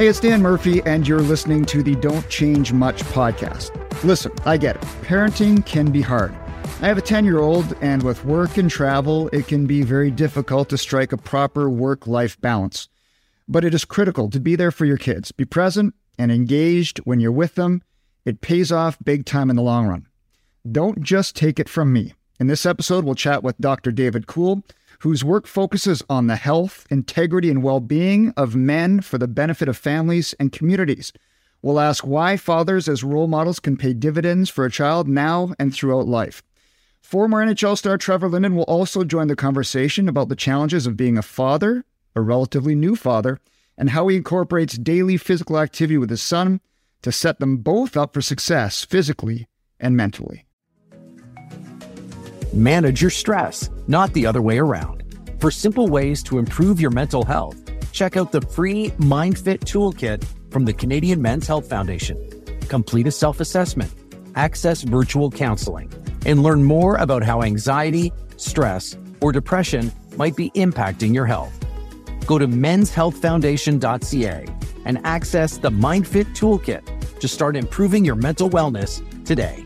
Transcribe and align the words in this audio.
Hey, 0.00 0.08
it's 0.08 0.18
Dan 0.18 0.40
Murphy, 0.40 0.80
and 0.86 1.06
you're 1.06 1.20
listening 1.20 1.66
to 1.66 1.82
the 1.82 1.94
Don't 1.94 2.26
Change 2.30 2.72
Much 2.72 3.02
podcast. 3.02 3.70
Listen, 4.02 4.32
I 4.46 4.56
get 4.56 4.76
it. 4.76 4.82
Parenting 5.02 5.66
can 5.66 5.90
be 5.90 6.00
hard. 6.00 6.34
I 6.80 6.88
have 6.88 6.96
a 6.96 7.02
10 7.02 7.26
year 7.26 7.38
old, 7.38 7.76
and 7.82 8.02
with 8.02 8.24
work 8.24 8.56
and 8.56 8.70
travel, 8.70 9.28
it 9.30 9.46
can 9.46 9.66
be 9.66 9.82
very 9.82 10.10
difficult 10.10 10.70
to 10.70 10.78
strike 10.78 11.12
a 11.12 11.18
proper 11.18 11.68
work 11.68 12.06
life 12.06 12.40
balance. 12.40 12.88
But 13.46 13.62
it 13.62 13.74
is 13.74 13.84
critical 13.84 14.30
to 14.30 14.40
be 14.40 14.56
there 14.56 14.70
for 14.70 14.86
your 14.86 14.96
kids, 14.96 15.32
be 15.32 15.44
present 15.44 15.94
and 16.16 16.32
engaged 16.32 17.00
when 17.00 17.20
you're 17.20 17.30
with 17.30 17.56
them. 17.56 17.82
It 18.24 18.40
pays 18.40 18.72
off 18.72 18.96
big 19.04 19.26
time 19.26 19.50
in 19.50 19.56
the 19.56 19.62
long 19.62 19.86
run. 19.86 20.06
Don't 20.72 21.02
just 21.02 21.36
take 21.36 21.60
it 21.60 21.68
from 21.68 21.92
me. 21.92 22.14
In 22.38 22.46
this 22.46 22.64
episode, 22.64 23.04
we'll 23.04 23.16
chat 23.16 23.42
with 23.42 23.58
Dr. 23.58 23.92
David 23.92 24.26
Kuhl 24.26 24.62
whose 25.00 25.24
work 25.24 25.46
focuses 25.46 26.02
on 26.08 26.26
the 26.26 26.36
health, 26.36 26.86
integrity, 26.90 27.50
and 27.50 27.62
well 27.62 27.80
being 27.80 28.32
of 28.36 28.54
men 28.54 29.00
for 29.00 29.18
the 29.18 29.28
benefit 29.28 29.68
of 29.68 29.76
families 29.76 30.34
and 30.38 30.52
communities. 30.52 31.12
We'll 31.62 31.80
ask 31.80 32.06
why 32.06 32.36
fathers 32.36 32.88
as 32.88 33.04
role 33.04 33.26
models 33.26 33.60
can 33.60 33.76
pay 33.76 33.92
dividends 33.92 34.48
for 34.48 34.64
a 34.64 34.70
child 34.70 35.08
now 35.08 35.52
and 35.58 35.74
throughout 35.74 36.06
life. 36.06 36.42
Former 37.02 37.44
NHL 37.44 37.76
star 37.76 37.98
Trevor 37.98 38.28
Linden 38.28 38.54
will 38.54 38.64
also 38.64 39.04
join 39.04 39.28
the 39.28 39.36
conversation 39.36 40.08
about 40.08 40.28
the 40.28 40.36
challenges 40.36 40.86
of 40.86 40.96
being 40.96 41.18
a 41.18 41.22
father, 41.22 41.84
a 42.14 42.20
relatively 42.20 42.74
new 42.74 42.94
father, 42.94 43.38
and 43.76 43.90
how 43.90 44.08
he 44.08 44.16
incorporates 44.16 44.78
daily 44.78 45.16
physical 45.16 45.58
activity 45.58 45.98
with 45.98 46.10
his 46.10 46.22
son 46.22 46.60
to 47.02 47.10
set 47.10 47.40
them 47.40 47.56
both 47.58 47.96
up 47.96 48.12
for 48.12 48.20
success 48.20 48.84
physically 48.84 49.48
and 49.78 49.96
mentally. 49.96 50.44
Manage 52.52 53.00
your 53.00 53.10
stress, 53.10 53.70
not 53.86 54.12
the 54.12 54.26
other 54.26 54.42
way 54.42 54.58
around. 54.58 55.04
For 55.38 55.52
simple 55.52 55.86
ways 55.86 56.20
to 56.24 56.38
improve 56.38 56.80
your 56.80 56.90
mental 56.90 57.24
health, 57.24 57.56
check 57.92 58.16
out 58.16 58.32
the 58.32 58.40
free 58.40 58.90
MindFit 58.98 59.60
Toolkit 59.60 60.24
from 60.50 60.64
the 60.64 60.72
Canadian 60.72 61.22
Men's 61.22 61.46
Health 61.46 61.68
Foundation. 61.68 62.18
Complete 62.68 63.06
a 63.06 63.12
self 63.12 63.38
assessment, 63.38 63.92
access 64.34 64.82
virtual 64.82 65.30
counseling, 65.30 65.92
and 66.26 66.42
learn 66.42 66.64
more 66.64 66.96
about 66.96 67.22
how 67.22 67.42
anxiety, 67.42 68.12
stress, 68.36 68.96
or 69.20 69.30
depression 69.30 69.92
might 70.16 70.34
be 70.34 70.50
impacting 70.50 71.14
your 71.14 71.26
health. 71.26 71.52
Go 72.26 72.36
to 72.36 72.48
menshealthfoundation.ca 72.48 74.46
and 74.86 74.98
access 75.04 75.56
the 75.56 75.70
MindFit 75.70 76.34
Toolkit 76.34 77.20
to 77.20 77.28
start 77.28 77.54
improving 77.54 78.04
your 78.04 78.16
mental 78.16 78.50
wellness 78.50 79.24
today. 79.24 79.64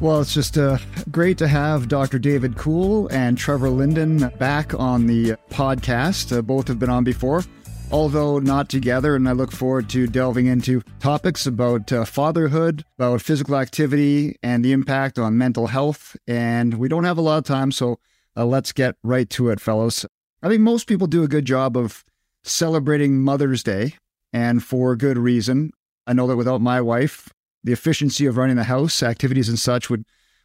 Well, 0.00 0.20
it's 0.20 0.32
just 0.32 0.56
uh, 0.56 0.78
great 1.10 1.38
to 1.38 1.48
have 1.48 1.88
Dr. 1.88 2.20
David 2.20 2.56
Kuhl 2.56 3.08
and 3.08 3.36
Trevor 3.36 3.68
Linden 3.68 4.28
back 4.38 4.72
on 4.78 5.08
the 5.08 5.32
podcast. 5.50 6.36
Uh, 6.36 6.40
both 6.40 6.68
have 6.68 6.78
been 6.78 6.88
on 6.88 7.02
before, 7.02 7.42
although 7.90 8.38
not 8.38 8.68
together. 8.68 9.16
And 9.16 9.28
I 9.28 9.32
look 9.32 9.50
forward 9.50 9.90
to 9.90 10.06
delving 10.06 10.46
into 10.46 10.82
topics 11.00 11.48
about 11.48 11.90
uh, 11.92 12.04
fatherhood, 12.04 12.84
about 12.96 13.22
physical 13.22 13.56
activity, 13.56 14.36
and 14.40 14.64
the 14.64 14.70
impact 14.70 15.18
on 15.18 15.36
mental 15.36 15.66
health. 15.66 16.16
And 16.28 16.74
we 16.74 16.88
don't 16.88 17.02
have 17.02 17.18
a 17.18 17.22
lot 17.22 17.38
of 17.38 17.44
time, 17.44 17.72
so 17.72 17.98
uh, 18.36 18.46
let's 18.46 18.70
get 18.70 18.94
right 19.02 19.28
to 19.30 19.50
it, 19.50 19.60
fellows. 19.60 20.06
I 20.44 20.48
think 20.48 20.60
most 20.60 20.86
people 20.86 21.08
do 21.08 21.24
a 21.24 21.28
good 21.28 21.44
job 21.44 21.76
of 21.76 22.04
celebrating 22.44 23.20
Mother's 23.20 23.64
Day, 23.64 23.94
and 24.32 24.62
for 24.62 24.94
good 24.94 25.18
reason. 25.18 25.72
I 26.06 26.12
know 26.12 26.28
that 26.28 26.36
without 26.36 26.60
my 26.60 26.80
wife, 26.80 27.30
the 27.64 27.72
efficiency 27.72 28.26
of 28.26 28.36
running 28.36 28.56
the 28.56 28.64
house, 28.64 29.02
activities 29.02 29.48
and 29.48 29.58
such 29.58 29.90
would 29.90 30.04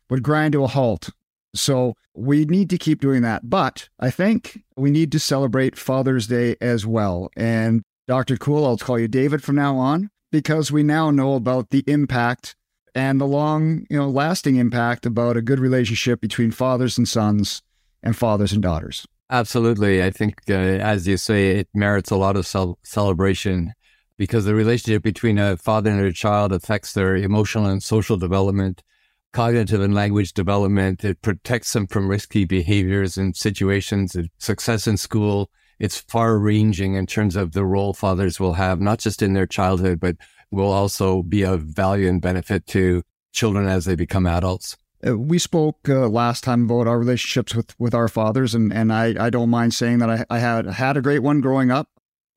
would 0.09 0.23
grind 0.23 0.53
to 0.53 0.64
a 0.64 0.67
halt. 0.67 1.09
So 1.56 1.94
we 2.16 2.45
need 2.45 2.69
to 2.72 2.78
keep 2.78 3.00
doing 3.00 3.22
that. 3.22 3.50
But 3.50 3.89
I 4.00 4.09
think 4.09 4.64
we 4.75 4.92
need 4.92 5.11
to 5.11 5.19
celebrate 5.19 5.78
Father's 5.78 6.28
Day 6.28 6.56
as 6.61 6.85
well. 6.85 7.29
And 7.35 7.84
Dr. 8.07 8.38
Kuhl, 8.38 8.66
I'll 8.66 8.78
call 8.78 9.00
you 9.00 9.07
David 9.07 9.44
from 9.44 9.56
now 9.56 9.78
on, 9.78 10.09
because 10.31 10.72
we 10.72 10.84
now 10.84 11.12
know 11.12 11.35
about 11.35 11.69
the 11.69 11.84
impact 11.88 12.56
and 12.96 13.19
the 13.19 13.25
long, 13.25 13.85
you 13.90 13.97
know, 13.97 14.09
lasting 14.09 14.57
impact 14.57 15.06
about 15.06 15.38
a 15.38 15.41
good 15.41 15.59
relationship 15.59 16.22
between 16.22 16.51
fathers 16.51 16.97
and 16.97 17.07
sons 17.07 17.62
and 18.03 18.16
fathers 18.16 18.51
and 18.51 18.62
daughters. 18.62 19.06
Absolutely. 19.30 20.03
I 20.03 20.12
think, 20.12 20.41
uh, 20.50 20.53
as 20.53 21.07
you 21.07 21.18
say, 21.18 21.51
it 21.51 21.68
merits 21.74 22.12
a 22.12 22.18
lot 22.18 22.35
of 22.35 22.45
cel- 22.45 22.78
celebration 22.84 23.74
because 24.18 24.46
the 24.46 24.56
relationship 24.56 25.03
between 25.03 25.38
a 25.38 25.57
father 25.57 25.90
and 25.91 26.01
a 26.01 26.13
child 26.13 26.51
affects 26.51 26.94
their 26.94 27.16
emotional 27.16 27.66
and 27.66 27.81
social 27.81 28.18
development, 28.18 28.84
cognitive 29.31 29.81
and 29.81 29.94
language 29.94 30.34
development. 30.34 31.03
It 31.03 31.22
protects 31.22 31.74
them 31.74 31.88
from 31.88 32.07
risky 32.07 32.46
behaviors 32.46 33.18
and 33.18 33.35
situations, 33.35 34.16
success 34.38 34.88
in 34.88 34.97
school. 34.97 35.50
It's 35.79 36.00
far 36.00 36.38
ranging 36.38 36.94
in 36.94 37.07
terms 37.07 37.35
of 37.35 37.51
the 37.51 37.66
role 37.66 37.94
fathers 37.94 38.40
will 38.40 38.53
have, 38.53 38.79
not 38.79 39.00
just 39.00 39.22
in 39.22 39.34
their 39.34 39.47
childhood, 39.47 40.00
but 40.00 40.16
will 40.51 40.72
also 40.72 41.24
be 41.24 41.44
of 41.44 41.62
value 41.62 42.07
and 42.07 42.22
benefit 42.22 42.68
to 42.68 43.01
children 43.34 43.68
as 43.68 43.85
they 43.85 43.95
become 43.95 44.28
adults. 44.28 44.78
Uh, 45.06 45.18
we 45.18 45.38
spoke 45.38 45.80
uh, 45.90 46.07
last 46.07 46.44
time 46.44 46.66
about 46.66 46.88
our 46.88 46.97
relationships 46.97 47.53
with, 47.53 47.78
with 47.80 47.94
our 47.94 48.07
fathers, 48.07 48.56
and, 48.56 48.72
and 48.72 48.94
I, 48.94 49.16
I 49.19 49.30
don't 49.30 49.50
mind 49.50 49.74
saying 49.74 49.97
that 50.00 50.09
I, 50.09 50.25
I 50.30 50.40
had 50.40 50.66
had 50.68 50.95
a 50.95 51.01
great 51.01 51.19
one 51.19 51.41
growing 51.41 51.72
up. 51.72 51.90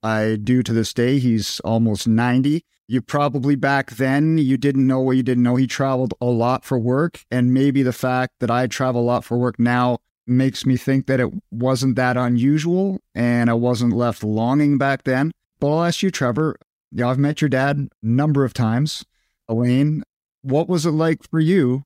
I 0.07 0.37
do 0.37 0.63
to 0.63 0.73
this 0.73 0.95
day. 0.95 1.19
He's 1.19 1.61
almost 1.61 2.07
90. 2.07 2.65
You 2.89 3.03
probably 3.03 3.57
back 3.57 3.91
then, 3.93 4.39
you 4.39 4.57
didn't 4.57 4.87
know 4.87 5.01
what 5.01 5.17
you 5.17 5.25
didn't 5.25 5.43
know. 5.43 5.57
He 5.57 5.67
traveled 5.67 6.15
a 6.21 6.27
lot 6.27 6.65
for 6.65 6.79
work. 6.79 7.25
And 7.31 7.53
maybe 7.53 7.83
the 7.83 7.93
fact 7.93 8.35
that 8.39 8.51
I 8.51 8.69
travel 8.69 9.01
a 9.01 9.03
lot 9.03 9.25
for 9.25 9.37
work 9.37 9.59
now 9.59 9.99
makes 10.27 10.65
me 10.65 10.77
think 10.77 11.07
that 11.07 11.19
it 11.19 11.31
wasn't 11.51 11.97
that 11.97 12.17
unusual 12.17 13.01
and 13.15 13.51
I 13.51 13.55
wasn't 13.55 13.93
left 13.93 14.23
longing 14.23 14.79
back 14.79 15.03
then. 15.03 15.33
But 15.59 15.73
I'll 15.73 15.85
ask 15.85 16.03
you, 16.03 16.11
Trevor. 16.11 16.57
Yeah, 16.93 17.09
I've 17.09 17.19
met 17.19 17.41
your 17.41 17.49
dad 17.49 17.79
a 17.79 18.07
number 18.07 18.45
of 18.45 18.55
times. 18.55 19.05
Elaine, 19.49 20.05
what 20.43 20.69
was 20.69 20.87
it 20.87 20.93
like 20.93 21.29
for 21.29 21.41
you 21.41 21.85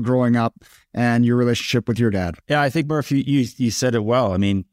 growing 0.00 0.36
up 0.36 0.54
and 0.94 1.26
your 1.26 1.36
relationship 1.36 1.86
with 1.86 1.98
your 1.98 2.10
dad? 2.10 2.36
Yeah, 2.48 2.62
I 2.62 2.70
think 2.70 2.86
Murphy, 2.86 3.22
you 3.22 3.46
you 3.56 3.70
said 3.70 3.94
it 3.94 4.04
well. 4.04 4.32
I 4.32 4.38
mean, 4.38 4.64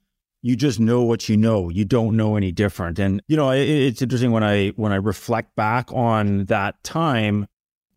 you 0.45 0.55
just 0.55 0.79
know 0.79 1.01
what 1.01 1.27
you 1.27 1.35
know. 1.35 1.69
You 1.69 1.85
don't 1.85 2.15
know 2.15 2.35
any 2.35 2.51
different. 2.51 2.99
And 2.99 3.19
you 3.27 3.35
know, 3.35 3.49
it, 3.49 3.67
it's 3.67 4.03
interesting 4.03 4.31
when 4.31 4.43
I 4.43 4.67
when 4.75 4.91
I 4.91 4.97
reflect 4.97 5.55
back 5.55 5.91
on 5.91 6.45
that 6.45 6.83
time, 6.83 7.47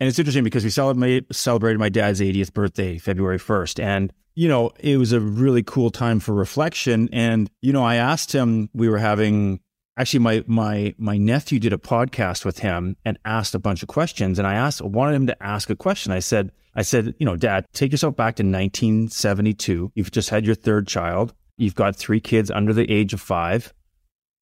and 0.01 0.09
it's 0.09 0.19
interesting 0.19 0.45
because 0.45 0.65
we 0.65 0.71
celebrated 0.71 1.27
celebrated 1.31 1.79
my 1.79 1.91
dad's 1.91 2.23
80th 2.23 2.55
birthday, 2.55 2.97
February 2.97 3.39
1st, 3.39 3.85
and 3.85 4.15
you 4.35 4.49
know, 4.49 4.71
it 4.81 4.97
was 4.97 5.13
a 5.13 5.21
really 5.21 5.63
cool 5.63 5.91
time 5.91 6.21
for 6.21 6.33
reflection. 6.33 7.11
And 7.13 7.51
you 7.61 7.75
know, 7.75 7.85
I 7.85 7.97
asked 7.97 8.33
him. 8.33 8.71
We 8.73 8.89
were 8.89 8.97
having 8.97 9.61
actually 9.99 10.21
my 10.21 10.43
my 10.47 10.95
my 10.97 11.19
nephew 11.19 11.59
did 11.59 11.75
a 11.75 11.79
podcast 11.79 12.47
with 12.47 12.61
him 12.61 12.97
and 13.05 13.19
asked 13.27 13.55
a 13.55 13.59
bunch 13.59 13.83
of 13.83 13.89
questions. 13.89 14.39
And 14.39 14.49
I 14.49 14.55
asked, 14.55 14.81
wanted 14.81 15.17
him 15.17 15.27
to 15.27 15.43
ask 15.43 15.69
a 15.69 15.77
question. 15.77 16.13
I 16.13 16.21
said. 16.21 16.51
I 16.75 16.83
said, 16.83 17.15
you 17.19 17.27
know, 17.27 17.35
dad, 17.35 17.67
take 17.73 17.91
yourself 17.91 18.15
back 18.15 18.37
to 18.37 18.45
1972. 18.45 19.91
You've 19.97 20.13
just 20.13 20.31
had 20.31 20.47
your 20.47 20.55
third 20.55 20.87
child. 20.87 21.35
You've 21.59 21.75
got 21.75 21.97
three 21.97 22.21
kids 22.21 22.51
under 22.51 22.73
the 22.73 22.91
age 22.91 23.13
of 23.13 23.21
five. 23.21 23.75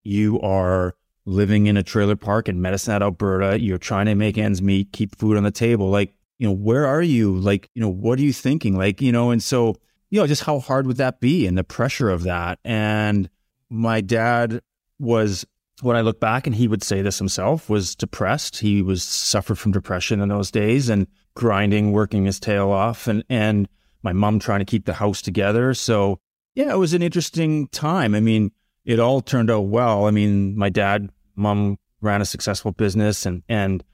You 0.04 0.40
are 0.40 0.94
living 1.24 1.66
in 1.66 1.76
a 1.76 1.82
trailer 1.82 2.14
park 2.14 2.48
in 2.48 2.62
Medicine 2.62 3.02
Alberta. 3.02 3.60
You're 3.60 3.78
trying 3.78 4.06
to 4.06 4.14
make 4.14 4.38
ends 4.38 4.62
meet, 4.62 4.92
keep 4.92 5.16
food 5.16 5.36
on 5.36 5.42
the 5.42 5.50
table. 5.50 5.90
Like, 5.90 6.14
you 6.38 6.46
know, 6.46 6.54
where 6.54 6.86
are 6.86 7.02
you? 7.02 7.34
Like, 7.36 7.70
you 7.74 7.80
know, 7.80 7.88
what 7.88 8.18
are 8.18 8.22
you 8.22 8.32
thinking? 8.32 8.76
Like, 8.76 9.00
you 9.00 9.10
know, 9.10 9.30
and 9.30 9.42
so, 9.42 9.74
you 10.10 10.20
know, 10.20 10.26
just 10.26 10.44
how 10.44 10.60
hard 10.60 10.86
would 10.86 10.98
that 10.98 11.18
be 11.18 11.46
and 11.46 11.56
the 11.56 11.64
pressure 11.64 12.10
of 12.10 12.22
that? 12.24 12.58
And 12.64 13.28
my 13.70 14.02
dad 14.02 14.60
was, 14.98 15.46
when 15.80 15.96
I 15.96 16.02
look 16.02 16.20
back 16.20 16.46
and 16.46 16.54
he 16.54 16.68
would 16.68 16.82
say 16.82 17.02
this 17.02 17.18
himself, 17.18 17.68
was 17.68 17.96
depressed. 17.96 18.58
He 18.58 18.82
was 18.82 19.02
suffered 19.02 19.58
from 19.58 19.72
depression 19.72 20.20
in 20.20 20.28
those 20.28 20.50
days 20.50 20.90
and 20.90 21.06
grinding, 21.34 21.92
working 21.92 22.26
his 22.26 22.38
tail 22.38 22.70
off 22.70 23.08
and, 23.08 23.24
and 23.28 23.68
my 24.02 24.12
mom 24.12 24.38
trying 24.38 24.60
to 24.60 24.64
keep 24.64 24.84
the 24.84 24.94
house 24.94 25.20
together. 25.22 25.74
So 25.74 26.20
yeah, 26.56 26.72
it 26.72 26.78
was 26.78 26.94
an 26.94 27.02
interesting 27.02 27.68
time. 27.68 28.14
I 28.14 28.20
mean, 28.20 28.50
it 28.84 28.98
all 28.98 29.20
turned 29.20 29.50
out 29.50 29.66
well. 29.66 30.06
I 30.06 30.10
mean, 30.10 30.56
my 30.56 30.70
dad, 30.70 31.10
mom 31.36 31.78
ran 32.00 32.22
a 32.22 32.24
successful 32.24 32.72
business 32.72 33.26
and 33.26 33.42
and 33.48 33.84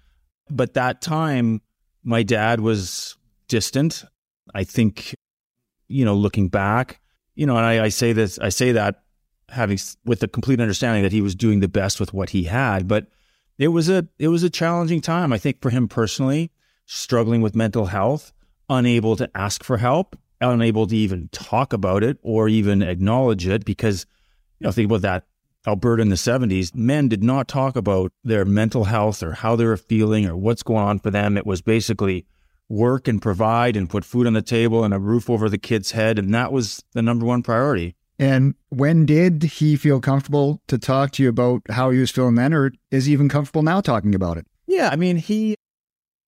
but 0.49 0.75
that 0.75 1.01
time 1.01 1.61
my 2.05 2.23
dad 2.23 2.61
was 2.61 3.17
distant. 3.49 4.05
I 4.55 4.65
think, 4.65 5.15
you 5.89 6.05
know, 6.05 6.15
looking 6.15 6.49
back, 6.49 7.01
you 7.35 7.47
know, 7.47 7.57
and 7.57 7.65
I, 7.65 7.85
I 7.85 7.89
say 7.89 8.13
this, 8.13 8.39
I 8.39 8.49
say 8.49 8.73
that 8.73 9.03
having 9.49 9.79
with 10.05 10.21
the 10.21 10.29
complete 10.29 10.61
understanding 10.61 11.03
that 11.03 11.13
he 11.13 11.21
was 11.21 11.35
doing 11.35 11.61
the 11.61 11.69
best 11.69 11.99
with 11.99 12.13
what 12.13 12.31
he 12.31 12.45
had, 12.45 12.87
but 12.87 13.09
it 13.59 13.69
was 13.69 13.89
a 13.89 14.07
it 14.21 14.29
was 14.29 14.45
a 14.45 14.51
challenging 14.51 15.01
time. 15.01 15.33
I 15.33 15.39
think 15.39 15.61
for 15.61 15.71
him 15.71 15.89
personally, 15.89 16.53
struggling 16.87 17.43
with 17.43 17.57
mental 17.57 17.87
health, 17.87 18.33
unable 18.69 19.17
to 19.17 19.29
ask 19.35 19.65
for 19.65 19.79
help, 19.79 20.17
unable 20.51 20.87
to 20.87 20.97
even 20.97 21.29
talk 21.33 21.73
about 21.73 22.03
it 22.03 22.19
or 22.23 22.49
even 22.49 22.83
acknowledge 22.83 23.47
it 23.47 23.65
because, 23.65 24.07
you 24.59 24.67
know, 24.67 24.73
think 24.73 24.87
about 24.87 25.03
that. 25.03 25.27
Alberta 25.67 26.03
in 26.03 26.09
the 26.09 26.17
70s, 26.17 26.75
men 26.75 27.09
did 27.09 27.23
not 27.23 27.47
talk 27.47 27.77
about 27.77 28.13
their 28.25 28.45
mental 28.45 28.85
health 28.85 29.23
or 29.23 29.33
how 29.33 29.55
they 29.55 29.65
were 29.65 29.77
feeling 29.77 30.27
or 30.27 30.37
what's 30.37 30.65
going 30.65 30.83
on 30.83 30.99
for 30.99 31.11
them. 31.11 31.37
It 31.37 31.47
was 31.47 31.63
basically 31.63 32.27
work 32.69 33.07
and 33.07 33.23
provide 33.23 33.77
and 33.77 33.89
put 33.89 34.05
food 34.05 34.27
on 34.27 34.33
the 34.33 34.43
table 34.43 34.83
and 34.83 34.93
a 34.93 34.99
roof 34.99 35.31
over 35.31 35.49
the 35.49 35.59
kid's 35.59 35.93
head. 35.93 36.19
And 36.19 36.35
that 36.35 36.53
was 36.53 36.83
the 36.95 37.03
number 37.03 37.25
one 37.25 37.43
priority. 37.43 37.95
And 38.19 38.55
when 38.69 39.07
did 39.07 39.43
he 39.43 39.77
feel 39.77 40.01
comfortable 40.01 40.61
to 40.69 40.79
talk 40.79 41.13
to 41.13 41.23
you 41.23 41.29
about 41.29 41.63
how 41.71 41.91
he 41.91 41.99
was 41.99 42.11
feeling 42.11 42.35
then, 42.35 42.53
or 42.53 42.73
is 42.91 43.07
he 43.07 43.13
even 43.13 43.29
comfortable 43.29 43.63
now 43.63 43.81
talking 43.81 44.15
about 44.15 44.39
it? 44.39 44.47
Yeah, 44.67 44.91
I 44.93 44.97
mean, 44.97 45.17
he 45.17 45.55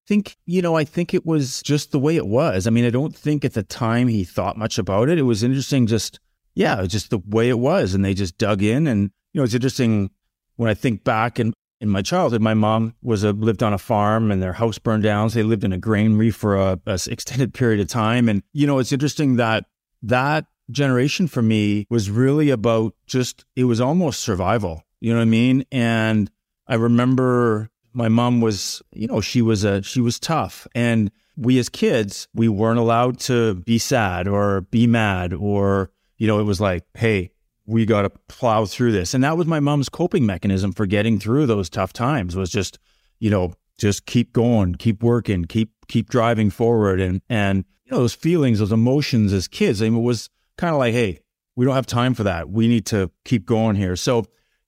think, 0.07 0.37
you 0.47 0.63
know, 0.63 0.77
I 0.77 0.85
think 0.85 1.15
it 1.15 1.25
was 1.25 1.63
just 1.63 1.93
the 1.93 1.99
way 1.99 2.17
it 2.17 2.27
was. 2.27 2.67
I 2.67 2.71
mean, 2.71 2.85
I 2.85 2.91
don't 2.91 3.15
think 3.15 3.45
at 3.45 3.55
the 3.55 3.63
time 3.63 4.09
he 4.09 4.25
thought 4.25 4.57
much 4.57 4.79
about 4.79 5.09
it. 5.09 5.19
It 5.19 5.23
was 5.23 5.43
interesting 5.43 5.87
just 5.87 6.21
yeah, 6.55 6.85
just 6.87 7.11
the 7.11 7.19
way 7.19 7.49
it 7.49 7.59
was 7.59 7.95
and 7.95 8.05
they 8.05 8.15
just 8.15 8.39
dug 8.39 8.63
in 8.63 8.87
and 8.87 9.11
you 9.33 9.41
know, 9.41 9.45
it's 9.45 9.55
interesting 9.55 10.11
when 10.57 10.71
I 10.71 10.75
think 10.75 11.05
back 11.05 11.41
in 11.41 11.53
in 11.81 11.89
my 11.89 12.03
childhood, 12.03 12.41
my 12.41 12.55
mom 12.55 12.95
was 13.03 13.25
a 13.25 13.33
lived 13.33 13.63
on 13.63 13.75
a 13.75 13.79
farm 13.79 14.31
and 14.31 14.43
their 14.43 14.53
house 14.55 14.79
burned 14.79 15.03
down. 15.03 15.29
So 15.29 15.39
they 15.39 15.43
lived 15.43 15.65
in 15.65 15.73
a 15.73 15.79
granary 15.79 16.31
for 16.31 16.57
a, 16.57 16.81
a 16.87 16.99
extended 17.09 17.53
period 17.53 17.81
of 17.81 17.89
time. 17.89 18.29
And 18.29 18.43
you 18.53 18.67
know, 18.67 18.79
it's 18.79 18.93
interesting 18.93 19.37
that 19.37 19.67
that 20.03 20.47
generation 20.71 21.27
for 21.27 21.43
me 21.43 21.87
was 21.91 22.11
really 22.11 22.51
about 22.51 22.95
just 23.07 23.45
it 23.57 23.65
was 23.65 23.81
almost 23.81 24.21
survival. 24.21 24.83
You 25.01 25.13
know 25.13 25.19
what 25.19 25.23
I 25.23 25.27
mean? 25.27 25.65
And 25.71 26.31
I 26.67 26.77
remember 26.77 27.71
my 27.95 28.09
mom 28.09 28.41
was, 28.41 28.83
you 28.93 29.07
know, 29.07 29.21
she 29.21 29.41
was 29.41 29.65
a 29.65 29.83
she 29.83 30.01
was 30.01 30.19
tough 30.19 30.67
and 30.75 31.11
we 31.37 31.59
as 31.59 31.69
kids, 31.69 32.29
we 32.35 32.49
weren't 32.49 32.79
allowed 32.79 33.19
to 33.21 33.55
be 33.55 33.79
sad 33.79 34.29
or 34.29 34.63
be 34.63 34.87
mad 34.87 35.33
or, 35.33 35.91
you 36.17 36.27
know, 36.27 36.39
it 36.39 36.45
was 36.45 36.61
like, 36.61 36.85
hey, 36.95 37.31
we 37.67 37.87
got 37.87 38.03
to 38.03 38.11
plow 38.29 38.67
through 38.67 38.93
this. 38.93 39.15
And 39.15 39.25
that 39.25 39.37
was 39.37 39.47
my 39.47 39.61
mom's 39.61 39.89
coping 39.89 40.27
mechanism 40.27 40.73
for 40.73 40.87
getting 40.87 41.19
through 41.19 41.47
those 41.47 41.71
tough 41.71 41.93
times 41.93 42.37
was 42.37 42.51
just, 42.51 42.79
you 43.19 43.31
know, 43.31 43.55
just 43.79 44.07
keep 44.07 44.33
going, 44.33 44.75
keep 44.75 45.03
working, 45.03 45.45
keep 45.45 45.71
keep 45.89 46.11
driving 46.11 46.51
forward 46.51 47.01
and 47.01 47.21
and 47.29 47.65
you 47.85 47.93
know 47.93 47.99
those 47.99 48.15
feelings, 48.15 48.59
those 48.59 48.73
emotions 48.73 49.33
as 49.33 49.49
kids. 49.49 49.83
I 49.83 49.89
mean, 49.89 49.99
it 49.99 50.03
was 50.03 50.31
kind 50.57 50.73
of 50.73 50.79
like, 50.79 50.95
hey, 50.95 51.21
we 51.57 51.65
don't 51.65 51.75
have 51.75 51.87
time 51.87 52.15
for 52.15 52.25
that. 52.25 52.51
We 52.51 52.69
need 52.69 52.87
to 52.87 53.11
keep 53.25 53.47
going 53.47 53.77
here. 53.77 53.97
So, 53.97 54.25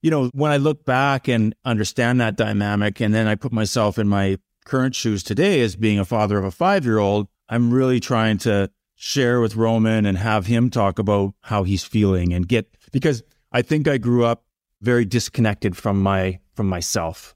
you 0.07 0.11
know, 0.11 0.31
when 0.35 0.53
I 0.53 0.57
look 0.57 0.85
back 0.85 1.27
and 1.27 1.53
understand 1.65 2.21
that 2.21 2.37
dynamic, 2.37 3.01
and 3.01 3.13
then 3.13 3.27
I 3.27 3.35
put 3.35 3.51
myself 3.51 3.99
in 3.99 4.07
my 4.07 4.39
current 4.65 4.95
shoes 4.95 5.25
today 5.25 5.63
as 5.63 5.75
being 5.75 5.99
a 5.99 6.05
father 6.05 6.39
of 6.39 6.45
a 6.45 6.53
five 6.53 6.85
year 6.85 6.99
old, 6.99 7.27
I'm 7.49 7.75
really 7.75 7.99
trying 7.99 8.39
to 8.39 8.71
share 8.95 9.41
with 9.41 9.57
Roman 9.57 10.07
and 10.07 10.17
have 10.17 10.47
him 10.47 10.71
talk 10.71 11.01
about 11.01 11.35
how 11.41 11.65
he's 11.65 11.83
feeling 11.83 12.33
and 12.33 12.47
get 12.47 12.73
because 12.93 13.25
I 13.51 13.63
think 13.63 13.89
I 13.89 13.99
grew 13.99 14.25
up 14.25 14.45
very 14.81 15.05
disconnected 15.05 15.77
from 15.77 16.01
my 16.01 16.39
from 16.55 16.69
myself, 16.69 17.35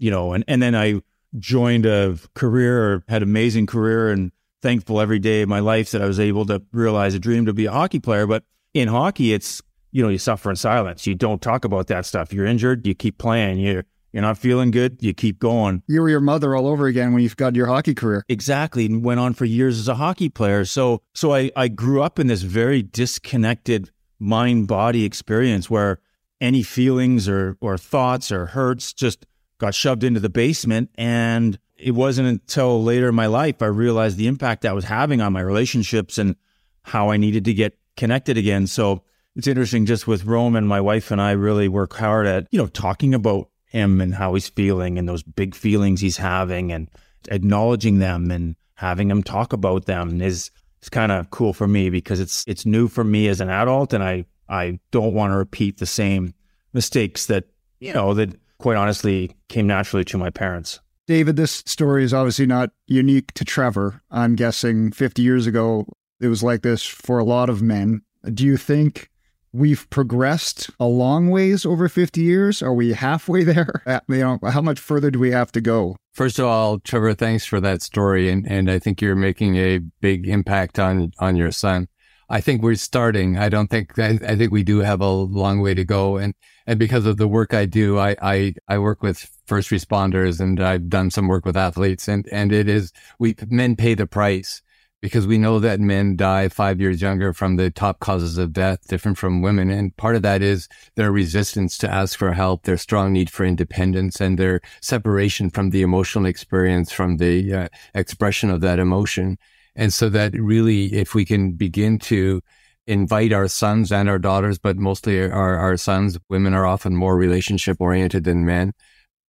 you 0.00 0.10
know, 0.10 0.32
and 0.32 0.42
and 0.48 0.60
then 0.60 0.74
I 0.74 1.02
joined 1.38 1.86
a 1.86 2.18
career, 2.34 3.04
had 3.06 3.22
amazing 3.22 3.66
career, 3.66 4.10
and 4.10 4.32
thankful 4.60 5.00
every 5.00 5.20
day 5.20 5.42
of 5.42 5.48
my 5.48 5.60
life 5.60 5.92
that 5.92 6.02
I 6.02 6.06
was 6.06 6.18
able 6.18 6.46
to 6.46 6.62
realize 6.72 7.14
a 7.14 7.20
dream 7.20 7.46
to 7.46 7.52
be 7.52 7.66
a 7.66 7.72
hockey 7.72 8.00
player. 8.00 8.26
But 8.26 8.42
in 8.74 8.88
hockey, 8.88 9.32
it's 9.32 9.62
you 9.90 10.02
know 10.02 10.08
you 10.08 10.18
suffer 10.18 10.50
in 10.50 10.56
silence. 10.56 11.06
You 11.06 11.14
don't 11.14 11.40
talk 11.40 11.64
about 11.64 11.86
that 11.88 12.06
stuff. 12.06 12.32
You're 12.32 12.46
injured, 12.46 12.86
you 12.86 12.94
keep 12.94 13.18
playing. 13.18 13.58
You're 13.58 13.84
you're 14.12 14.22
not 14.22 14.38
feeling 14.38 14.70
good, 14.70 14.98
you 15.00 15.12
keep 15.12 15.38
going. 15.38 15.82
You 15.86 16.00
were 16.00 16.08
your 16.08 16.20
mother 16.20 16.56
all 16.56 16.66
over 16.66 16.86
again 16.86 17.12
when 17.12 17.22
you've 17.22 17.36
got 17.36 17.54
your 17.54 17.66
hockey 17.66 17.94
career. 17.94 18.24
Exactly. 18.28 18.86
And 18.86 19.04
went 19.04 19.20
on 19.20 19.34
for 19.34 19.44
years 19.44 19.78
as 19.78 19.86
a 19.86 19.96
hockey 19.96 20.28
player. 20.28 20.64
So 20.64 21.02
so 21.14 21.34
I, 21.34 21.50
I 21.54 21.68
grew 21.68 22.02
up 22.02 22.18
in 22.18 22.26
this 22.26 22.42
very 22.42 22.82
disconnected 22.82 23.90
mind 24.18 24.66
body 24.66 25.04
experience 25.04 25.68
where 25.68 26.00
any 26.40 26.62
feelings 26.62 27.28
or 27.28 27.56
or 27.60 27.76
thoughts 27.76 28.32
or 28.32 28.46
hurts 28.46 28.92
just 28.92 29.26
got 29.58 29.74
shoved 29.74 30.04
into 30.04 30.20
the 30.20 30.28
basement 30.28 30.88
and 30.96 31.58
it 31.76 31.92
wasn't 31.92 32.26
until 32.26 32.82
later 32.82 33.08
in 33.08 33.14
my 33.14 33.26
life 33.26 33.60
I 33.60 33.66
realized 33.66 34.16
the 34.16 34.26
impact 34.26 34.62
that 34.62 34.74
was 34.74 34.84
having 34.84 35.20
on 35.20 35.32
my 35.32 35.40
relationships 35.40 36.16
and 36.16 36.36
how 36.82 37.10
I 37.10 37.16
needed 37.16 37.44
to 37.44 37.54
get 37.54 37.76
connected 37.96 38.38
again. 38.38 38.66
So 38.66 39.02
it's 39.38 39.46
interesting 39.46 39.86
just 39.86 40.08
with 40.08 40.24
Roman, 40.24 40.66
my 40.66 40.80
wife 40.80 41.12
and 41.12 41.20
I 41.20 41.30
really 41.30 41.68
work 41.68 41.94
hard 41.94 42.26
at, 42.26 42.48
you 42.50 42.58
know, 42.58 42.66
talking 42.66 43.14
about 43.14 43.48
him 43.66 44.00
and 44.00 44.12
how 44.12 44.34
he's 44.34 44.48
feeling 44.48 44.98
and 44.98 45.08
those 45.08 45.22
big 45.22 45.54
feelings 45.54 46.00
he's 46.00 46.16
having 46.16 46.72
and 46.72 46.90
acknowledging 47.30 48.00
them 48.00 48.32
and 48.32 48.56
having 48.74 49.08
him 49.08 49.22
talk 49.22 49.52
about 49.52 49.86
them 49.86 50.20
is 50.20 50.50
it's 50.80 50.88
kind 50.88 51.12
of 51.12 51.30
cool 51.30 51.52
for 51.52 51.68
me 51.68 51.88
because 51.88 52.18
it's 52.18 52.44
it's 52.48 52.66
new 52.66 52.88
for 52.88 53.04
me 53.04 53.28
as 53.28 53.40
an 53.40 53.48
adult 53.48 53.92
and 53.92 54.02
I 54.02 54.24
I 54.48 54.80
don't 54.90 55.14
want 55.14 55.32
to 55.32 55.36
repeat 55.36 55.78
the 55.78 55.86
same 55.86 56.34
mistakes 56.72 57.26
that 57.26 57.44
you 57.78 57.92
know 57.92 58.14
that 58.14 58.34
quite 58.58 58.76
honestly 58.76 59.36
came 59.48 59.68
naturally 59.68 60.04
to 60.06 60.18
my 60.18 60.30
parents. 60.30 60.80
David, 61.06 61.36
this 61.36 61.62
story 61.64 62.02
is 62.02 62.12
obviously 62.12 62.46
not 62.46 62.70
unique 62.88 63.32
to 63.34 63.44
Trevor. 63.44 64.02
I'm 64.10 64.34
guessing 64.34 64.90
50 64.90 65.22
years 65.22 65.46
ago 65.46 65.86
it 66.20 66.26
was 66.26 66.42
like 66.42 66.62
this 66.62 66.82
for 66.82 67.20
a 67.20 67.24
lot 67.24 67.48
of 67.48 67.62
men. 67.62 68.02
Do 68.34 68.44
you 68.44 68.56
think 68.56 69.10
we've 69.58 69.90
progressed 69.90 70.70
a 70.78 70.86
long 70.86 71.28
ways 71.30 71.66
over 71.66 71.88
50 71.88 72.20
years? 72.20 72.62
Are 72.62 72.72
we 72.72 72.92
halfway 72.92 73.44
there? 73.52 73.82
Uh, 73.86 74.00
you 74.08 74.18
know, 74.18 74.38
how 74.50 74.62
much 74.62 74.78
further 74.78 75.10
do 75.10 75.18
we 75.18 75.32
have 75.32 75.52
to 75.52 75.60
go? 75.60 75.96
First 76.12 76.38
of 76.38 76.46
all, 76.46 76.78
Trevor, 76.78 77.14
thanks 77.14 77.44
for 77.44 77.60
that 77.60 77.82
story. 77.82 78.30
And, 78.30 78.46
and 78.50 78.70
I 78.70 78.78
think 78.78 79.00
you're 79.00 79.16
making 79.16 79.56
a 79.56 79.78
big 80.00 80.28
impact 80.28 80.78
on, 80.78 81.12
on 81.18 81.36
your 81.36 81.50
son. 81.50 81.88
I 82.30 82.40
think 82.40 82.62
we're 82.62 82.74
starting. 82.74 83.38
I 83.38 83.48
don't 83.48 83.68
think, 83.68 83.98
I, 83.98 84.18
I 84.26 84.36
think 84.36 84.52
we 84.52 84.62
do 84.62 84.80
have 84.80 85.00
a 85.00 85.08
long 85.08 85.60
way 85.60 85.74
to 85.74 85.84
go. 85.84 86.18
And, 86.18 86.34
and 86.66 86.78
because 86.78 87.06
of 87.06 87.16
the 87.16 87.28
work 87.28 87.54
I 87.54 87.64
do, 87.64 87.98
I, 87.98 88.16
I, 88.20 88.54
I 88.68 88.78
work 88.78 89.02
with 89.02 89.30
first 89.46 89.70
responders 89.70 90.38
and 90.40 90.60
I've 90.60 90.90
done 90.90 91.10
some 91.10 91.26
work 91.26 91.46
with 91.46 91.56
athletes 91.56 92.06
and, 92.06 92.28
and 92.30 92.52
it 92.52 92.68
is, 92.68 92.92
we, 93.18 93.34
men 93.48 93.76
pay 93.76 93.94
the 93.94 94.06
price 94.06 94.60
because 95.00 95.26
we 95.26 95.38
know 95.38 95.60
that 95.60 95.78
men 95.78 96.16
die 96.16 96.48
five 96.48 96.80
years 96.80 97.00
younger 97.00 97.32
from 97.32 97.56
the 97.56 97.70
top 97.70 98.00
causes 98.00 98.36
of 98.36 98.52
death, 98.52 98.88
different 98.88 99.16
from 99.16 99.42
women. 99.42 99.70
And 99.70 99.96
part 99.96 100.16
of 100.16 100.22
that 100.22 100.42
is 100.42 100.68
their 100.96 101.12
resistance 101.12 101.78
to 101.78 101.90
ask 101.90 102.18
for 102.18 102.32
help, 102.32 102.64
their 102.64 102.76
strong 102.76 103.12
need 103.12 103.30
for 103.30 103.44
independence 103.44 104.20
and 104.20 104.38
their 104.38 104.60
separation 104.82 105.50
from 105.50 105.70
the 105.70 105.82
emotional 105.82 106.26
experience, 106.26 106.90
from 106.90 107.18
the 107.18 107.54
uh, 107.54 107.68
expression 107.94 108.50
of 108.50 108.60
that 108.62 108.80
emotion. 108.80 109.38
And 109.76 109.94
so 109.94 110.08
that 110.08 110.32
really, 110.34 110.92
if 110.92 111.14
we 111.14 111.24
can 111.24 111.52
begin 111.52 112.00
to 112.00 112.42
invite 112.88 113.32
our 113.32 113.46
sons 113.46 113.92
and 113.92 114.08
our 114.08 114.18
daughters, 114.18 114.58
but 114.58 114.76
mostly 114.76 115.20
our, 115.20 115.56
our 115.56 115.76
sons, 115.76 116.18
women 116.28 116.54
are 116.54 116.66
often 116.66 116.96
more 116.96 117.16
relationship 117.16 117.76
oriented 117.80 118.24
than 118.24 118.44
men. 118.44 118.72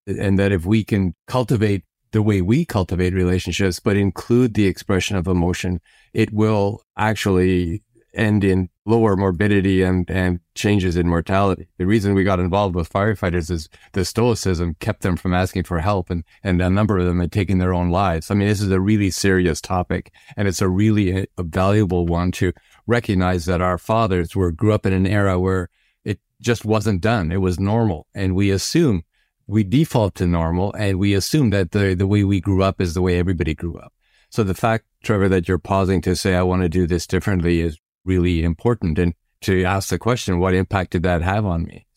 And 0.08 0.40
that 0.40 0.52
if 0.52 0.66
we 0.66 0.84
can 0.84 1.14
cultivate 1.28 1.84
the 2.12 2.22
way 2.22 2.42
we 2.42 2.66
cultivate 2.66 3.14
relationships, 3.14 3.80
but 3.80 3.98
include 3.98 4.54
the 4.54 4.68
expression 4.68 5.16
of 5.16 5.28
emotion, 5.28 5.80
it 6.14 6.34
will 6.34 6.84
actually 6.98 7.84
end 8.14 8.44
in 8.44 8.70
lower 8.86 9.16
morbidity 9.16 9.84
and, 9.84 10.10
and 10.10 10.40
changes 10.56 10.96
in 10.96 11.08
mortality. 11.08 11.68
The 11.78 11.86
reason 11.86 12.14
we 12.14 12.24
got 12.24 12.40
involved 12.40 12.76
with 12.76 12.92
firefighters 12.92 13.52
is 13.52 13.70
the 13.94 14.04
stoicism 14.04 14.76
kept 14.80 15.02
them 15.02 15.16
from 15.16 15.34
asking 15.34 15.64
for 15.64 15.80
help 15.80 16.10
and, 16.10 16.24
and 16.44 16.62
a 16.62 16.70
number 16.70 16.98
of 16.98 17.06
them 17.06 17.20
had 17.20 17.32
taken 17.32 17.60
their 17.60 17.74
own 17.74 17.90
lives. 17.90 18.32
I 18.32 18.34
mean, 18.34 18.48
this 18.48 18.62
is 18.62 18.72
a 18.72 18.82
really 18.82 19.12
serious 19.12 19.62
topic 19.62 20.12
and 20.36 20.48
it's 20.48 20.62
a 20.62 20.70
really 20.70 21.22
uh, 21.22 21.26
a 21.38 21.44
valuable 21.44 22.08
one 22.08 22.32
to 22.34 22.52
recognize 22.88 23.46
that 23.46 23.62
our 23.62 23.78
fathers 23.78 24.36
were 24.36 24.52
grew 24.52 24.74
up 24.74 24.86
in 24.86 24.94
an 24.94 25.06
era 25.06 25.40
where 25.40 25.70
it 26.04 26.20
just 26.42 26.66
wasn't 26.66 27.02
done. 27.02 27.32
It 27.32 27.42
was 27.42 27.60
normal. 27.60 28.08
And 28.16 28.36
we 28.36 28.50
assume 28.50 29.04
we 29.50 29.64
default 29.64 30.14
to 30.14 30.28
normal 30.28 30.72
and 30.74 31.00
we 31.00 31.16
assume 31.16 31.50
that 31.50 31.72
the, 31.72 31.96
the 31.96 32.06
way 32.06 32.24
we 32.24 32.40
grew 32.40 32.62
up 32.62 32.80
is 32.80 32.94
the 32.94 33.02
way 33.02 33.18
everybody 33.18 33.56
grew 33.56 33.78
up. 33.80 33.92
So 34.30 34.44
the 34.44 34.54
fact, 34.54 34.86
Trevor, 35.04 35.28
that 35.30 35.48
you're 35.48 35.58
pausing 35.58 36.02
to 36.02 36.16
say, 36.16 36.36
I 36.36 36.44
want 36.44 36.62
to 36.62 36.70
do 36.70 36.86
this 36.86 37.08
differently 37.08 37.62
is 37.62 37.80
really 38.06 38.44
important. 38.44 39.00
And 39.00 39.16
to 39.42 39.64
ask 39.64 39.90
the 39.90 39.98
question, 39.98 40.38
what 40.38 40.54
impact 40.54 40.92
did 40.92 41.02
that 41.02 41.24
have 41.24 41.48
on 41.48 41.64
me? 41.64 41.88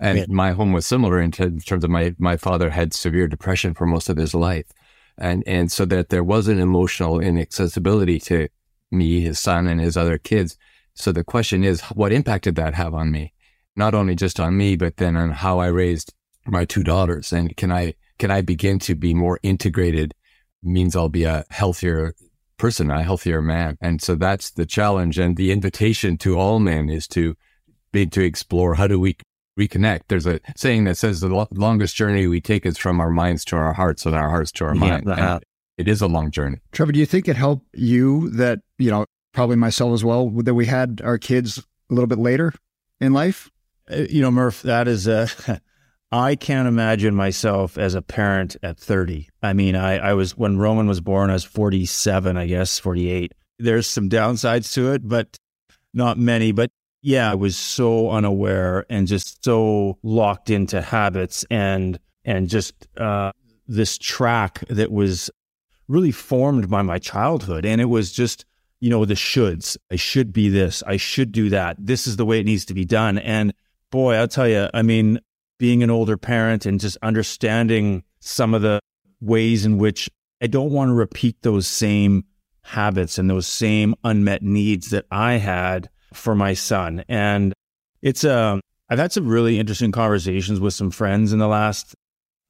And 0.00 0.18
yeah. 0.18 0.24
my 0.28 0.52
home 0.52 0.72
was 0.72 0.86
similar 0.86 1.20
in, 1.20 1.30
t- 1.30 1.42
in 1.42 1.60
terms 1.60 1.84
of 1.84 1.90
my, 1.90 2.14
my 2.18 2.38
father 2.38 2.70
had 2.70 2.94
severe 2.94 3.28
depression 3.28 3.74
for 3.74 3.84
most 3.84 4.08
of 4.08 4.16
his 4.16 4.34
life. 4.34 4.66
And, 5.18 5.44
and 5.46 5.70
so 5.70 5.84
that 5.84 6.08
there 6.08 6.24
was 6.24 6.48
an 6.48 6.58
emotional 6.58 7.20
inaccessibility 7.20 8.18
to 8.20 8.48
me, 8.90 9.20
his 9.20 9.38
son 9.38 9.66
and 9.66 9.78
his 9.78 9.98
other 9.98 10.16
kids. 10.16 10.56
So 10.94 11.12
the 11.12 11.22
question 11.22 11.64
is, 11.64 11.82
what 11.82 12.12
impact 12.12 12.44
did 12.44 12.56
that 12.56 12.74
have 12.74 12.94
on 12.94 13.10
me? 13.10 13.34
Not 13.76 13.94
only 13.94 14.14
just 14.14 14.40
on 14.40 14.56
me, 14.56 14.74
but 14.74 14.96
then 14.96 15.16
on 15.16 15.32
how 15.32 15.58
I 15.58 15.66
raised 15.66 16.14
my 16.46 16.64
two 16.64 16.82
daughters 16.82 17.32
and 17.32 17.56
can 17.56 17.72
I 17.72 17.94
can 18.18 18.30
I 18.30 18.42
begin 18.42 18.78
to 18.80 18.94
be 18.94 19.14
more 19.14 19.40
integrated 19.42 20.14
means 20.62 20.96
I'll 20.96 21.08
be 21.08 21.24
a 21.24 21.44
healthier 21.50 22.14
person, 22.56 22.90
a 22.90 23.02
healthier 23.02 23.42
man. 23.42 23.76
And 23.80 24.00
so 24.00 24.14
that's 24.14 24.50
the 24.50 24.66
challenge 24.66 25.18
and 25.18 25.36
the 25.36 25.52
invitation 25.52 26.16
to 26.18 26.38
all 26.38 26.60
men 26.60 26.88
is 26.88 27.06
to 27.08 27.36
be 27.92 28.06
to 28.06 28.22
explore 28.22 28.74
how 28.74 28.86
do 28.86 28.98
we 28.98 29.16
reconnect. 29.58 30.02
There's 30.08 30.26
a 30.26 30.40
saying 30.56 30.84
that 30.84 30.96
says 30.96 31.20
the 31.20 31.28
lo- 31.28 31.48
longest 31.52 31.96
journey 31.96 32.26
we 32.26 32.40
take 32.40 32.66
is 32.66 32.78
from 32.78 33.00
our 33.00 33.10
minds 33.10 33.44
to 33.46 33.56
our 33.56 33.72
hearts 33.72 34.06
and 34.06 34.14
our 34.14 34.30
hearts 34.30 34.52
to 34.52 34.64
our 34.64 34.74
yeah, 34.74 35.00
minds. 35.04 35.44
It 35.76 35.88
is 35.88 36.00
a 36.00 36.06
long 36.06 36.30
journey. 36.30 36.58
Trevor, 36.70 36.92
do 36.92 37.00
you 37.00 37.06
think 37.06 37.26
it 37.26 37.36
helped 37.36 37.66
you 37.74 38.30
that, 38.30 38.60
you 38.78 38.90
know, 38.90 39.06
probably 39.32 39.56
myself 39.56 39.92
as 39.92 40.04
well, 40.04 40.30
that 40.30 40.54
we 40.54 40.66
had 40.66 41.00
our 41.04 41.18
kids 41.18 41.58
a 41.58 41.94
little 41.94 42.06
bit 42.06 42.18
later 42.18 42.52
in 43.00 43.12
life? 43.12 43.50
Uh, 43.90 44.06
you 44.08 44.22
know, 44.22 44.30
Murph, 44.30 44.62
that 44.62 44.86
is 44.86 45.08
a 45.08 45.28
I 46.14 46.36
can't 46.36 46.68
imagine 46.68 47.16
myself 47.16 47.76
as 47.76 47.96
a 47.96 48.00
parent 48.00 48.56
at 48.62 48.78
30. 48.78 49.28
I 49.42 49.52
mean, 49.52 49.74
I, 49.74 49.96
I 49.96 50.12
was, 50.12 50.36
when 50.36 50.58
Roman 50.58 50.86
was 50.86 51.00
born, 51.00 51.28
I 51.28 51.32
was 51.32 51.42
47, 51.42 52.36
I 52.36 52.46
guess, 52.46 52.78
48. 52.78 53.34
There's 53.58 53.88
some 53.88 54.08
downsides 54.08 54.72
to 54.74 54.92
it, 54.92 55.08
but 55.08 55.36
not 55.92 56.16
many. 56.16 56.52
But 56.52 56.70
yeah, 57.02 57.32
I 57.32 57.34
was 57.34 57.56
so 57.56 58.10
unaware 58.10 58.86
and 58.88 59.08
just 59.08 59.44
so 59.44 59.98
locked 60.04 60.50
into 60.50 60.80
habits 60.80 61.44
and, 61.50 61.98
and 62.24 62.48
just, 62.48 62.86
uh, 62.96 63.32
this 63.66 63.98
track 63.98 64.60
that 64.68 64.92
was 64.92 65.32
really 65.88 66.12
formed 66.12 66.70
by 66.70 66.82
my 66.82 67.00
childhood. 67.00 67.66
And 67.66 67.80
it 67.80 67.86
was 67.86 68.12
just, 68.12 68.44
you 68.78 68.88
know, 68.88 69.04
the 69.04 69.14
shoulds. 69.14 69.76
I 69.90 69.96
should 69.96 70.32
be 70.32 70.48
this. 70.48 70.80
I 70.86 70.96
should 70.96 71.32
do 71.32 71.48
that. 71.48 71.76
This 71.76 72.06
is 72.06 72.14
the 72.14 72.24
way 72.24 72.38
it 72.38 72.46
needs 72.46 72.66
to 72.66 72.74
be 72.74 72.84
done. 72.84 73.18
And 73.18 73.52
boy, 73.90 74.14
I'll 74.14 74.28
tell 74.28 74.46
you, 74.46 74.68
I 74.72 74.82
mean, 74.82 75.18
being 75.58 75.82
an 75.82 75.90
older 75.90 76.16
parent 76.16 76.66
and 76.66 76.80
just 76.80 76.96
understanding 77.02 78.02
some 78.20 78.54
of 78.54 78.62
the 78.62 78.80
ways 79.20 79.64
in 79.64 79.78
which 79.78 80.10
I 80.42 80.46
don't 80.46 80.70
want 80.70 80.88
to 80.90 80.94
repeat 80.94 81.36
those 81.42 81.66
same 81.66 82.24
habits 82.62 83.18
and 83.18 83.28
those 83.28 83.46
same 83.46 83.94
unmet 84.04 84.42
needs 84.42 84.90
that 84.90 85.06
I 85.10 85.34
had 85.34 85.88
for 86.12 86.34
my 86.34 86.54
son. 86.54 87.04
And 87.08 87.52
it's 88.02 88.24
um 88.24 88.60
I've 88.88 88.98
had 88.98 89.12
some 89.12 89.28
really 89.28 89.58
interesting 89.58 89.92
conversations 89.92 90.60
with 90.60 90.74
some 90.74 90.90
friends 90.90 91.32
in 91.32 91.38
the 91.38 91.48
last 91.48 91.94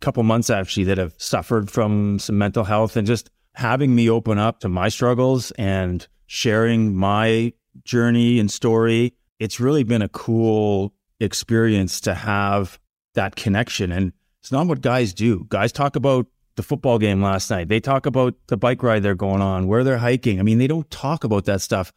couple 0.00 0.22
months 0.22 0.50
actually 0.50 0.84
that 0.84 0.98
have 0.98 1.14
suffered 1.16 1.70
from 1.70 2.18
some 2.18 2.36
mental 2.38 2.64
health 2.64 2.96
and 2.96 3.06
just 3.06 3.30
having 3.54 3.94
me 3.94 4.10
open 4.10 4.38
up 4.38 4.60
to 4.60 4.68
my 4.68 4.88
struggles 4.88 5.52
and 5.52 6.06
sharing 6.26 6.94
my 6.94 7.52
journey 7.84 8.40
and 8.40 8.50
story. 8.50 9.14
It's 9.38 9.60
really 9.60 9.84
been 9.84 10.02
a 10.02 10.08
cool 10.08 10.92
experience 11.20 12.00
to 12.02 12.14
have 12.14 12.78
that 13.14 13.36
connection. 13.36 13.90
And 13.92 14.12
it's 14.40 14.52
not 14.52 14.66
what 14.66 14.80
guys 14.80 15.14
do. 15.14 15.46
Guys 15.48 15.72
talk 15.72 15.96
about 15.96 16.26
the 16.56 16.62
football 16.62 16.98
game 16.98 17.22
last 17.22 17.50
night. 17.50 17.68
They 17.68 17.80
talk 17.80 18.06
about 18.06 18.34
the 18.46 18.56
bike 18.56 18.82
ride 18.82 19.02
they're 19.02 19.14
going 19.14 19.42
on, 19.42 19.66
where 19.66 19.84
they're 19.84 19.98
hiking. 19.98 20.38
I 20.38 20.42
mean, 20.42 20.58
they 20.58 20.66
don't 20.66 20.88
talk 20.90 21.24
about 21.24 21.46
that 21.46 21.60
stuff, 21.60 21.92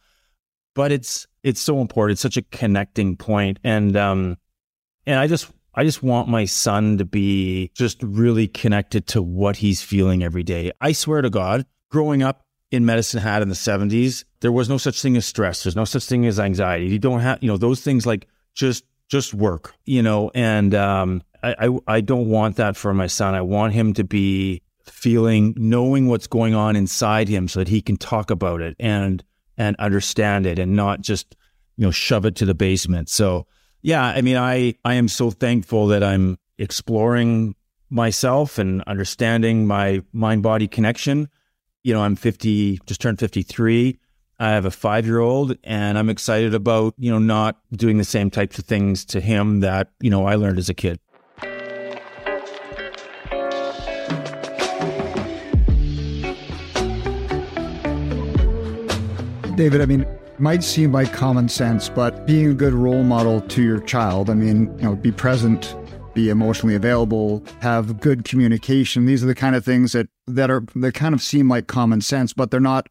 but 0.74 0.90
it's 0.92 1.26
it's 1.42 1.60
so 1.60 1.80
important. 1.80 2.14
It's 2.14 2.22
such 2.22 2.36
a 2.36 2.42
connecting 2.42 3.16
point, 3.16 3.58
and 3.62 3.96
um, 3.96 4.36
and 5.06 5.18
I 5.18 5.26
just 5.26 5.50
I 5.74 5.84
just 5.84 6.02
want 6.02 6.28
my 6.28 6.44
son 6.44 6.98
to 6.98 7.04
be 7.04 7.70
just 7.74 8.02
really 8.02 8.48
connected 8.48 9.06
to 9.08 9.22
what 9.22 9.56
he's 9.56 9.82
feeling 9.82 10.22
every 10.22 10.42
day. 10.42 10.72
I 10.80 10.92
swear 10.92 11.22
to 11.22 11.30
God, 11.30 11.66
growing 11.90 12.22
up 12.22 12.44
in 12.70 12.84
Medicine 12.84 13.20
Hat 13.20 13.42
in 13.42 13.48
the 13.48 13.54
seventies, 13.54 14.24
there 14.40 14.52
was 14.52 14.68
no 14.68 14.78
such 14.78 15.00
thing 15.00 15.16
as 15.16 15.26
stress. 15.26 15.62
There's 15.62 15.76
no 15.76 15.84
such 15.84 16.04
thing 16.04 16.26
as 16.26 16.40
anxiety. 16.40 16.86
You 16.86 16.98
don't 16.98 17.20
have, 17.20 17.42
you 17.42 17.48
know, 17.48 17.56
those 17.56 17.80
things 17.80 18.06
like 18.06 18.26
just 18.54 18.84
just 19.08 19.34
work, 19.34 19.74
you 19.84 20.02
know, 20.02 20.30
and 20.34 20.74
um, 20.74 21.22
I, 21.42 21.54
I, 21.66 21.78
I 21.96 22.00
don't 22.00 22.28
want 22.28 22.56
that 22.56 22.76
for 22.76 22.92
my 22.92 23.06
son. 23.06 23.34
I 23.34 23.40
want 23.40 23.72
him 23.72 23.94
to 23.94 24.04
be 24.04 24.62
feeling, 24.84 25.54
knowing 25.56 26.08
what's 26.08 26.26
going 26.26 26.54
on 26.54 26.76
inside 26.76 27.28
him 27.28 27.48
so 27.48 27.60
that 27.60 27.68
he 27.68 27.80
can 27.80 27.96
talk 27.96 28.30
about 28.30 28.60
it 28.60 28.76
and, 28.78 29.22
and 29.56 29.76
understand 29.76 30.46
it 30.46 30.58
and 30.58 30.76
not 30.76 31.00
just, 31.00 31.36
you 31.76 31.86
know, 31.86 31.90
shove 31.90 32.26
it 32.26 32.36
to 32.36 32.44
the 32.44 32.54
basement. 32.54 33.08
So 33.08 33.46
yeah, 33.82 34.04
I 34.04 34.22
mean, 34.22 34.36
I, 34.36 34.74
I 34.84 34.94
am 34.94 35.08
so 35.08 35.30
thankful 35.30 35.86
that 35.88 36.02
I'm 36.02 36.38
exploring 36.58 37.54
myself 37.90 38.58
and 38.58 38.82
understanding 38.82 39.66
my 39.66 40.02
mind 40.12 40.42
body 40.42 40.68
connection. 40.68 41.28
You 41.84 41.94
know, 41.94 42.02
I'm 42.02 42.16
50, 42.16 42.80
just 42.86 43.00
turned 43.00 43.18
53. 43.18 43.98
I 44.40 44.50
have 44.50 44.64
a 44.64 44.70
five 44.70 45.04
year 45.04 45.18
old 45.18 45.58
and 45.64 45.98
I'm 45.98 46.08
excited 46.08 46.54
about, 46.54 46.94
you 46.96 47.10
know, 47.10 47.18
not 47.18 47.58
doing 47.72 47.98
the 47.98 48.04
same 48.04 48.30
types 48.30 48.56
of 48.56 48.64
things 48.66 49.04
to 49.06 49.20
him 49.20 49.60
that, 49.60 49.90
you 50.00 50.10
know, 50.10 50.26
I 50.26 50.36
learned 50.36 50.58
as 50.58 50.68
a 50.68 50.74
kid. 50.74 51.00
David, 59.56 59.80
I 59.80 59.86
mean, 59.86 60.06
might 60.38 60.62
seem 60.62 60.92
like 60.92 61.12
common 61.12 61.48
sense, 61.48 61.88
but 61.88 62.24
being 62.24 62.50
a 62.50 62.54
good 62.54 62.74
role 62.74 63.02
model 63.02 63.40
to 63.40 63.60
your 63.60 63.80
child, 63.80 64.30
I 64.30 64.34
mean, 64.34 64.72
you 64.78 64.84
know, 64.84 64.94
be 64.94 65.10
present, 65.10 65.74
be 66.14 66.30
emotionally 66.30 66.76
available, 66.76 67.42
have 67.60 67.98
good 67.98 68.22
communication. 68.22 69.04
These 69.04 69.24
are 69.24 69.26
the 69.26 69.34
kind 69.34 69.56
of 69.56 69.64
things 69.64 69.90
that 69.92 70.06
that 70.28 70.48
are 70.48 70.62
that 70.76 70.94
kind 70.94 71.12
of 71.12 71.20
seem 71.20 71.48
like 71.48 71.66
common 71.66 72.00
sense, 72.00 72.32
but 72.32 72.52
they're 72.52 72.60
not 72.60 72.88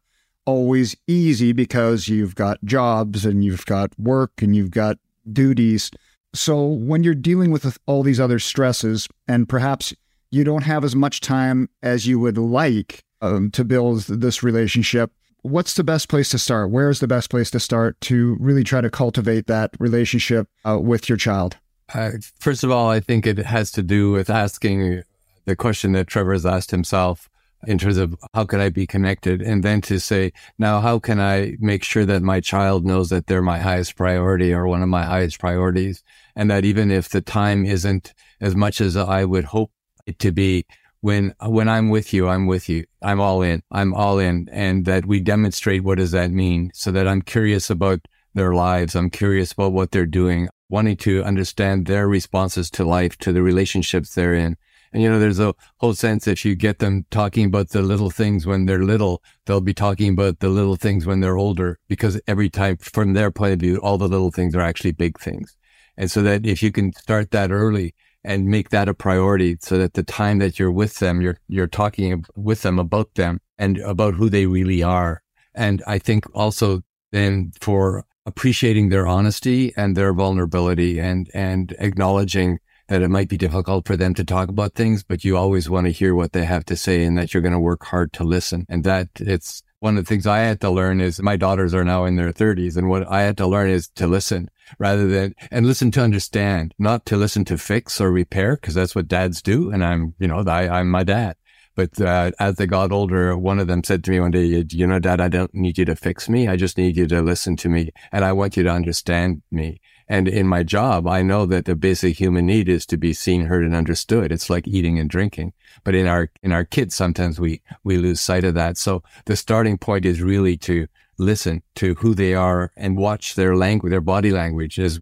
always 0.48 0.96
easy 1.06 1.52
because 1.52 2.08
you've 2.08 2.34
got 2.34 2.58
jobs 2.64 3.26
and 3.26 3.44
you've 3.44 3.66
got 3.66 3.92
work 3.98 4.40
and 4.40 4.56
you've 4.56 4.70
got 4.70 4.96
duties. 5.30 5.90
So 6.32 6.64
when 6.64 7.04
you're 7.04 7.14
dealing 7.14 7.50
with 7.50 7.76
all 7.84 8.02
these 8.02 8.18
other 8.18 8.38
stresses 8.38 9.08
and 9.28 9.46
perhaps 9.46 9.92
you 10.30 10.44
don't 10.44 10.62
have 10.62 10.84
as 10.84 10.96
much 10.96 11.20
time 11.20 11.68
as 11.82 12.06
you 12.06 12.18
would 12.18 12.38
like 12.38 13.04
um, 13.20 13.50
to 13.50 13.62
build 13.62 14.04
this 14.04 14.42
relationship, 14.42 15.12
what's 15.42 15.74
the 15.74 15.84
best 15.84 16.08
place 16.08 16.30
to 16.30 16.38
start? 16.38 16.70
Where 16.70 16.88
is 16.88 17.00
the 17.00 17.06
best 17.06 17.28
place 17.28 17.50
to 17.50 17.60
start 17.60 18.00
to 18.02 18.38
really 18.40 18.64
try 18.64 18.80
to 18.80 18.88
cultivate 18.88 19.48
that 19.48 19.72
relationship 19.78 20.48
uh, 20.66 20.78
with 20.80 21.10
your 21.10 21.18
child? 21.18 21.58
Uh, 21.92 22.12
first 22.40 22.64
of 22.64 22.70
all, 22.70 22.88
I 22.88 23.00
think 23.00 23.26
it 23.26 23.36
has 23.36 23.70
to 23.72 23.82
do 23.82 24.12
with 24.12 24.30
asking 24.30 25.02
the 25.44 25.56
question 25.56 25.92
that 25.92 26.06
Trevor 26.06 26.32
has 26.32 26.46
asked 26.46 26.70
himself 26.70 27.28
in 27.66 27.78
terms 27.78 27.96
of 27.96 28.14
how 28.34 28.44
can 28.44 28.60
I 28.60 28.68
be 28.68 28.86
connected? 28.86 29.42
And 29.42 29.62
then 29.62 29.80
to 29.82 29.98
say, 29.98 30.32
now, 30.58 30.80
how 30.80 30.98
can 30.98 31.20
I 31.20 31.56
make 31.58 31.82
sure 31.82 32.04
that 32.06 32.22
my 32.22 32.40
child 32.40 32.84
knows 32.84 33.10
that 33.10 33.26
they're 33.26 33.42
my 33.42 33.58
highest 33.58 33.96
priority 33.96 34.52
or 34.52 34.66
one 34.66 34.82
of 34.82 34.88
my 34.88 35.04
highest 35.04 35.40
priorities? 35.40 36.02
And 36.36 36.50
that 36.50 36.64
even 36.64 36.90
if 36.90 37.08
the 37.08 37.20
time 37.20 37.64
isn't 37.64 38.14
as 38.40 38.54
much 38.54 38.80
as 38.80 38.96
I 38.96 39.24
would 39.24 39.44
hope 39.44 39.72
it 40.06 40.18
to 40.20 40.32
be, 40.32 40.66
when, 41.00 41.34
when 41.44 41.68
I'm 41.68 41.90
with 41.90 42.12
you, 42.12 42.28
I'm 42.28 42.46
with 42.46 42.68
you. 42.68 42.84
I'm 43.02 43.20
all 43.20 43.42
in. 43.42 43.62
I'm 43.70 43.94
all 43.94 44.18
in. 44.18 44.48
And 44.50 44.84
that 44.84 45.06
we 45.06 45.20
demonstrate 45.20 45.84
what 45.84 45.98
does 45.98 46.12
that 46.12 46.30
mean 46.30 46.70
so 46.74 46.90
that 46.92 47.06
I'm 47.06 47.22
curious 47.22 47.70
about 47.70 48.00
their 48.34 48.54
lives. 48.54 48.94
I'm 48.94 49.10
curious 49.10 49.52
about 49.52 49.72
what 49.72 49.90
they're 49.90 50.06
doing, 50.06 50.48
wanting 50.68 50.96
to 50.98 51.22
understand 51.24 51.86
their 51.86 52.08
responses 52.08 52.70
to 52.70 52.84
life, 52.84 53.16
to 53.18 53.32
the 53.32 53.42
relationships 53.42 54.14
they're 54.14 54.34
in 54.34 54.56
and 54.92 55.02
you 55.02 55.10
know, 55.10 55.18
there's 55.18 55.40
a 55.40 55.54
whole 55.78 55.94
sense 55.94 56.26
if 56.26 56.44
you 56.44 56.54
get 56.54 56.78
them 56.78 57.04
talking 57.10 57.46
about 57.46 57.70
the 57.70 57.82
little 57.82 58.10
things 58.10 58.46
when 58.46 58.66
they're 58.66 58.84
little, 58.84 59.22
they'll 59.46 59.60
be 59.60 59.74
talking 59.74 60.12
about 60.12 60.40
the 60.40 60.48
little 60.48 60.76
things 60.76 61.06
when 61.06 61.20
they're 61.20 61.36
older, 61.36 61.78
because 61.88 62.20
every 62.26 62.48
time 62.48 62.76
from 62.78 63.12
their 63.12 63.30
point 63.30 63.52
of 63.52 63.60
view, 63.60 63.76
all 63.78 63.98
the 63.98 64.08
little 64.08 64.30
things 64.30 64.54
are 64.54 64.60
actually 64.60 64.92
big 64.92 65.18
things. 65.18 65.56
And 65.96 66.10
so 66.10 66.22
that 66.22 66.46
if 66.46 66.62
you 66.62 66.70
can 66.72 66.92
start 66.92 67.32
that 67.32 67.50
early 67.50 67.94
and 68.24 68.46
make 68.46 68.70
that 68.70 68.88
a 68.88 68.94
priority 68.94 69.56
so 69.60 69.78
that 69.78 69.94
the 69.94 70.02
time 70.02 70.38
that 70.38 70.58
you're 70.58 70.72
with 70.72 70.98
them, 70.98 71.20
you're, 71.20 71.38
you're 71.48 71.66
talking 71.66 72.24
with 72.36 72.62
them 72.62 72.78
about 72.78 73.14
them 73.14 73.40
and 73.58 73.78
about 73.78 74.14
who 74.14 74.28
they 74.30 74.46
really 74.46 74.82
are. 74.82 75.22
And 75.54 75.82
I 75.86 75.98
think 75.98 76.24
also 76.34 76.82
then 77.10 77.52
for 77.60 78.04
appreciating 78.26 78.90
their 78.90 79.06
honesty 79.06 79.72
and 79.76 79.96
their 79.96 80.12
vulnerability 80.12 81.00
and, 81.00 81.30
and 81.34 81.74
acknowledging 81.78 82.58
that 82.88 83.02
it 83.02 83.08
might 83.08 83.28
be 83.28 83.36
difficult 83.36 83.86
for 83.86 83.96
them 83.96 84.14
to 84.14 84.24
talk 84.24 84.48
about 84.48 84.74
things, 84.74 85.02
but 85.02 85.24
you 85.24 85.36
always 85.36 85.68
want 85.68 85.86
to 85.86 85.92
hear 85.92 86.14
what 86.14 86.32
they 86.32 86.44
have 86.44 86.64
to 86.66 86.76
say 86.76 87.04
and 87.04 87.16
that 87.18 87.32
you're 87.32 87.42
going 87.42 87.52
to 87.52 87.60
work 87.60 87.84
hard 87.84 88.12
to 88.14 88.24
listen. 88.24 88.66
And 88.68 88.82
that 88.84 89.08
it's 89.16 89.62
one 89.80 89.96
of 89.96 90.04
the 90.04 90.08
things 90.08 90.26
I 90.26 90.38
had 90.38 90.60
to 90.62 90.70
learn 90.70 91.00
is 91.00 91.22
my 91.22 91.36
daughters 91.36 91.74
are 91.74 91.84
now 91.84 92.04
in 92.04 92.16
their 92.16 92.32
thirties. 92.32 92.76
And 92.76 92.88
what 92.88 93.06
I 93.08 93.22
had 93.22 93.36
to 93.36 93.46
learn 93.46 93.70
is 93.70 93.88
to 93.90 94.06
listen 94.06 94.50
rather 94.78 95.06
than, 95.06 95.34
and 95.50 95.66
listen 95.66 95.90
to 95.92 96.02
understand, 96.02 96.74
not 96.78 97.06
to 97.06 97.16
listen 97.16 97.44
to 97.46 97.58
fix 97.58 98.00
or 98.00 98.10
repair, 98.10 98.56
because 98.56 98.74
that's 98.74 98.94
what 98.94 99.06
dads 99.06 99.42
do. 99.42 99.70
And 99.70 99.84
I'm, 99.84 100.14
you 100.18 100.26
know, 100.26 100.42
I, 100.46 100.68
I'm 100.68 100.90
my 100.90 101.04
dad. 101.04 101.36
But 101.76 102.00
uh, 102.00 102.32
as 102.40 102.56
they 102.56 102.66
got 102.66 102.90
older, 102.90 103.38
one 103.38 103.60
of 103.60 103.68
them 103.68 103.84
said 103.84 104.02
to 104.02 104.10
me 104.10 104.18
one 104.18 104.32
day, 104.32 104.64
you 104.68 104.86
know, 104.86 104.98
dad, 104.98 105.20
I 105.20 105.28
don't 105.28 105.54
need 105.54 105.78
you 105.78 105.84
to 105.84 105.94
fix 105.94 106.28
me. 106.28 106.48
I 106.48 106.56
just 106.56 106.76
need 106.76 106.96
you 106.96 107.06
to 107.06 107.22
listen 107.22 107.54
to 107.58 107.68
me. 107.68 107.90
And 108.10 108.24
I 108.24 108.32
want 108.32 108.56
you 108.56 108.64
to 108.64 108.70
understand 108.70 109.42
me. 109.52 109.80
And 110.08 110.26
in 110.26 110.46
my 110.46 110.62
job, 110.62 111.06
I 111.06 111.22
know 111.22 111.44
that 111.46 111.66
the 111.66 111.76
basic 111.76 112.18
human 112.18 112.46
need 112.46 112.68
is 112.68 112.86
to 112.86 112.96
be 112.96 113.12
seen, 113.12 113.46
heard, 113.46 113.64
and 113.64 113.74
understood. 113.74 114.32
It's 114.32 114.48
like 114.48 114.66
eating 114.66 114.98
and 114.98 115.10
drinking. 115.10 115.52
But 115.84 115.94
in 115.94 116.06
our, 116.06 116.30
in 116.42 116.50
our 116.50 116.64
kids, 116.64 116.94
sometimes 116.94 117.38
we, 117.38 117.60
we 117.84 117.98
lose 117.98 118.20
sight 118.20 118.44
of 118.44 118.54
that. 118.54 118.78
So 118.78 119.02
the 119.26 119.36
starting 119.36 119.76
point 119.76 120.06
is 120.06 120.22
really 120.22 120.56
to 120.58 120.86
listen 121.18 121.62
to 121.74 121.94
who 121.96 122.14
they 122.14 122.32
are 122.32 122.70
and 122.76 122.96
watch 122.96 123.34
their 123.34 123.54
language, 123.54 123.90
their 123.90 124.00
body 124.00 124.30
language 124.30 124.78
is 124.78 124.98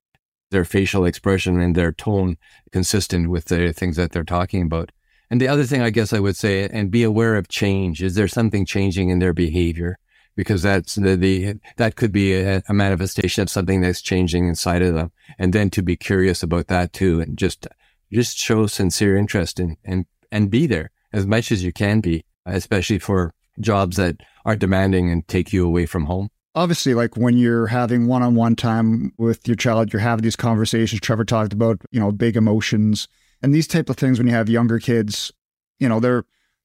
their 0.50 0.64
facial 0.64 1.04
expression 1.04 1.60
and 1.60 1.74
their 1.74 1.92
tone 1.92 2.36
consistent 2.72 3.30
with 3.30 3.46
the 3.46 3.72
things 3.72 3.96
that 3.96 4.12
they're 4.12 4.24
talking 4.24 4.62
about. 4.62 4.90
And 5.30 5.40
the 5.40 5.48
other 5.48 5.64
thing 5.64 5.82
I 5.82 5.90
guess 5.90 6.12
I 6.12 6.20
would 6.20 6.36
say, 6.36 6.68
and 6.68 6.90
be 6.90 7.02
aware 7.02 7.34
of 7.34 7.48
change. 7.48 8.02
Is 8.02 8.14
there 8.14 8.28
something 8.28 8.64
changing 8.64 9.10
in 9.10 9.18
their 9.18 9.32
behavior? 9.32 9.98
Because 10.36 10.62
that's 10.62 10.94
the, 10.94 11.16
the 11.16 11.54
that 11.76 11.96
could 11.96 12.12
be 12.12 12.34
a, 12.34 12.62
a, 12.68 12.74
manifestation 12.74 13.42
of 13.42 13.50
something 13.50 13.80
that's 13.80 14.02
changing 14.02 14.46
inside 14.46 14.82
of 14.82 14.94
them. 14.94 15.10
And 15.38 15.52
then 15.52 15.70
to 15.70 15.82
be 15.82 15.96
curious 15.96 16.42
about 16.42 16.68
that 16.68 16.92
too, 16.92 17.20
and 17.20 17.36
just 17.36 17.66
just 18.12 18.38
show 18.38 18.66
sincere 18.66 19.16
interest 19.16 19.58
in 19.58 19.76
and 19.84 20.06
and 20.30 20.50
be 20.50 20.66
there 20.66 20.90
as 21.12 21.26
much 21.26 21.50
as 21.50 21.64
you 21.64 21.72
can 21.72 22.00
be, 22.00 22.24
especially 22.44 22.98
for 22.98 23.34
jobs 23.58 23.96
that 23.96 24.16
are 24.44 24.56
demanding 24.56 25.10
and 25.10 25.26
take 25.26 25.52
you 25.52 25.66
away 25.66 25.86
from 25.86 26.04
home. 26.04 26.28
Obviously, 26.54 26.94
like 26.94 27.16
when 27.16 27.36
you're 27.36 27.66
having 27.66 28.06
one-on-one 28.06 28.56
time 28.56 29.12
with 29.18 29.46
your 29.46 29.56
child, 29.56 29.92
you're 29.92 30.00
having 30.00 30.22
these 30.22 30.36
conversations. 30.36 31.00
Trevor 31.00 31.24
talked 31.24 31.52
about, 31.52 31.80
you 31.90 32.00
know, 32.00 32.12
big 32.12 32.36
emotions 32.36 33.08
And 33.42 33.54
these 33.54 33.66
type 33.66 33.90
of 33.90 33.96
things, 33.96 34.18
when 34.18 34.26
you 34.26 34.32
have 34.32 34.48
younger 34.48 34.78
kids, 34.78 35.32
you 35.78 35.88
know, 35.88 36.00
they're 36.00 36.24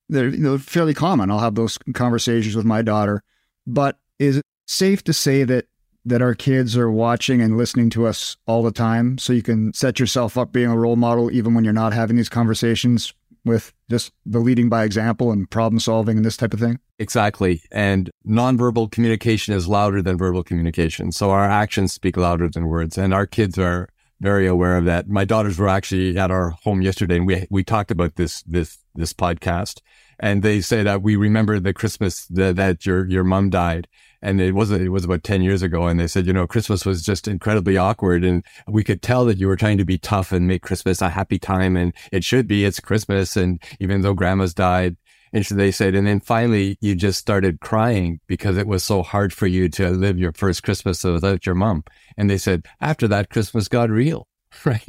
they're 0.10 0.32
know, 0.32 0.58
fairly 0.58 0.94
common. 0.94 1.32
I'll 1.32 1.40
have 1.40 1.56
those 1.56 1.78
conversations 1.94 2.56
with 2.56 2.66
my 2.66 2.82
daughter. 2.82 3.24
But 3.72 3.98
is 4.20 4.38
it 4.38 4.46
safe 4.68 5.04
to 5.06 5.14
say 5.14 5.44
that 5.46 5.66
that 6.04 6.22
our 6.22 6.34
kids 6.34 6.76
are 6.76 6.90
watching 6.92 7.42
and 7.42 7.58
listening 7.58 7.90
to 7.92 8.08
us 8.08 8.36
all 8.48 8.64
the 8.64 8.72
time 8.72 9.20
so 9.20 9.34
you 9.34 9.44
can 9.44 9.72
set 9.72 10.00
yourself 10.00 10.36
up 10.36 10.52
being 10.52 10.70
a 10.70 10.78
role 10.78 10.96
model 10.96 11.30
even 11.32 11.54
when 11.54 11.64
you're 11.64 11.74
not 11.74 11.94
having 11.94 12.16
these 12.16 12.28
conversations 12.28 13.14
with 13.46 13.72
just 13.90 14.12
the 14.26 14.40
leading 14.40 14.68
by 14.68 14.84
example 14.84 15.32
and 15.32 15.50
problem 15.50 15.80
solving 15.80 16.18
and 16.18 16.26
this 16.26 16.38
type 16.38 16.56
of 16.56 16.60
thing? 16.60 16.80
Exactly. 16.98 17.62
And 17.72 18.10
nonverbal 18.28 18.92
communication 18.92 19.54
is 19.54 19.68
louder 19.68 20.02
than 20.02 20.18
verbal 20.18 20.44
communication. 20.44 21.12
So 21.12 21.30
our 21.30 21.48
actions 21.48 21.94
speak 21.94 22.18
louder 22.18 22.50
than 22.50 22.68
words. 22.68 22.98
And 22.98 23.14
our 23.14 23.28
kids 23.28 23.60
are 23.60 23.90
very 24.20 24.48
aware 24.48 24.78
of 24.78 24.86
that. 24.86 25.08
My 25.08 25.26
daughters 25.26 25.60
were 25.60 25.70
actually 25.70 26.18
at 26.18 26.32
our 26.32 26.50
home 26.64 26.82
yesterday 26.82 27.18
and 27.18 27.28
we, 27.28 27.48
we 27.50 27.64
talked 27.64 27.92
about 27.92 28.16
this, 28.16 28.42
this, 28.44 28.80
this 28.96 29.14
podcast. 29.14 29.82
And 30.22 30.44
they 30.44 30.62
said 30.62 30.86
that 30.86 31.02
we 31.02 31.16
remember 31.16 31.60
the 31.60 31.74
Christmas 31.74 32.26
that, 32.28 32.56
that 32.56 32.86
your, 32.86 33.08
your 33.08 33.24
mom 33.24 33.50
died 33.50 33.88
and 34.22 34.40
it 34.40 34.54
wasn't, 34.54 34.84
it 34.84 34.90
was 34.90 35.04
about 35.04 35.24
10 35.24 35.42
years 35.42 35.64
ago. 35.64 35.88
And 35.88 36.00
they 36.00 36.08
said, 36.08 36.28
you 36.28 36.34
know, 36.34 36.46
Christmas 36.46 36.86
was 36.86 37.02
just 37.02 37.28
incredibly 37.28 37.76
awkward. 37.76 38.24
And 38.24 38.46
we 38.68 38.84
could 38.84 39.02
tell 39.02 39.26
that 39.26 39.40
you 39.40 39.48
were 39.48 39.56
trying 39.56 39.80
to 39.80 39.86
be 39.86 39.98
tough 39.98 40.32
and 40.32 40.48
make 40.48 40.62
Christmas 40.62 41.02
a 41.02 41.10
happy 41.10 41.40
time. 41.40 41.76
And 41.76 41.94
it 42.12 42.24
should 42.24 42.48
be, 42.48 42.64
it's 42.64 42.80
Christmas. 42.80 43.36
And 43.36 43.62
even 43.80 44.02
though 44.02 44.14
grandma's 44.14 44.54
died, 44.54 44.96
and 45.34 45.46
so 45.46 45.56
they 45.56 45.72
said, 45.72 45.96
and 45.96 46.06
then 46.06 46.20
finally 46.20 46.78
you 46.82 46.94
just 46.94 47.18
started 47.18 47.62
crying 47.62 48.20
because 48.28 48.58
it 48.58 48.68
was 48.68 48.84
so 48.84 49.02
hard 49.02 49.34
for 49.34 49.48
you 49.48 49.70
to 49.70 49.90
live 49.90 50.20
your 50.20 50.34
first 50.34 50.62
Christmas 50.62 51.04
without 51.04 51.46
your 51.46 51.56
mom. 51.56 51.84
And 52.18 52.30
they 52.30 52.38
said, 52.38 52.66
after 52.80 53.08
that, 53.08 53.30
Christmas 53.30 53.68
got 53.68 53.90
real, 53.90 54.28
right? 54.66 54.84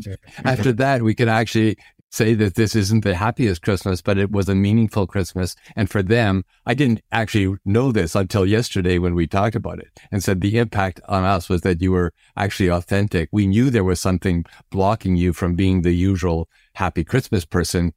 after 0.45 0.73
that, 0.73 1.03
we 1.03 1.15
could 1.15 1.29
actually 1.29 1.79
say 2.13 2.35
that 2.35 2.55
this 2.55 2.77
isn't 2.77 3.05
the 3.05 3.15
happiest 3.15 3.63
Christmas, 3.63 4.03
but 4.03 4.19
it 4.19 4.31
was 4.31 4.47
a 4.47 4.55
meaningful 4.55 5.07
Christmas. 5.07 5.57
And 5.75 5.91
for 5.91 6.03
them, 6.03 6.45
I 6.67 6.75
didn't 6.75 7.01
actually 7.11 7.57
know 7.65 7.91
this 7.91 8.15
until 8.15 8.45
yesterday 8.45 8.99
when 8.99 9.15
we 9.15 9.27
talked 9.27 9.57
about 9.57 9.79
it 9.79 9.99
and 10.13 10.23
said 10.23 10.43
the 10.43 10.59
impact 10.59 11.01
on 11.09 11.25
us 11.25 11.49
was 11.49 11.63
that 11.63 11.81
you 11.81 11.91
were 11.91 12.13
actually 12.37 12.69
authentic. 12.69 13.31
We 13.33 13.47
knew 13.47 13.71
there 13.71 13.83
was 13.83 13.99
something 13.99 14.45
blocking 14.71 15.17
you 15.17 15.33
from 15.33 15.55
being 15.55 15.83
the 15.83 15.93
usual 15.93 16.51
happy 16.75 17.03
Christmas 17.03 17.47
person. 17.47 17.95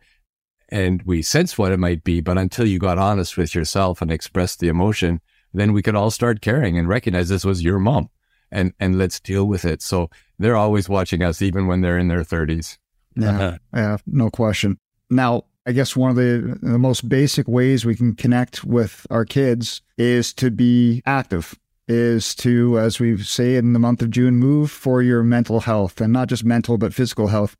And 0.69 1.03
we 1.03 1.21
sensed 1.21 1.59
what 1.59 1.73
it 1.73 1.77
might 1.77 2.05
be, 2.05 2.21
but 2.21 2.37
until 2.37 2.65
you 2.65 2.79
got 2.79 2.97
honest 2.97 3.35
with 3.35 3.53
yourself 3.53 4.01
and 4.01 4.09
expressed 4.09 4.61
the 4.61 4.69
emotion, 4.69 5.19
then 5.53 5.73
we 5.73 5.81
could 5.81 5.95
all 5.95 6.09
start 6.09 6.41
caring 6.41 6.77
and 6.77 6.87
recognize 6.87 7.27
this 7.27 7.45
was 7.45 7.63
your 7.63 7.79
mom 7.79 8.09
and, 8.49 8.73
and 8.79 8.97
let's 8.97 9.19
deal 9.19 9.45
with 9.45 9.65
it. 9.65 9.81
So 9.81 10.09
they're 10.39 10.55
always 10.55 10.87
watching 10.87 11.21
us, 11.21 11.41
even 11.41 11.67
when 11.67 11.81
they're 11.81 11.99
in 11.99 12.07
their 12.07 12.23
thirties. 12.23 12.79
Yeah, 13.15 13.29
uh-huh. 13.29 13.57
yeah, 13.73 13.97
no 14.05 14.29
question. 14.29 14.77
Now, 15.09 15.45
I 15.65 15.71
guess 15.71 15.95
one 15.95 16.11
of 16.11 16.15
the, 16.15 16.59
the 16.61 16.77
most 16.77 17.09
basic 17.09 17.47
ways 17.47 17.85
we 17.85 17.95
can 17.95 18.15
connect 18.15 18.63
with 18.63 19.07
our 19.09 19.25
kids 19.25 19.81
is 19.97 20.33
to 20.33 20.51
be 20.51 21.01
active, 21.05 21.57
is 21.87 22.35
to, 22.35 22.79
as 22.79 22.99
we 22.99 23.17
say 23.17 23.55
in 23.55 23.73
the 23.73 23.79
month 23.79 24.01
of 24.01 24.11
June, 24.11 24.35
move 24.35 24.69
for 24.69 25.01
your 25.01 25.23
mental 25.23 25.61
health 25.61 25.99
and 26.01 26.13
not 26.13 26.27
just 26.27 26.43
mental, 26.43 26.77
but 26.77 26.93
physical 26.93 27.27
health. 27.27 27.55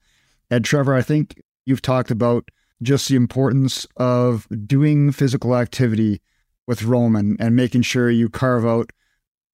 And 0.52 0.64
Trevor, 0.64 0.94
I 0.94 1.02
think 1.02 1.42
you've 1.66 1.82
talked 1.82 2.12
about 2.12 2.50
just 2.82 3.10
the 3.10 3.16
importance 3.16 3.88
of 3.98 4.48
doing 4.68 5.12
physical 5.12 5.56
activity 5.56 6.22
with 6.68 6.84
Roman 6.84 7.38
and 7.40 7.56
making 7.56 7.84
sure 7.84 8.10
you 8.10 8.30
carve 8.30 8.66
out 8.66 8.92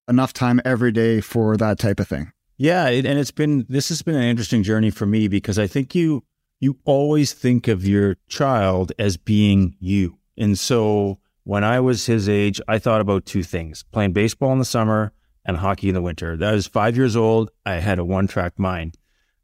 enough 0.10 0.34
time 0.34 0.60
every 0.66 0.92
day 0.92 1.22
for 1.22 1.56
that 1.58 1.80
type 1.80 2.00
of 2.00 2.08
thing. 2.08 2.32
Yeah, 2.62 2.90
it, 2.90 3.08
and 3.08 3.18
it's 3.18 3.32
been 3.32 3.66
this 3.70 3.90
has 3.90 4.04
been 4.04 4.14
an 4.14 4.22
interesting 4.22 4.62
journey 4.62 4.92
for 4.92 5.08
me 5.08 5.28
because 5.28 5.58
I 5.58 5.66
think 5.66 5.96
you 5.96 6.24
you 6.60 6.78
always 6.86 7.34
think 7.34 7.68
of 7.68 7.88
your 7.88 8.18
child 8.28 8.92
as 9.00 9.18
being 9.18 9.76
you. 9.80 10.20
And 10.38 10.60
so 10.60 11.18
when 11.44 11.64
I 11.64 11.80
was 11.80 12.06
his 12.06 12.30
age, 12.30 12.62
I 12.68 12.78
thought 12.78 13.02
about 13.02 13.26
two 13.26 13.42
things: 13.42 13.84
playing 13.92 14.14
baseball 14.14 14.52
in 14.52 14.60
the 14.60 14.66
summer 14.66 15.12
and 15.44 15.58
hockey 15.58 15.90
in 15.90 15.96
the 15.96 16.04
winter. 16.04 16.38
That 16.38 16.52
was 16.52 16.68
5 16.68 16.96
years 16.96 17.16
old. 17.16 17.50
I 17.66 17.78
had 17.80 17.98
a 17.98 18.06
one-track 18.06 18.60
mind. 18.60 18.96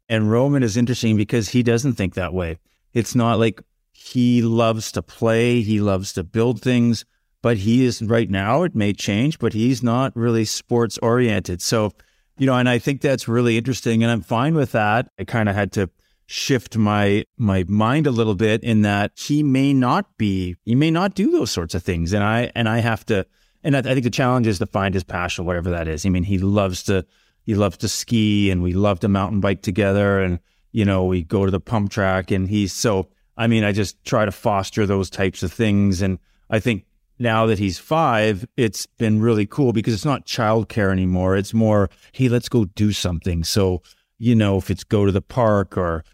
And 0.08 0.30
Roman 0.30 0.62
is 0.62 0.76
interesting 0.76 1.16
because 1.16 1.48
he 1.48 1.64
doesn't 1.64 1.94
think 1.94 2.14
that 2.14 2.32
way. 2.32 2.60
It's 2.92 3.16
not 3.16 3.40
like 3.40 3.60
he 3.90 4.42
loves 4.42 4.92
to 4.92 5.02
play, 5.02 5.62
he 5.62 5.80
loves 5.80 6.12
to 6.12 6.22
build 6.22 6.62
things, 6.62 7.04
but 7.42 7.56
he 7.56 7.84
is 7.84 8.00
right 8.00 8.30
now, 8.30 8.62
it 8.62 8.76
may 8.76 8.92
change, 8.92 9.40
but 9.40 9.54
he's 9.54 9.82
not 9.82 10.14
really 10.14 10.44
sports 10.44 10.98
oriented. 10.98 11.60
So 11.60 11.90
you 12.38 12.46
know, 12.46 12.54
and 12.54 12.68
I 12.68 12.78
think 12.78 13.00
that's 13.00 13.28
really 13.28 13.58
interesting, 13.58 14.02
and 14.02 14.10
I'm 14.10 14.20
fine 14.22 14.54
with 14.54 14.72
that. 14.72 15.10
I 15.18 15.24
kind 15.24 15.48
of 15.48 15.54
had 15.54 15.72
to 15.72 15.90
shift 16.26 16.76
my 16.76 17.24
my 17.38 17.64
mind 17.68 18.06
a 18.06 18.10
little 18.10 18.34
bit 18.34 18.62
in 18.62 18.82
that 18.82 19.12
he 19.16 19.42
may 19.42 19.72
not 19.72 20.16
be, 20.18 20.56
he 20.64 20.74
may 20.74 20.90
not 20.90 21.14
do 21.14 21.30
those 21.30 21.50
sorts 21.50 21.74
of 21.74 21.82
things, 21.82 22.12
and 22.12 22.22
I 22.22 22.50
and 22.54 22.68
I 22.68 22.78
have 22.78 23.04
to. 23.06 23.26
And 23.64 23.76
I, 23.76 23.80
I 23.80 23.82
think 23.82 24.04
the 24.04 24.10
challenge 24.10 24.46
is 24.46 24.60
to 24.60 24.66
find 24.66 24.94
his 24.94 25.04
passion, 25.04 25.44
whatever 25.44 25.70
that 25.70 25.88
is. 25.88 26.06
I 26.06 26.10
mean, 26.10 26.22
he 26.22 26.38
loves 26.38 26.84
to 26.84 27.04
he 27.42 27.54
loves 27.54 27.78
to 27.78 27.88
ski, 27.88 28.50
and 28.50 28.62
we 28.62 28.72
love 28.72 29.00
to 29.00 29.08
mountain 29.08 29.40
bike 29.40 29.62
together, 29.62 30.20
and 30.20 30.38
you 30.70 30.84
know, 30.84 31.04
we 31.04 31.22
go 31.22 31.44
to 31.44 31.50
the 31.50 31.60
pump 31.60 31.90
track, 31.90 32.30
and 32.30 32.48
he's 32.48 32.72
so. 32.72 33.08
I 33.36 33.46
mean, 33.46 33.62
I 33.62 33.70
just 33.72 34.04
try 34.04 34.24
to 34.24 34.32
foster 34.32 34.84
those 34.84 35.10
types 35.10 35.42
of 35.42 35.52
things, 35.52 36.02
and 36.02 36.18
I 36.50 36.60
think 36.60 36.84
now 37.18 37.46
that 37.46 37.58
he's 37.58 37.78
five, 37.78 38.46
it's 38.56 38.86
been 38.86 39.20
really 39.20 39.46
cool 39.46 39.72
because 39.72 39.94
it's 39.94 40.04
not 40.04 40.26
childcare 40.26 40.92
anymore. 40.92 41.36
It's 41.36 41.54
more, 41.54 41.90
hey, 42.12 42.28
let's 42.28 42.48
go 42.48 42.64
do 42.64 42.92
something. 42.92 43.44
So, 43.44 43.82
you 44.18 44.34
know, 44.34 44.56
if 44.56 44.70
it's 44.70 44.84
go 44.84 45.06
to 45.06 45.12
the 45.12 45.22
park 45.22 45.76
or, 45.76 46.04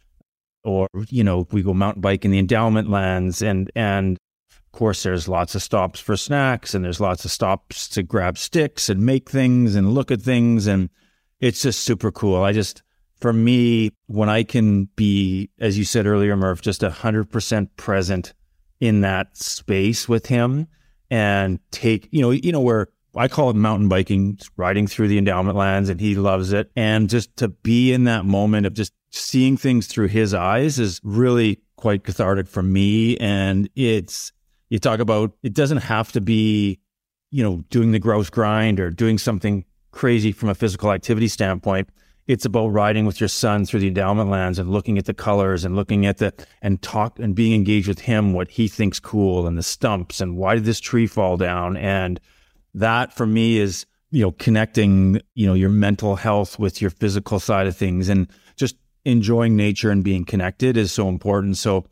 or, 0.62 0.88
you 1.09 1.23
know, 1.25 1.47
we 1.51 1.62
go 1.62 1.75
mountain 1.75 2.01
bike 2.01 2.25
in 2.25 2.31
the 2.31 2.38
endowment 2.38 2.88
lands 2.88 3.43
and, 3.43 3.71
and 3.75 4.17
of 4.51 4.73
course 4.73 5.03
there's 5.03 5.29
lots 5.29 5.55
of 5.55 5.62
stops 5.62 6.01
for 6.01 6.17
snacks 6.17 6.75
and 6.75 6.85
there's 6.85 7.01
lots 7.01 7.25
of 7.25 7.31
stops 7.31 7.88
to 7.88 8.03
grab 8.03 8.38
sticks 8.38 8.88
and 8.88 9.05
make 9.05 9.31
things 9.31 9.75
and 9.75 9.95
look 9.95 10.11
at 10.11 10.23
things. 10.23 10.67
And 10.67 10.88
it's 11.40 11.62
just 11.62 11.81
super 11.81 12.11
cool. 12.11 12.43
I 12.43 12.53
just, 12.53 12.83
for 13.21 13.33
me, 13.33 13.90
when 14.07 14.29
I 14.29 14.43
can 14.43 14.87
be, 14.97 15.51
as 15.59 15.79
you 15.79 15.85
said 15.85 16.07
earlier, 16.07 16.37
Murph, 16.37 16.61
just 16.61 16.83
hundred 16.83 17.31
percent 17.31 17.75
present 17.77 18.35
in 18.81 19.01
that 19.03 19.37
space 19.37 20.09
with 20.09 20.27
him, 20.27 20.67
and 21.11 21.59
take, 21.71 22.09
you 22.11 22.21
know, 22.21 22.31
you 22.31 22.53
know, 22.53 22.61
where 22.61 22.88
I 23.17 23.29
call 23.29 23.51
it 23.51 23.57
mountain 23.57 23.88
biking, 23.88 24.38
riding 24.57 24.87
through 24.87 25.09
the 25.09 25.19
endowment 25.19 25.57
lands, 25.57 25.88
and 25.88 26.01
he 26.01 26.14
loves 26.14 26.53
it. 26.53 26.71
And 26.77 27.09
just 27.09 27.37
to 27.37 27.49
be 27.49 27.93
in 27.93 28.05
that 28.05 28.25
moment 28.25 28.67
of 28.67 28.75
just 28.75 28.93
seeing 29.11 29.57
things 29.57 29.87
through 29.87 30.09
his 30.09 30.35
eyes 30.35 30.79
is 30.79 31.01
really 31.05 31.61
quite 31.77 32.03
cathartic 32.05 32.49
for 32.49 32.62
me. 32.62 33.17
And 33.19 33.69
it's, 33.77 34.33
you 34.71 34.79
talk 34.79 34.99
about, 34.99 35.33
it 35.43 35.55
doesn't 35.55 35.79
have 35.79 36.11
to 36.12 36.21
be, 36.21 36.81
you 37.31 37.43
know, 37.43 37.64
doing 37.71 37.93
the 37.93 37.99
Grouse 37.99 38.31
Grind 38.31 38.81
or 38.81 38.90
doing 38.90 39.19
something 39.19 39.64
crazy 39.93 40.33
from 40.33 40.49
a 40.49 40.55
physical 40.55 40.90
activity 40.90 41.29
standpoint 41.29 41.88
it's 42.26 42.46
about 42.46 42.68
riding 42.68 43.04
with 43.04 43.20
your 43.20 43.28
son 43.28 43.66
through 43.66 43.80
the 43.80 43.88
endowment 43.88 44.30
lands 44.30 44.58
and 44.58 44.70
looking 44.70 44.96
at 44.96 45.04
the 45.04 45.14
colors 45.14 45.64
and 45.64 45.76
looking 45.76 46.06
at 46.06 46.18
the 46.18 46.32
and 46.62 46.80
talk 46.80 47.18
and 47.18 47.34
being 47.34 47.52
engaged 47.52 47.88
with 47.88 48.00
him 48.00 48.32
what 48.32 48.50
he 48.50 48.66
thinks 48.66 48.98
cool 48.98 49.46
and 49.46 49.58
the 49.58 49.62
stumps 49.62 50.20
and 50.20 50.37
why 50.37 50.54
did 50.54 50.64
this 50.64 50.80
tree 50.80 51.06
fall 51.06 51.37
down? 51.37 51.76
And 51.76 52.18
that 52.72 53.12
for 53.12 53.26
me 53.26 53.58
is 53.58 53.87
you 54.10 54.22
know 54.22 54.32
connecting 54.32 55.20
you 55.34 55.46
know 55.46 55.54
your 55.54 55.68
mental 55.68 56.16
health 56.16 56.58
with 56.58 56.80
your 56.80 56.90
physical 56.90 57.38
side 57.38 57.66
of 57.66 57.76
things 57.76 58.08
and 58.08 58.28
just 58.56 58.76
enjoying 59.04 59.54
nature 59.54 59.90
and 59.90 60.02
being 60.02 60.24
connected 60.24 60.76
is 60.76 60.92
so 60.92 61.08
important. 61.08 61.56
So 61.56 61.87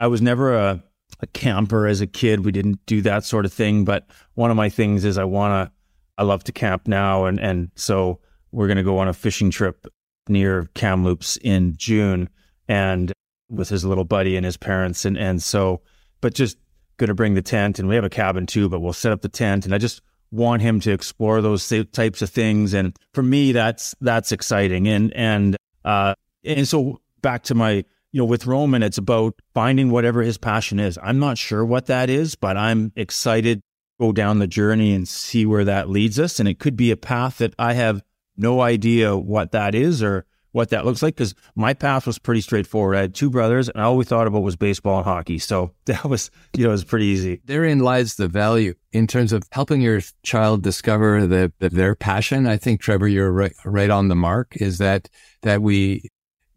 i 0.00 0.06
was 0.06 0.22
never 0.22 0.54
a, 0.54 0.82
a 1.20 1.26
camper 1.28 1.86
as 1.86 2.00
a 2.00 2.06
kid. 2.06 2.44
We 2.44 2.52
didn't 2.52 2.84
do 2.86 3.02
that 3.02 3.24
sort 3.24 3.44
of 3.44 3.52
thing 3.52 3.84
but 3.84 4.06
one 4.34 4.50
of 4.50 4.56
my 4.56 4.70
things 4.70 5.04
is 5.04 5.18
i 5.18 5.24
want 5.24 5.68
to 5.68 5.72
i 6.16 6.22
love 6.22 6.44
to 6.44 6.52
camp 6.52 6.88
now 6.88 7.26
and 7.26 7.38
and 7.38 7.70
so 7.74 8.20
we're 8.54 8.68
going 8.68 8.76
to 8.76 8.82
go 8.82 8.98
on 8.98 9.08
a 9.08 9.12
fishing 9.12 9.50
trip 9.50 9.86
near 10.28 10.68
Kamloops 10.74 11.36
in 11.38 11.76
June 11.76 12.28
and 12.68 13.12
with 13.50 13.68
his 13.68 13.84
little 13.84 14.04
buddy 14.04 14.36
and 14.36 14.46
his 14.46 14.56
parents. 14.56 15.04
And, 15.04 15.18
and 15.18 15.42
so, 15.42 15.82
but 16.20 16.34
just 16.34 16.56
going 16.96 17.08
to 17.08 17.14
bring 17.14 17.34
the 17.34 17.42
tent 17.42 17.78
and 17.78 17.88
we 17.88 17.96
have 17.96 18.04
a 18.04 18.10
cabin 18.10 18.46
too, 18.46 18.68
but 18.68 18.80
we'll 18.80 18.92
set 18.92 19.12
up 19.12 19.22
the 19.22 19.28
tent 19.28 19.64
and 19.64 19.74
I 19.74 19.78
just 19.78 20.00
want 20.30 20.62
him 20.62 20.80
to 20.80 20.92
explore 20.92 21.42
those 21.42 21.72
types 21.92 22.22
of 22.22 22.30
things. 22.30 22.74
And 22.74 22.96
for 23.12 23.22
me, 23.22 23.52
that's, 23.52 23.94
that's 24.00 24.32
exciting. 24.32 24.88
And, 24.88 25.12
and, 25.14 25.56
uh, 25.84 26.14
and 26.44 26.66
so 26.66 27.00
back 27.20 27.42
to 27.44 27.54
my, 27.54 27.84
you 28.12 28.20
know, 28.20 28.24
with 28.24 28.46
Roman, 28.46 28.82
it's 28.82 28.98
about 28.98 29.34
finding 29.52 29.90
whatever 29.90 30.22
his 30.22 30.38
passion 30.38 30.78
is. 30.78 30.98
I'm 31.02 31.18
not 31.18 31.38
sure 31.38 31.64
what 31.64 31.86
that 31.86 32.08
is, 32.08 32.36
but 32.36 32.56
I'm 32.56 32.92
excited 32.94 33.60
go 34.00 34.12
down 34.12 34.38
the 34.38 34.46
journey 34.46 34.92
and 34.92 35.06
see 35.06 35.46
where 35.46 35.64
that 35.64 35.88
leads 35.88 36.18
us. 36.18 36.40
And 36.40 36.48
it 36.48 36.58
could 36.58 36.76
be 36.76 36.90
a 36.90 36.96
path 36.96 37.38
that 37.38 37.54
I 37.58 37.74
have 37.74 38.02
no 38.36 38.60
idea 38.60 39.16
what 39.16 39.52
that 39.52 39.74
is 39.74 40.02
or 40.02 40.26
what 40.54 40.70
that 40.70 40.84
looks 40.84 41.02
like 41.02 41.16
because 41.16 41.34
my 41.56 41.74
path 41.74 42.06
was 42.06 42.16
pretty 42.16 42.40
straightforward. 42.40 42.96
I 42.96 43.00
had 43.00 43.14
two 43.14 43.28
brothers, 43.28 43.68
and 43.68 43.82
all 43.82 43.96
we 43.96 44.04
thought 44.04 44.28
about 44.28 44.44
was 44.44 44.54
baseball 44.54 44.98
and 44.98 45.04
hockey. 45.04 45.40
So 45.40 45.72
that 45.86 46.04
was, 46.04 46.30
you 46.56 46.62
know, 46.62 46.70
it 46.70 46.72
was 46.72 46.84
pretty 46.84 47.06
easy. 47.06 47.40
Therein 47.44 47.80
lies 47.80 48.14
the 48.14 48.28
value 48.28 48.74
in 48.92 49.08
terms 49.08 49.32
of 49.32 49.42
helping 49.50 49.80
your 49.80 50.00
child 50.22 50.62
discover 50.62 51.26
the, 51.26 51.52
the, 51.58 51.70
their 51.70 51.96
passion. 51.96 52.46
I 52.46 52.56
think 52.56 52.80
Trevor, 52.80 53.08
you're 53.08 53.32
right, 53.32 53.52
right 53.64 53.90
on 53.90 54.06
the 54.06 54.14
mark. 54.14 54.56
Is 54.56 54.78
that 54.78 55.08
that 55.42 55.60
we 55.60 56.08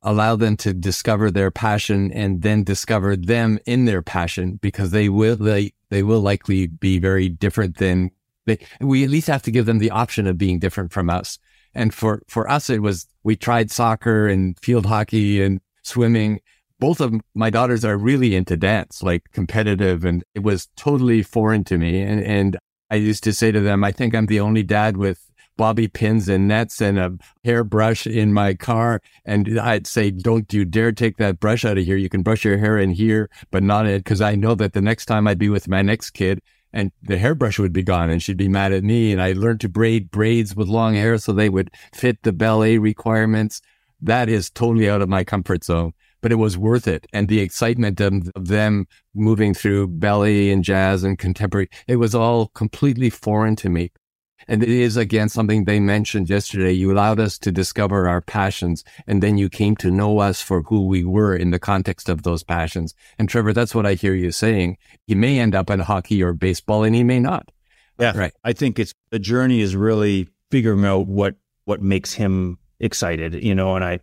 allow 0.04 0.36
them 0.36 0.56
to 0.58 0.74
discover 0.74 1.32
their 1.32 1.50
passion 1.50 2.12
and 2.12 2.44
then 2.44 2.64
discover 2.64 3.16
them 3.16 3.58
in 3.66 3.86
their 3.86 4.04
passion 4.04 4.60
because 4.62 4.92
they 4.92 5.10
will 5.10 5.36
they 5.36 5.74
they 5.90 6.04
will 6.04 6.22
likely 6.22 6.68
be 6.68 7.00
very 7.00 7.28
different 7.28 7.78
than 7.78 8.12
they 8.46 8.60
we 8.80 9.04
at 9.04 9.10
least 9.10 9.28
have 9.28 9.42
to 9.42 9.52
give 9.52 9.66
them 9.66 9.80
the 9.80 9.90
option 9.90 10.28
of 10.28 10.38
being 10.38 10.60
different 10.60 10.94
from 10.94 11.10
us 11.10 11.40
and 11.78 11.94
for 11.94 12.22
for 12.28 12.50
us 12.50 12.70
it 12.70 12.82
was 12.82 13.08
we 13.24 13.36
tried 13.36 13.72
soccer 13.72 14.28
and 14.28 14.60
field 14.60 14.86
hockey 14.86 15.42
and 15.42 15.62
swimming 15.84 16.40
both 16.80 17.00
of 17.00 17.14
my 17.34 17.50
daughters 17.50 17.86
are 17.86 17.98
really 17.98 18.36
into 18.36 18.58
dance 18.58 19.02
like 19.02 19.24
competitive 19.32 20.04
and 20.04 20.24
it 20.36 20.44
was 20.44 20.68
totally 20.76 21.24
foreign 21.24 21.64
to 21.64 21.78
me 21.78 22.02
and 22.02 22.22
and 22.22 22.58
I 22.90 22.96
used 22.96 23.24
to 23.26 23.34
say 23.34 23.52
to 23.52 23.62
them 23.62 23.84
I 23.84 23.92
think 23.92 24.14
I'm 24.14 24.26
the 24.26 24.40
only 24.40 24.64
dad 24.64 24.98
with 24.98 25.24
bobby 25.58 25.88
pins 25.88 26.30
and 26.30 26.48
nets 26.48 26.82
and 26.82 27.00
a 27.00 27.18
hairbrush 27.44 28.06
in 28.06 28.32
my 28.32 28.54
car. 28.54 29.02
And 29.26 29.60
I'd 29.60 29.88
say, 29.88 30.12
don't 30.12 30.54
you 30.54 30.64
dare 30.66 30.92
take 30.92 31.18
that 31.18 31.40
brush 31.40 31.66
out 31.66 31.80
of 31.80 31.84
here. 31.84 31.98
You 31.98 32.10
can 32.10 32.22
brush 32.22 32.46
your 32.46 32.60
hair 32.60 32.78
in 32.78 32.92
here, 32.92 33.28
but 33.50 33.64
not 33.64 33.88
it. 33.88 34.06
Cause 34.06 34.22
I 34.22 34.36
know 34.36 34.54
that 34.54 34.74
the 34.74 34.82
next 34.82 35.08
time 35.08 35.28
I'd 35.28 35.40
be 35.40 35.50
with 35.50 35.68
my 35.68 35.82
next 35.82 36.12
kid 36.12 36.42
and 36.78 36.92
the 37.02 37.18
hairbrush 37.18 37.58
would 37.58 37.74
be 37.74 37.82
gone 37.82 38.12
and 38.12 38.22
she'd 38.22 38.38
be 38.38 38.48
mad 38.48 38.72
at 38.72 38.84
me. 38.84 39.12
And 39.12 39.20
I 39.22 39.34
learned 39.34 39.62
to 39.62 39.70
braid 39.70 40.12
braids 40.12 40.56
with 40.56 40.68
long 40.68 40.94
hair 40.94 41.18
so 41.18 41.34
they 41.34 41.50
would 41.50 41.72
fit 41.94 42.22
the 42.22 42.32
ballet 42.32 42.78
requirements. 42.78 43.62
That 44.00 44.30
is 44.30 44.52
totally 44.52 44.88
out 44.88 45.02
of 45.02 45.10
my 45.10 45.24
comfort 45.24 45.64
zone 45.64 45.94
but 46.22 46.32
it 46.32 46.36
was 46.36 46.58
worth 46.58 46.88
it. 46.88 47.06
And 47.14 47.28
the 47.28 47.40
excitement 47.40 48.02
of, 48.02 48.30
of, 48.36 48.48
them 48.48 48.88
moving 49.14 49.54
through 49.54 49.88
ballet 49.88 50.50
and 50.52 50.64
jazz 50.64 51.04
and 51.04 51.18
contemporary, 51.18 51.70
it 51.88 51.98
was 51.98 52.16
all 52.16 52.48
completely 52.48 53.10
foreign 53.10 53.56
to 53.58 53.70
me. 53.70 53.92
And 54.48 54.64
it 54.64 54.70
is 54.70 54.98
again 54.98 55.30
something 55.30 55.66
they 55.66 55.80
mentioned 55.80 56.30
yesterday. 56.30 56.72
You 56.72 56.92
allowed 56.92 57.20
us 57.20 57.38
to 57.40 57.52
discover 57.52 58.08
our 58.08 58.22
passions 58.22 58.84
and 59.06 59.22
then 59.22 59.38
you 59.38 59.50
came 59.50 59.76
to 59.78 59.92
know 59.92 60.20
us 60.20 60.42
for 60.42 60.62
who 60.64 60.86
we 60.88 61.04
were 61.04 61.36
in 61.36 61.52
the 61.52 61.60
context 61.60 62.10
of 62.10 62.24
those 62.24 62.44
passions. 62.44 62.94
And 63.20 63.28
Trevor, 63.28 63.54
that's 63.54 63.76
what 63.76 63.86
I 63.86 63.94
hear 63.94 64.14
you 64.14 64.32
saying. 64.32 64.78
He 65.06 65.16
may 65.16 65.40
end 65.40 65.56
up 65.56 65.70
in 65.70 65.80
hockey 65.80 66.24
or 66.24 66.34
baseball 66.34 66.84
and 66.84 66.96
he 66.96 67.04
may 67.04 67.20
not. 67.20 67.52
Yeah. 68.00 68.16
Right. 68.16 68.34
I 68.44 68.54
think 68.54 68.80
it's 68.80 68.94
the 69.10 69.20
journey 69.20 69.62
is 69.62 69.76
really 69.76 70.28
figuring 70.52 70.86
out 70.86 71.08
what, 71.08 71.36
what 71.66 71.82
makes 71.82 72.14
him 72.14 72.58
excited, 72.80 73.44
you 73.44 73.56
know, 73.56 73.76
and 73.76 73.84
I, 73.84 74.00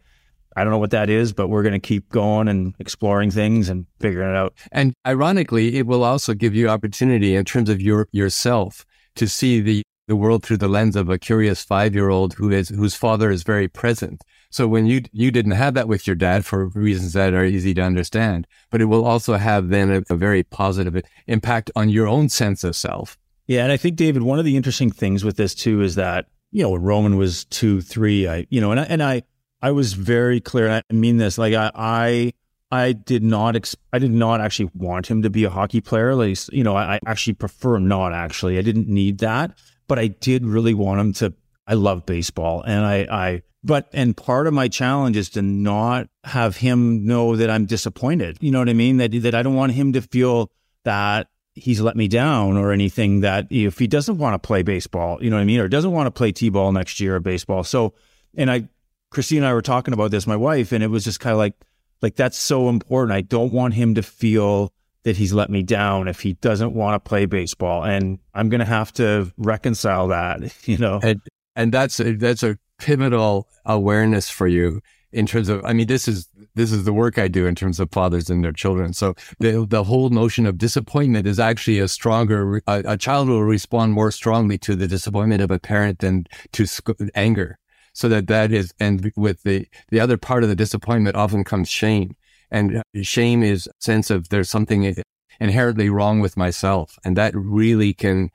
I 0.57 0.62
don't 0.62 0.72
know 0.72 0.78
what 0.78 0.90
that 0.90 1.11
is, 1.11 1.33
but 1.33 1.48
we're 1.48 1.62
going 1.62 1.72
to 1.72 1.80
keep 1.80 2.09
going 2.11 2.48
and 2.48 2.74
exploring 2.78 3.30
things 3.30 3.68
and 3.68 3.87
figuring 3.98 4.30
it 4.30 4.37
out. 4.37 4.54
And 4.72 4.94
ironically, 5.07 5.76
it 5.76 5.87
will 5.87 6.04
also 6.04 6.35
give 6.35 6.54
you 6.54 6.68
opportunity 6.68 7.35
in 7.35 7.44
terms 7.44 7.68
of 7.68 7.80
your 7.80 8.09
yourself 8.12 8.85
to 9.16 9.26
see 9.26 9.61
the 9.61 9.83
the 10.06 10.16
world 10.16 10.42
through 10.42 10.58
the 10.58 10.68
lens 10.68 10.96
of 10.96 11.08
a 11.08 11.18
curious 11.18 11.64
five 11.64 11.94
year 11.94 12.10
old 12.10 12.34
who 12.34 12.50
is 12.50 12.68
whose 12.68 12.94
father 12.94 13.30
is 13.30 13.42
very 13.42 13.68
present. 13.68 14.22
So 14.50 14.68
when 14.68 14.86
you 14.86 15.02
you 15.12 15.30
didn't 15.30 15.52
have 15.52 15.74
that 15.74 15.88
with 15.88 16.06
your 16.06 16.16
dad 16.16 16.44
for 16.44 16.66
reasons 16.68 17.12
that 17.14 17.34
are 17.34 17.44
easy 17.44 17.74
to 17.74 17.82
understand, 17.82 18.46
but 18.70 18.80
it 18.80 18.86
will 18.86 19.04
also 19.04 19.34
have 19.34 19.68
then 19.68 19.90
a, 19.90 20.02
a 20.12 20.16
very 20.16 20.42
positive 20.42 21.02
impact 21.26 21.70
on 21.74 21.88
your 21.88 22.06
own 22.06 22.28
sense 22.28 22.64
of 22.64 22.76
self. 22.76 23.16
Yeah, 23.46 23.62
and 23.62 23.72
I 23.72 23.76
think 23.76 23.96
David, 23.96 24.22
one 24.22 24.38
of 24.38 24.44
the 24.44 24.56
interesting 24.56 24.90
things 24.90 25.24
with 25.24 25.36
this 25.36 25.54
too 25.54 25.82
is 25.82 25.94
that 25.96 26.26
you 26.50 26.62
know 26.62 26.70
when 26.70 26.82
Roman 26.82 27.16
was 27.16 27.44
two, 27.46 27.80
three, 27.80 28.28
I 28.28 28.46
you 28.50 28.60
know, 28.60 28.70
and 28.70 28.80
I, 28.80 28.84
and 28.84 29.02
I 29.02 29.22
I 29.62 29.70
was 29.70 29.94
very 29.94 30.40
clear, 30.40 30.68
and 30.68 30.84
I 30.90 30.94
mean 30.94 31.16
this, 31.16 31.38
like 31.38 31.54
I 31.54 31.70
I 31.74 32.32
I 32.70 32.92
did 32.92 33.22
not 33.22 33.56
ex- 33.56 33.76
I 33.92 33.98
did 33.98 34.12
not 34.12 34.40
actually 34.40 34.70
want 34.74 35.06
him 35.06 35.22
to 35.22 35.30
be 35.30 35.44
a 35.44 35.50
hockey 35.50 35.80
player. 35.80 36.14
Like 36.14 36.36
you 36.52 36.62
know, 36.62 36.76
I, 36.76 36.96
I 36.96 37.00
actually 37.06 37.34
prefer 37.34 37.78
not 37.78 38.12
actually. 38.12 38.58
I 38.58 38.62
didn't 38.62 38.88
need 38.88 39.18
that 39.18 39.52
but 39.86 39.98
I 39.98 40.08
did 40.08 40.44
really 40.44 40.74
want 40.74 41.00
him 41.00 41.12
to. 41.14 41.34
I 41.66 41.74
love 41.74 42.04
baseball, 42.04 42.62
and 42.62 42.84
I, 42.84 43.06
I, 43.10 43.42
but 43.62 43.88
and 43.92 44.16
part 44.16 44.46
of 44.46 44.52
my 44.52 44.68
challenge 44.68 45.16
is 45.16 45.30
to 45.30 45.42
not 45.42 46.08
have 46.24 46.56
him 46.56 47.06
know 47.06 47.36
that 47.36 47.48
I'm 47.48 47.64
disappointed. 47.64 48.36
You 48.40 48.50
know 48.50 48.58
what 48.58 48.68
I 48.68 48.74
mean? 48.74 48.98
That 48.98 49.12
that 49.22 49.34
I 49.34 49.42
don't 49.42 49.54
want 49.54 49.72
him 49.72 49.94
to 49.94 50.02
feel 50.02 50.50
that 50.84 51.28
he's 51.54 51.80
let 51.80 51.96
me 51.96 52.08
down 52.08 52.56
or 52.56 52.72
anything. 52.72 53.20
That 53.20 53.46
if 53.50 53.78
he 53.78 53.86
doesn't 53.86 54.18
want 54.18 54.34
to 54.34 54.46
play 54.46 54.62
baseball, 54.62 55.22
you 55.22 55.30
know 55.30 55.36
what 55.36 55.42
I 55.42 55.46
mean, 55.46 55.60
or 55.60 55.68
doesn't 55.68 55.92
want 55.92 56.06
to 56.06 56.10
play 56.10 56.32
t-ball 56.32 56.72
next 56.72 57.00
year 57.00 57.16
or 57.16 57.20
baseball. 57.20 57.64
So, 57.64 57.94
and 58.36 58.50
I, 58.50 58.68
Christine 59.10 59.38
and 59.38 59.46
I 59.46 59.54
were 59.54 59.62
talking 59.62 59.94
about 59.94 60.10
this, 60.10 60.26
my 60.26 60.36
wife, 60.36 60.72
and 60.72 60.84
it 60.84 60.88
was 60.88 61.04
just 61.04 61.20
kind 61.20 61.32
of 61.32 61.38
like, 61.38 61.54
like 62.02 62.16
that's 62.16 62.36
so 62.36 62.68
important. 62.68 63.16
I 63.16 63.22
don't 63.22 63.52
want 63.52 63.74
him 63.74 63.94
to 63.94 64.02
feel 64.02 64.72
that 65.04 65.16
he's 65.16 65.32
let 65.32 65.50
me 65.50 65.62
down 65.62 66.08
if 66.08 66.20
he 66.20 66.34
doesn't 66.34 66.74
want 66.74 66.94
to 66.94 67.08
play 67.08 67.26
baseball 67.26 67.84
and 67.84 68.18
i'm 68.34 68.48
going 68.48 68.60
to 68.60 68.64
have 68.64 68.92
to 68.92 69.32
reconcile 69.36 70.08
that 70.08 70.40
you 70.66 70.76
know? 70.78 71.00
And, 71.02 71.20
and 71.56 71.72
that's 71.72 72.00
a, 72.00 72.14
that's 72.14 72.42
a 72.42 72.58
pivotal 72.78 73.48
awareness 73.64 74.28
for 74.28 74.46
you 74.48 74.80
in 75.12 75.26
terms 75.26 75.48
of 75.48 75.64
i 75.64 75.72
mean 75.72 75.86
this 75.86 76.08
is 76.08 76.28
this 76.54 76.72
is 76.72 76.84
the 76.84 76.92
work 76.92 77.18
i 77.18 77.28
do 77.28 77.46
in 77.46 77.54
terms 77.54 77.80
of 77.80 77.90
fathers 77.90 78.30
and 78.30 78.44
their 78.44 78.52
children. 78.52 78.92
So 78.92 79.14
the 79.38 79.66
the 79.68 79.84
whole 79.84 80.10
notion 80.10 80.46
of 80.46 80.58
disappointment 80.58 81.26
is 81.26 81.38
actually 81.38 81.78
a 81.78 81.88
stronger 81.88 82.62
a, 82.66 82.82
a 82.86 82.96
child 82.96 83.28
will 83.28 83.42
respond 83.42 83.92
more 83.92 84.10
strongly 84.10 84.58
to 84.58 84.74
the 84.74 84.88
disappointment 84.88 85.42
of 85.42 85.50
a 85.50 85.58
parent 85.58 86.00
than 86.00 86.26
to 86.52 86.66
sc- 86.66 86.90
anger. 87.14 87.58
So 87.92 88.08
that 88.08 88.26
that 88.28 88.52
is 88.52 88.72
and 88.80 89.12
with 89.16 89.42
the 89.42 89.66
the 89.90 90.00
other 90.00 90.16
part 90.16 90.42
of 90.42 90.48
the 90.48 90.56
disappointment 90.56 91.16
often 91.16 91.44
comes 91.44 91.68
shame 91.68 92.16
and 92.50 92.83
shame 93.02 93.42
is 93.42 93.66
a 93.66 93.70
sense 93.80 94.11
of 94.11 94.28
there's 94.28 94.50
something 94.50 94.94
inherently 95.40 95.88
wrong 95.88 96.20
with 96.20 96.37
myself. 96.37 96.98
And 97.04 97.16
that 97.16 97.35
really 97.35 97.92
can 97.92 98.30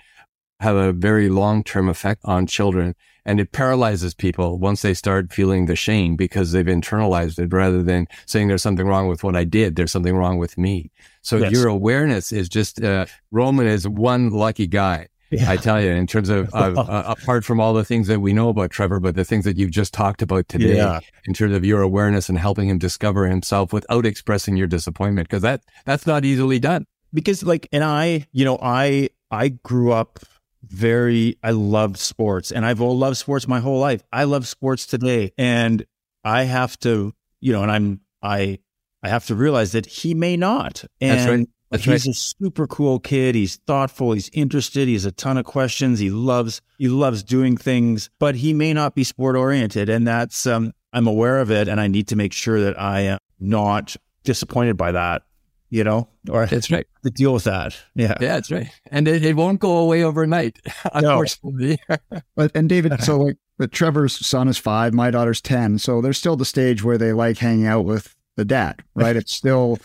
have 0.60 0.76
a 0.76 0.92
very 0.92 1.30
long 1.30 1.64
term 1.64 1.88
effect 1.88 2.22
on 2.26 2.48
children. 2.48 2.96
And 3.26 3.40
it 3.40 3.52
paralyzes 3.52 4.14
people 4.14 4.58
once 4.58 4.82
they 4.82 4.94
start 4.94 5.32
feeling 5.32 5.66
the 5.66 5.76
shame 5.76 6.16
because 6.16 6.52
they've 6.52 6.66
internalized 6.66 7.38
it 7.38 7.54
rather 7.54 7.84
than 7.84 8.08
saying 8.26 8.48
there's 8.48 8.64
something 8.64 8.88
wrong 8.88 9.08
with 9.08 9.24
what 9.24 9.36
I 9.36 9.44
did. 9.44 9.76
There's 9.76 9.92
something 9.92 10.16
wrong 10.16 10.38
with 10.38 10.58
me. 10.58 10.92
So 11.22 11.38
yes. 11.38 11.52
your 11.52 11.68
awareness 11.68 12.32
is 12.32 12.50
just, 12.50 12.82
uh, 12.82 13.06
Roman 13.32 13.68
is 13.68 13.88
one 13.88 14.32
lucky 14.32 14.68
guy 14.68 15.10
yeah. 15.32 15.52
I 15.52 15.58
tell 15.58 15.82
you, 15.82 15.90
in 15.90 16.08
terms 16.08 16.30
of 16.30 16.50
uh, 16.54 16.74
uh, 16.78 17.16
apart 17.18 17.46
from 17.46 17.60
all 17.60 17.74
the 17.74 17.86
things 17.86 18.08
that 18.08 18.20
we 18.20 18.34
know 18.34 18.50
about 18.50 18.72
Trevor, 18.72 19.00
but 19.00 19.16
the 19.16 19.26
things 19.26 19.46
that 19.46 19.58
you've 19.58 19.72
just 19.72 19.94
talked 19.94 20.22
about 20.22 20.48
today, 20.48 20.78
yeah. 20.78 21.00
in 21.26 21.34
terms 21.34 21.54
of 21.54 21.64
your 21.66 21.82
awareness 21.82 22.30
and 22.30 22.38
helping 22.38 22.70
him 22.70 22.78
discover 22.78 23.28
himself 23.28 23.74
without 23.74 24.06
expressing 24.06 24.58
your 24.58 24.68
disappointment, 24.68 25.30
because 25.30 25.44
that 25.44 25.62
that's 25.86 26.08
not 26.08 26.26
easily 26.26 26.60
done. 26.60 26.86
Because 27.14 27.44
like, 27.44 27.68
and 27.72 27.84
I, 27.84 28.28
you 28.32 28.46
know, 28.46 28.58
I 28.62 29.10
I 29.32 29.50
grew 29.50 29.92
up 29.92 30.20
very, 30.64 31.38
I 31.44 31.52
loved 31.52 31.98
sports, 31.98 32.52
and 32.52 32.66
I've 32.66 32.82
all 32.82 32.98
loved 32.98 33.18
sports 33.18 33.48
my 33.48 33.60
whole 33.60 33.80
life. 33.80 34.04
I 34.12 34.26
love 34.26 34.48
sports 34.48 34.86
today, 34.86 35.32
and 35.38 35.86
I 36.24 36.44
have 36.44 36.78
to, 36.80 37.14
you 37.40 37.54
know, 37.54 37.64
and 37.64 37.72
I'm 37.72 38.02
I 38.22 38.60
I 39.04 39.10
have 39.10 39.26
to 39.28 39.36
realize 39.36 39.72
that 39.72 39.86
he 39.86 40.14
may 40.14 40.36
not. 40.38 40.84
And 41.00 41.20
That's 41.20 41.30
right. 41.30 41.48
That's 41.70 41.84
he's 41.84 42.08
right. 42.08 42.16
a 42.16 42.18
super 42.18 42.66
cool 42.66 43.00
kid. 43.00 43.36
He's 43.36 43.58
thoughtful. 43.68 44.14
He's 44.14 44.30
interested. 44.34 44.88
He 44.88 44.96
has 44.96 45.06
a 45.06 45.12
ton 45.12 45.38
of 45.38 45.46
questions. 45.46 46.00
He 46.00 46.10
loves 46.10 46.62
he 46.78 46.88
loves 46.88 47.22
doing 47.22 47.58
things, 47.58 48.10
but 48.20 48.36
he 48.36 48.54
may 48.54 48.74
not 48.74 48.96
be 48.96 49.04
sport 49.04 49.36
oriented, 49.36 49.88
and 49.88 50.08
that's 50.08 50.48
um, 50.48 50.74
I'm 50.94 51.06
aware 51.06 51.40
of 51.40 51.52
it, 51.52 51.68
and 51.68 51.80
I 51.80 51.88
need 51.88 52.08
to 52.08 52.16
make 52.16 52.34
sure 52.34 52.62
that 52.62 52.80
I 52.80 53.02
am 53.02 53.20
not 53.40 53.96
disappointed 54.24 54.78
by 54.78 54.94
that. 54.94 55.24
You 55.72 55.84
know, 55.84 56.10
or 56.28 56.48
that's 56.48 56.72
right. 56.72 56.88
To 57.04 57.12
deal 57.12 57.32
with 57.32 57.46
that. 57.46 57.78
Yeah, 57.96 58.16
yeah, 58.20 58.28
that's 58.38 58.52
right. 58.52 58.68
And 58.88 59.08
it, 59.08 59.24
it 59.24 59.36
won't 59.36 59.62
go 59.62 59.78
away 59.78 60.04
overnight, 60.04 60.60
unfortunately. 60.94 61.80
but 62.36 62.52
and 62.56 62.68
David, 62.68 63.02
so 63.04 63.20
like, 63.20 63.38
but 63.60 63.72
Trevor's 63.72 64.26
son 64.26 64.48
is 64.48 64.58
five, 64.58 64.94
my 64.94 65.12
daughter's 65.12 65.40
ten, 65.40 65.78
so 65.78 66.02
they're 66.02 66.14
still 66.14 66.36
the 66.36 66.46
stage 66.46 66.84
where 66.84 66.98
they 66.98 67.14
like 67.14 67.38
hanging 67.38 67.68
out 67.68 67.86
with 67.86 68.16
the 68.36 68.44
dad, 68.44 68.82
right? 68.96 69.16
It's 69.16 69.32
still 69.32 69.78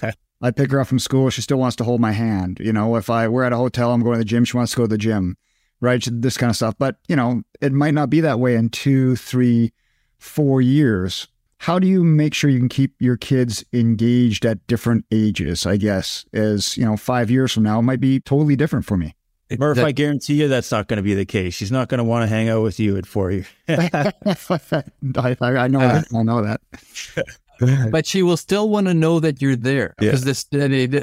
I 0.44 0.50
pick 0.50 0.70
her 0.72 0.80
up 0.80 0.88
from 0.88 0.98
school. 0.98 1.30
She 1.30 1.40
still 1.40 1.56
wants 1.56 1.74
to 1.76 1.84
hold 1.84 2.02
my 2.02 2.12
hand. 2.12 2.58
You 2.60 2.70
know, 2.70 2.96
if 2.96 3.08
I 3.08 3.28
we're 3.28 3.44
at 3.44 3.54
a 3.54 3.56
hotel, 3.56 3.92
I'm 3.92 4.02
going 4.02 4.16
to 4.16 4.18
the 4.18 4.26
gym. 4.26 4.44
She 4.44 4.58
wants 4.58 4.72
to 4.72 4.76
go 4.76 4.82
to 4.82 4.88
the 4.88 4.98
gym, 4.98 5.38
right? 5.80 6.06
This 6.06 6.36
kind 6.36 6.50
of 6.50 6.56
stuff. 6.56 6.74
But 6.78 6.96
you 7.08 7.16
know, 7.16 7.44
it 7.62 7.72
might 7.72 7.94
not 7.94 8.10
be 8.10 8.20
that 8.20 8.38
way 8.38 8.54
in 8.54 8.68
two, 8.68 9.16
three, 9.16 9.72
four 10.18 10.60
years. 10.60 11.28
How 11.58 11.78
do 11.78 11.86
you 11.86 12.04
make 12.04 12.34
sure 12.34 12.50
you 12.50 12.58
can 12.58 12.68
keep 12.68 12.92
your 12.98 13.16
kids 13.16 13.64
engaged 13.72 14.44
at 14.44 14.66
different 14.66 15.06
ages? 15.10 15.64
I 15.64 15.78
guess 15.78 16.26
as 16.34 16.76
you 16.76 16.84
know, 16.84 16.98
five 16.98 17.30
years 17.30 17.50
from 17.50 17.62
now, 17.62 17.78
it 17.78 17.82
might 17.82 18.00
be 18.00 18.20
totally 18.20 18.54
different 18.54 18.84
for 18.84 18.98
me. 18.98 19.14
Murph, 19.58 19.76
that, 19.76 19.86
I 19.86 19.92
guarantee 19.92 20.34
you 20.34 20.48
that's 20.48 20.70
not 20.70 20.88
going 20.88 20.98
to 20.98 21.02
be 21.02 21.14
the 21.14 21.24
case. 21.24 21.54
She's 21.54 21.72
not 21.72 21.88
going 21.88 21.98
to 21.98 22.04
want 22.04 22.22
to 22.22 22.26
hang 22.26 22.50
out 22.50 22.62
with 22.62 22.78
you 22.78 22.98
at 22.98 23.06
four 23.06 23.30
years. 23.30 23.46
I, 23.68 24.12
I, 25.56 25.68
know 25.68 25.80
that. 25.80 26.04
I 26.14 26.22
know 26.22 26.42
that. 26.42 26.60
but 27.90 28.06
she 28.06 28.22
will 28.22 28.36
still 28.36 28.68
want 28.68 28.86
to 28.86 28.94
know 28.94 29.20
that 29.20 29.40
you're 29.40 29.56
there 29.56 29.94
because 29.98 30.22
yeah. 30.22 30.32
this 30.32 30.46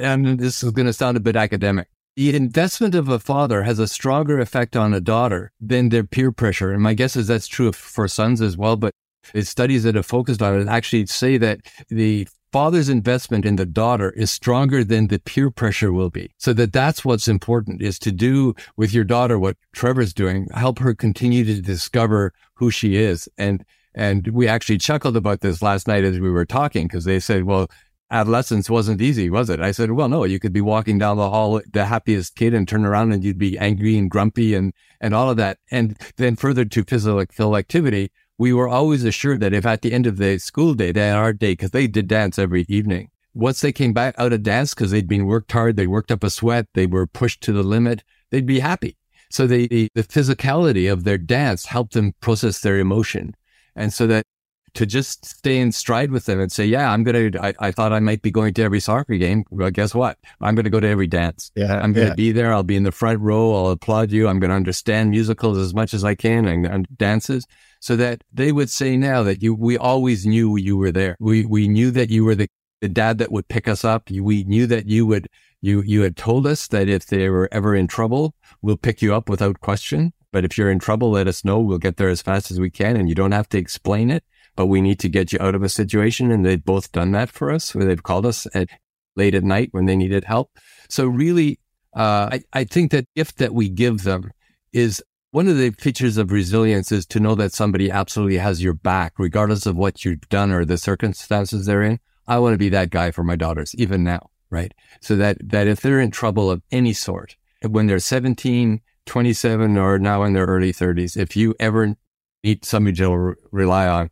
and 0.01 0.39
this 0.39 0.63
is 0.63 0.71
going 0.71 0.85
to 0.85 0.93
sound 0.93 1.17
a 1.17 1.21
bit 1.21 1.35
academic. 1.35 1.87
The 2.15 2.35
investment 2.35 2.93
of 2.93 3.07
a 3.07 3.19
father 3.19 3.63
has 3.63 3.79
a 3.79 3.87
stronger 3.87 4.39
effect 4.39 4.75
on 4.75 4.93
a 4.93 4.99
daughter 4.99 5.53
than 5.61 5.89
their 5.89 6.03
peer 6.03 6.31
pressure, 6.31 6.71
and 6.71 6.81
my 6.81 6.93
guess 6.93 7.15
is 7.15 7.27
that's 7.27 7.47
true 7.47 7.71
for 7.71 8.07
sons 8.07 8.41
as 8.41 8.57
well. 8.57 8.75
But 8.75 8.93
studies 9.41 9.83
that 9.83 9.95
have 9.95 10.05
focused 10.05 10.41
on 10.41 10.59
it 10.59 10.67
actually 10.67 11.05
say 11.05 11.37
that 11.37 11.61
the 11.89 12.27
father's 12.51 12.89
investment 12.89 13.45
in 13.45 13.55
the 13.55 13.65
daughter 13.65 14.09
is 14.11 14.29
stronger 14.29 14.83
than 14.83 15.07
the 15.07 15.19
peer 15.19 15.49
pressure 15.49 15.93
will 15.93 16.09
be. 16.09 16.31
So 16.37 16.53
that 16.53 16.73
that's 16.73 17.05
what's 17.05 17.27
important 17.27 17.81
is 17.81 17.97
to 17.99 18.11
do 18.11 18.55
with 18.75 18.93
your 18.93 19.05
daughter 19.05 19.39
what 19.39 19.57
Trevor's 19.73 20.13
doing, 20.13 20.47
help 20.53 20.79
her 20.79 20.93
continue 20.93 21.45
to 21.45 21.61
discover 21.61 22.33
who 22.55 22.69
she 22.69 22.97
is 22.97 23.29
and 23.37 23.63
And 23.93 24.27
we 24.27 24.47
actually 24.47 24.77
chuckled 24.77 25.17
about 25.17 25.41
this 25.41 25.61
last 25.61 25.87
night 25.87 26.03
as 26.03 26.19
we 26.19 26.29
were 26.29 26.45
talking 26.45 26.87
because 26.87 27.05
they 27.05 27.19
said, 27.19 27.43
well, 27.43 27.69
adolescence 28.09 28.69
wasn't 28.69 29.01
easy, 29.01 29.29
was 29.29 29.49
it? 29.49 29.59
I 29.59 29.71
said, 29.71 29.91
well, 29.91 30.09
no, 30.09 30.23
you 30.23 30.39
could 30.39 30.53
be 30.53 30.61
walking 30.61 30.97
down 30.97 31.17
the 31.17 31.29
hall, 31.29 31.61
the 31.71 31.85
happiest 31.85 32.35
kid 32.35 32.53
and 32.53 32.67
turn 32.67 32.85
around 32.85 33.13
and 33.13 33.23
you'd 33.23 33.37
be 33.37 33.57
angry 33.57 33.97
and 33.97 34.09
grumpy 34.09 34.53
and, 34.53 34.73
and 34.99 35.13
all 35.13 35.29
of 35.29 35.37
that. 35.37 35.59
And 35.71 35.97
then 36.17 36.35
further 36.35 36.65
to 36.65 36.83
physical 36.83 37.57
activity, 37.57 38.11
we 38.37 38.53
were 38.53 38.67
always 38.67 39.03
assured 39.03 39.39
that 39.41 39.53
if 39.53 39.65
at 39.65 39.81
the 39.81 39.93
end 39.93 40.07
of 40.07 40.17
the 40.17 40.39
school 40.39 40.73
day, 40.73 40.91
they 40.91 41.07
had 41.07 41.39
day, 41.39 41.51
because 41.53 41.71
they 41.71 41.87
did 41.87 42.07
dance 42.07 42.39
every 42.39 42.65
evening. 42.67 43.09
Once 43.33 43.61
they 43.61 43.71
came 43.71 43.93
back 43.93 44.15
out 44.17 44.33
of 44.33 44.43
dance, 44.43 44.73
because 44.73 44.91
they'd 44.91 45.07
been 45.07 45.25
worked 45.25 45.51
hard, 45.51 45.77
they 45.77 45.87
worked 45.87 46.11
up 46.11 46.23
a 46.23 46.29
sweat, 46.29 46.67
they 46.73 46.85
were 46.85 47.07
pushed 47.07 47.41
to 47.41 47.53
the 47.53 47.63
limit, 47.63 48.03
they'd 48.29 48.45
be 48.45 48.59
happy. 48.59 48.97
So 49.29 49.47
they, 49.47 49.67
the 49.67 50.03
physicality 50.03 50.91
of 50.91 51.05
their 51.05 51.17
dance 51.17 51.67
helped 51.67 51.93
them 51.93 52.13
process 52.19 52.59
their 52.59 52.79
emotion. 52.79 53.35
And 53.75 53.93
so 53.93 54.07
that 54.07 54.25
to 54.73 54.85
just 54.85 55.25
stay 55.25 55.59
in 55.59 55.69
stride 55.71 56.11
with 56.11 56.25
them 56.25 56.39
and 56.39 56.49
say, 56.49 56.65
yeah, 56.65 56.91
I'm 56.91 57.03
going 57.03 57.33
to, 57.33 57.55
I 57.59 57.71
thought 57.71 57.91
I 57.91 57.99
might 57.99 58.21
be 58.21 58.31
going 58.31 58.53
to 58.53 58.63
every 58.63 58.79
soccer 58.79 59.15
game. 59.15 59.43
Well, 59.49 59.69
guess 59.69 59.93
what? 59.93 60.17
I'm 60.39 60.55
going 60.55 60.63
to 60.63 60.69
go 60.69 60.79
to 60.79 60.87
every 60.87 61.07
dance. 61.07 61.51
Yeah. 61.55 61.75
I'm 61.75 61.91
going 61.91 62.07
to 62.07 62.11
yeah. 62.11 62.15
be 62.15 62.31
there. 62.31 62.53
I'll 62.53 62.63
be 62.63 62.77
in 62.77 62.83
the 62.83 62.91
front 62.93 63.19
row. 63.19 63.53
I'll 63.53 63.71
applaud 63.71 64.11
you. 64.11 64.29
I'm 64.29 64.39
going 64.39 64.49
to 64.49 64.55
understand 64.55 65.09
musicals 65.09 65.57
as 65.57 65.73
much 65.73 65.93
as 65.93 66.05
I 66.05 66.15
can 66.15 66.47
and, 66.47 66.65
and 66.65 66.87
dances 66.97 67.45
so 67.81 67.97
that 67.97 68.23
they 68.31 68.53
would 68.53 68.69
say 68.69 68.95
now 68.95 69.23
that 69.23 69.43
you, 69.43 69.53
we 69.53 69.77
always 69.77 70.25
knew 70.25 70.55
you 70.55 70.77
were 70.77 70.93
there. 70.93 71.17
We, 71.19 71.45
we 71.45 71.67
knew 71.67 71.91
that 71.91 72.09
you 72.09 72.23
were 72.23 72.35
the, 72.35 72.47
the 72.79 72.87
dad 72.87 73.17
that 73.17 73.31
would 73.31 73.49
pick 73.49 73.67
us 73.67 73.83
up. 73.83 74.09
We 74.09 74.45
knew 74.45 74.67
that 74.67 74.87
you 74.87 75.05
would, 75.05 75.27
you, 75.59 75.81
you 75.81 76.01
had 76.01 76.15
told 76.15 76.47
us 76.47 76.67
that 76.69 76.87
if 76.87 77.07
they 77.07 77.27
were 77.27 77.49
ever 77.51 77.75
in 77.75 77.87
trouble, 77.87 78.35
we'll 78.61 78.77
pick 78.77 79.01
you 79.01 79.13
up 79.13 79.27
without 79.27 79.59
question. 79.59 80.13
But 80.31 80.45
if 80.45 80.57
you're 80.57 80.71
in 80.71 80.79
trouble, 80.79 81.11
let 81.11 81.27
us 81.27 81.43
know. 81.43 81.59
We'll 81.59 81.77
get 81.77 81.97
there 81.97 82.09
as 82.09 82.21
fast 82.21 82.51
as 82.51 82.59
we 82.59 82.69
can 82.69 82.95
and 82.95 83.09
you 83.09 83.15
don't 83.15 83.33
have 83.33 83.49
to 83.49 83.57
explain 83.57 84.09
it 84.09 84.23
but 84.55 84.67
we 84.67 84.81
need 84.81 84.99
to 84.99 85.09
get 85.09 85.31
you 85.31 85.39
out 85.41 85.55
of 85.55 85.63
a 85.63 85.69
situation. 85.69 86.31
And 86.31 86.45
they've 86.45 86.63
both 86.63 86.91
done 86.91 87.11
that 87.11 87.29
for 87.29 87.51
us 87.51 87.73
where 87.73 87.85
they've 87.85 88.03
called 88.03 88.25
us 88.25 88.47
at 88.53 88.69
late 89.15 89.35
at 89.35 89.43
night 89.43 89.69
when 89.71 89.85
they 89.85 89.95
needed 89.95 90.25
help. 90.25 90.51
So 90.89 91.05
really, 91.05 91.59
uh, 91.95 92.29
I, 92.31 92.43
I 92.53 92.63
think 92.63 92.91
that 92.91 93.07
gift 93.15 93.37
that 93.37 93.53
we 93.53 93.69
give 93.69 94.03
them 94.03 94.31
is 94.71 95.03
one 95.31 95.47
of 95.47 95.57
the 95.57 95.71
features 95.71 96.17
of 96.17 96.31
resilience 96.31 96.91
is 96.91 97.05
to 97.07 97.19
know 97.19 97.35
that 97.35 97.53
somebody 97.53 97.89
absolutely 97.89 98.37
has 98.37 98.61
your 98.61 98.73
back, 98.73 99.13
regardless 99.17 99.65
of 99.65 99.77
what 99.77 100.03
you've 100.03 100.27
done 100.29 100.51
or 100.51 100.65
the 100.65 100.77
circumstances 100.77 101.65
they're 101.65 101.83
in. 101.83 101.99
I 102.27 102.39
want 102.39 102.53
to 102.53 102.57
be 102.57 102.69
that 102.69 102.89
guy 102.89 103.11
for 103.11 103.23
my 103.23 103.35
daughters, 103.35 103.73
even 103.75 104.03
now, 104.03 104.29
right? 104.49 104.73
So 105.01 105.15
that, 105.17 105.37
that 105.49 105.67
if 105.67 105.81
they're 105.81 105.99
in 105.99 106.11
trouble 106.11 106.51
of 106.51 106.61
any 106.71 106.93
sort, 106.93 107.35
when 107.67 107.87
they're 107.87 107.99
17, 107.99 108.81
27, 109.05 109.77
or 109.77 109.99
now 109.99 110.23
in 110.23 110.33
their 110.33 110.45
early 110.45 110.71
30s, 110.71 111.17
if 111.17 111.35
you 111.35 111.55
ever 111.59 111.95
need 112.43 112.65
somebody 112.65 112.97
to 112.97 113.15
re- 113.15 113.35
rely 113.51 113.87
on, 113.87 114.09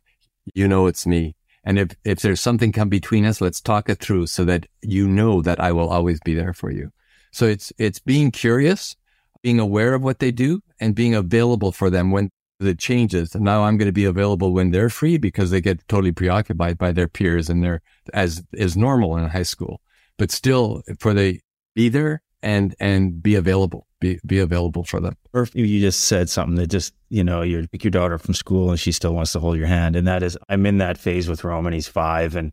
you 0.54 0.68
know 0.68 0.86
it's 0.86 1.06
me. 1.06 1.36
And 1.64 1.78
if, 1.78 1.90
if 2.04 2.20
there's 2.20 2.40
something 2.40 2.72
come 2.72 2.88
between 2.88 3.24
us, 3.24 3.40
let's 3.40 3.60
talk 3.60 3.88
it 3.88 3.98
through 3.98 4.26
so 4.28 4.44
that 4.44 4.66
you 4.82 5.06
know 5.06 5.42
that 5.42 5.60
I 5.60 5.72
will 5.72 5.88
always 5.88 6.18
be 6.20 6.34
there 6.34 6.54
for 6.54 6.70
you. 6.70 6.90
So 7.32 7.46
it's, 7.46 7.72
it's 7.78 7.98
being 7.98 8.30
curious, 8.30 8.96
being 9.42 9.60
aware 9.60 9.94
of 9.94 10.02
what 10.02 10.18
they 10.18 10.32
do 10.32 10.62
and 10.80 10.94
being 10.94 11.14
available 11.14 11.70
for 11.70 11.90
them 11.90 12.10
when 12.10 12.30
the 12.58 12.74
changes. 12.74 13.34
And 13.34 13.44
now 13.44 13.64
I'm 13.64 13.76
going 13.76 13.86
to 13.86 13.92
be 13.92 14.04
available 14.04 14.52
when 14.52 14.70
they're 14.70 14.90
free 14.90 15.18
because 15.18 15.50
they 15.50 15.60
get 15.60 15.86
totally 15.88 16.12
preoccupied 16.12 16.78
by 16.78 16.92
their 16.92 17.08
peers 17.08 17.48
and 17.48 17.62
they're 17.62 17.82
as 18.12 18.42
is 18.52 18.76
normal 18.76 19.16
in 19.16 19.28
high 19.28 19.42
school, 19.42 19.80
but 20.18 20.30
still 20.30 20.82
for 20.98 21.14
the 21.14 21.40
be 21.74 21.88
there 21.88 22.22
and, 22.42 22.74
and 22.80 23.22
be 23.22 23.34
available 23.34 23.86
be 24.00 24.18
be 24.26 24.38
available 24.38 24.84
for 24.84 25.00
them. 25.00 25.16
Or 25.32 25.42
if 25.42 25.54
you 25.54 25.80
just 25.80 26.04
said 26.04 26.28
something 26.28 26.56
that 26.56 26.68
just 26.68 26.94
you 27.08 27.22
know 27.22 27.42
you 27.42 27.66
pick 27.68 27.84
your 27.84 27.90
daughter 27.90 28.18
from 28.18 28.34
school 28.34 28.70
and 28.70 28.80
she 28.80 28.92
still 28.92 29.14
wants 29.14 29.32
to 29.32 29.40
hold 29.40 29.56
your 29.56 29.66
hand, 29.66 29.96
and 29.96 30.06
that 30.08 30.22
is 30.22 30.36
I'm 30.48 30.66
in 30.66 30.78
that 30.78 30.98
phase 30.98 31.28
with 31.28 31.44
Roman. 31.44 31.72
He's 31.72 31.88
five, 31.88 32.34
and 32.34 32.52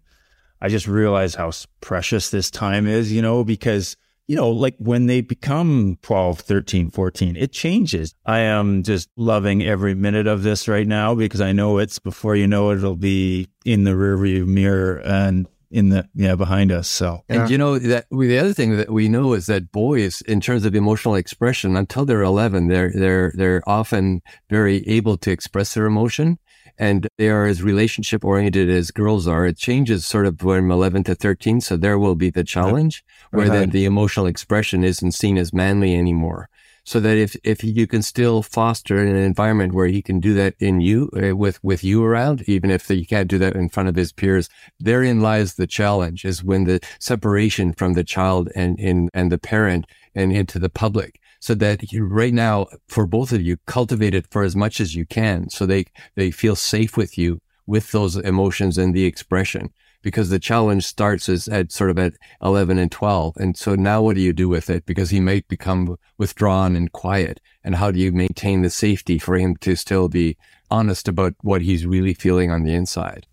I 0.62 0.70
just 0.70 0.88
realize 0.88 1.36
how 1.36 1.52
precious 1.82 2.30
this 2.30 2.52
time 2.52 2.88
is. 2.88 3.12
You 3.12 3.22
know 3.22 3.44
because 3.44 3.96
you 4.28 4.36
know, 4.36 4.50
like 4.50 4.76
when 4.78 5.06
they 5.06 5.22
become 5.22 5.98
12, 6.02 6.42
13, 6.42 6.90
14, 6.90 7.38
it 7.38 7.54
changes. 7.54 8.14
I 8.26 8.40
am 8.40 8.84
just 8.84 9.10
loving 9.16 9.64
every 9.64 9.96
minute 9.96 10.28
of 10.28 10.44
this 10.44 10.68
right 10.68 10.86
now 10.86 11.16
because 11.16 11.40
I 11.40 11.54
know 11.54 11.78
it's 11.78 11.98
before 11.98 12.36
you 12.36 12.46
know 12.46 12.72
it, 12.72 12.78
it'll 12.78 12.98
be 12.98 13.48
in 13.64 13.86
the 13.86 13.92
rearview 13.92 14.46
mirror 14.46 14.98
and 14.98 15.48
in 15.70 15.90
the 15.90 16.08
yeah 16.14 16.36
behind 16.36 16.72
us. 16.72 16.88
So 16.88 17.24
and 17.30 17.42
yeah. 17.42 17.48
you 17.48 17.58
know 17.58 17.80
that 17.80 18.06
we, 18.10 18.28
the 18.28 18.38
other 18.38 18.54
thing 18.54 18.78
that 18.78 18.92
we 18.92 19.10
know 19.10 19.34
is 19.34 19.48
that 19.48 19.72
boys, 19.72 20.22
in 20.22 20.42
terms 20.42 20.66
of 20.66 20.76
emotional 20.76 21.16
expression, 21.16 21.76
until 21.76 22.06
they're 22.06 22.22
eleven, 22.22 22.68
they're 22.68 22.92
they're 22.94 23.32
they're 23.36 23.64
often 23.68 24.22
very 24.50 24.88
able 24.88 25.18
to 25.18 25.32
express 25.32 25.74
their 25.74 25.86
emotion. 25.86 26.40
And 26.80 27.08
they 27.18 27.30
are 27.30 27.48
as 27.48 27.64
relationship 27.64 28.24
oriented 28.24 28.70
as 28.70 28.92
girls 28.92 29.28
are. 29.28 29.48
It 29.48 29.58
changes 29.58 30.06
sort 30.06 30.28
of 30.28 30.40
from 30.40 30.70
11 30.70 31.06
to 31.06 31.16
13. 31.16 31.60
So 31.60 31.76
there 31.76 31.98
will 31.98 32.14
be 32.14 32.30
the 32.30 32.44
challenge 32.44 33.04
where 33.32 33.50
then 33.50 33.72
the 33.72 33.86
emotional 33.86 34.28
expression 34.28 34.84
isn't 34.84 35.14
seen 35.14 35.40
as 35.40 35.52
manly 35.52 35.96
anymore 35.96 36.50
so 36.88 37.02
that 37.02 37.18
if, 37.18 37.36
if 37.44 37.66
you 37.66 37.86
can 37.86 38.02
still 38.02 38.42
foster 38.42 38.98
an 38.98 39.14
environment 39.14 39.74
where 39.74 39.88
he 39.88 40.02
can 40.02 40.22
do 40.22 40.34
that 40.34 40.56
in 40.58 40.80
you 40.80 41.10
uh, 41.22 41.36
with, 41.36 41.62
with 41.62 41.84
you 41.84 42.02
around, 42.02 42.48
even 42.48 42.72
if 42.72 42.90
you 42.90 43.06
can't 43.06 43.28
do 43.28 43.38
that 43.38 43.58
in 43.58 43.68
front 43.68 43.90
of 43.90 43.98
his 43.98 44.14
peers, 44.14 44.48
therein 44.80 45.20
lies 45.20 45.56
the 45.56 45.68
challenge 45.68 46.24
is 46.24 46.46
when 46.46 46.64
the 46.64 46.80
separation 46.98 47.74
from 47.74 47.92
the 47.92 48.06
child 48.06 48.48
and, 48.56 48.80
and, 48.80 49.10
and 49.14 49.30
the 49.34 49.38
parent 49.38 49.86
and 50.16 50.32
into 50.32 50.60
the 50.60 50.70
public. 50.70 51.20
So 51.42 51.54
that 51.56 51.92
you, 51.92 52.06
right 52.06 52.34
now, 52.34 52.68
for 52.88 53.06
both 53.06 53.34
of 53.34 53.42
you, 53.42 53.58
cultivate 53.66 54.16
it 54.16 54.28
for 54.32 54.44
as 54.44 54.56
much 54.56 54.80
as 54.80 54.96
you 54.96 55.06
can. 55.06 55.50
So 55.50 55.66
they, 55.66 55.88
they 56.16 56.32
feel 56.32 56.56
safe 56.56 56.96
with 56.96 57.18
you 57.18 57.42
with 57.66 57.92
those 57.92 58.16
emotions 58.16 58.78
and 58.78 58.96
the 58.96 59.04
expression 59.04 59.74
because 60.08 60.30
the 60.30 60.40
challenge 60.40 60.86
starts 60.86 61.28
as 61.28 61.50
at 61.50 61.70
sort 61.70 61.90
of 61.90 62.00
at 62.00 62.14
11 62.42 62.78
and 62.78 62.90
12. 62.90 63.36
And 63.36 63.58
so 63.58 63.76
now 63.76 64.02
what 64.02 64.16
do 64.16 64.22
you 64.22 64.32
do 64.32 64.48
with 64.48 64.70
it? 64.70 64.86
Because 64.86 65.10
he 65.10 65.20
might 65.20 65.46
become 65.50 65.98
withdrawn 66.18 66.78
and 66.78 66.90
quiet. 66.90 67.42
And 67.62 67.76
how 67.76 67.92
do 67.92 68.00
you 68.00 68.14
maintain 68.14 68.62
the 68.62 68.70
safety 68.70 69.20
for 69.20 69.38
him 69.38 69.58
to 69.58 69.76
still 69.76 70.08
be 70.08 70.38
honest 70.72 71.10
about 71.10 71.34
what 71.42 71.62
he's 71.62 71.86
really 71.86 72.14
feeling 72.14 72.52
on 72.52 72.64
the 72.64 72.74
inside? 72.74 73.28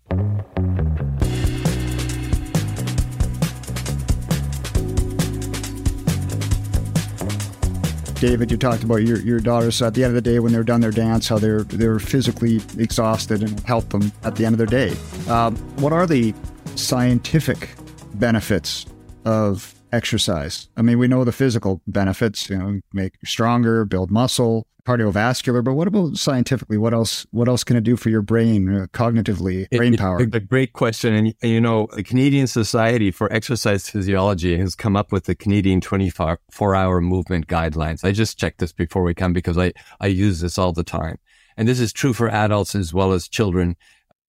David, 8.15 8.51
you 8.51 8.57
talked 8.57 8.83
about 8.83 8.97
your, 8.97 9.19
your 9.19 9.39
daughters 9.39 9.81
at 9.81 9.93
the 9.93 10.03
end 10.03 10.09
of 10.17 10.21
the 10.21 10.29
day 10.29 10.39
when 10.39 10.51
they're 10.51 10.63
done 10.63 10.81
their 10.81 10.91
dance, 10.91 11.29
how 11.29 11.37
they're 11.37 11.63
they're 11.63 11.99
physically 11.99 12.57
exhausted 12.77 13.43
and 13.43 13.57
help 13.61 13.87
them 13.89 14.11
at 14.25 14.35
the 14.35 14.45
end 14.45 14.53
of 14.53 14.57
their 14.57 14.67
day. 14.89 14.93
Um, 15.29 15.55
what 15.77 15.93
are 15.93 16.05
the 16.05 16.33
scientific 16.75 17.69
benefits 18.15 18.85
of 19.25 19.73
exercise. 19.91 20.69
I 20.77 20.81
mean, 20.81 20.99
we 20.99 21.07
know 21.07 21.23
the 21.23 21.31
physical 21.31 21.81
benefits, 21.87 22.49
you 22.49 22.57
know, 22.57 22.79
make 22.93 23.13
you 23.21 23.27
stronger, 23.27 23.85
build 23.85 24.11
muscle, 24.11 24.67
cardiovascular, 24.85 25.63
but 25.63 25.73
what 25.73 25.87
about 25.87 26.15
scientifically? 26.15 26.77
What 26.77 26.93
else 26.93 27.25
what 27.31 27.47
else 27.47 27.63
can 27.63 27.75
it 27.75 27.83
do 27.83 27.95
for 27.95 28.09
your 28.09 28.21
brain 28.21 28.73
uh, 28.73 28.85
cognitively, 28.93 29.67
brain 29.69 29.95
it, 29.95 29.99
power? 29.99 30.17
a 30.19 30.39
great 30.39 30.73
question. 30.73 31.13
And, 31.13 31.33
you 31.41 31.59
know, 31.59 31.87
the 31.93 32.03
Canadian 32.03 32.47
Society 32.47 33.09
for 33.09 33.31
Exercise 33.33 33.89
Physiology 33.89 34.57
has 34.57 34.75
come 34.75 34.95
up 34.95 35.11
with 35.11 35.25
the 35.25 35.35
Canadian 35.35 35.81
24 35.81 36.75
hour 36.75 37.01
movement 37.01 37.47
guidelines. 37.47 38.03
I 38.03 38.11
just 38.11 38.37
checked 38.37 38.59
this 38.59 38.73
before 38.73 39.01
we 39.01 39.13
come 39.13 39.33
because 39.33 39.57
I, 39.57 39.73
I 39.99 40.07
use 40.07 40.41
this 40.41 40.57
all 40.57 40.71
the 40.71 40.83
time. 40.83 41.17
And 41.57 41.67
this 41.67 41.79
is 41.79 41.91
true 41.91 42.13
for 42.13 42.29
adults 42.29 42.75
as 42.75 42.93
well 42.93 43.13
as 43.13 43.27
children 43.27 43.77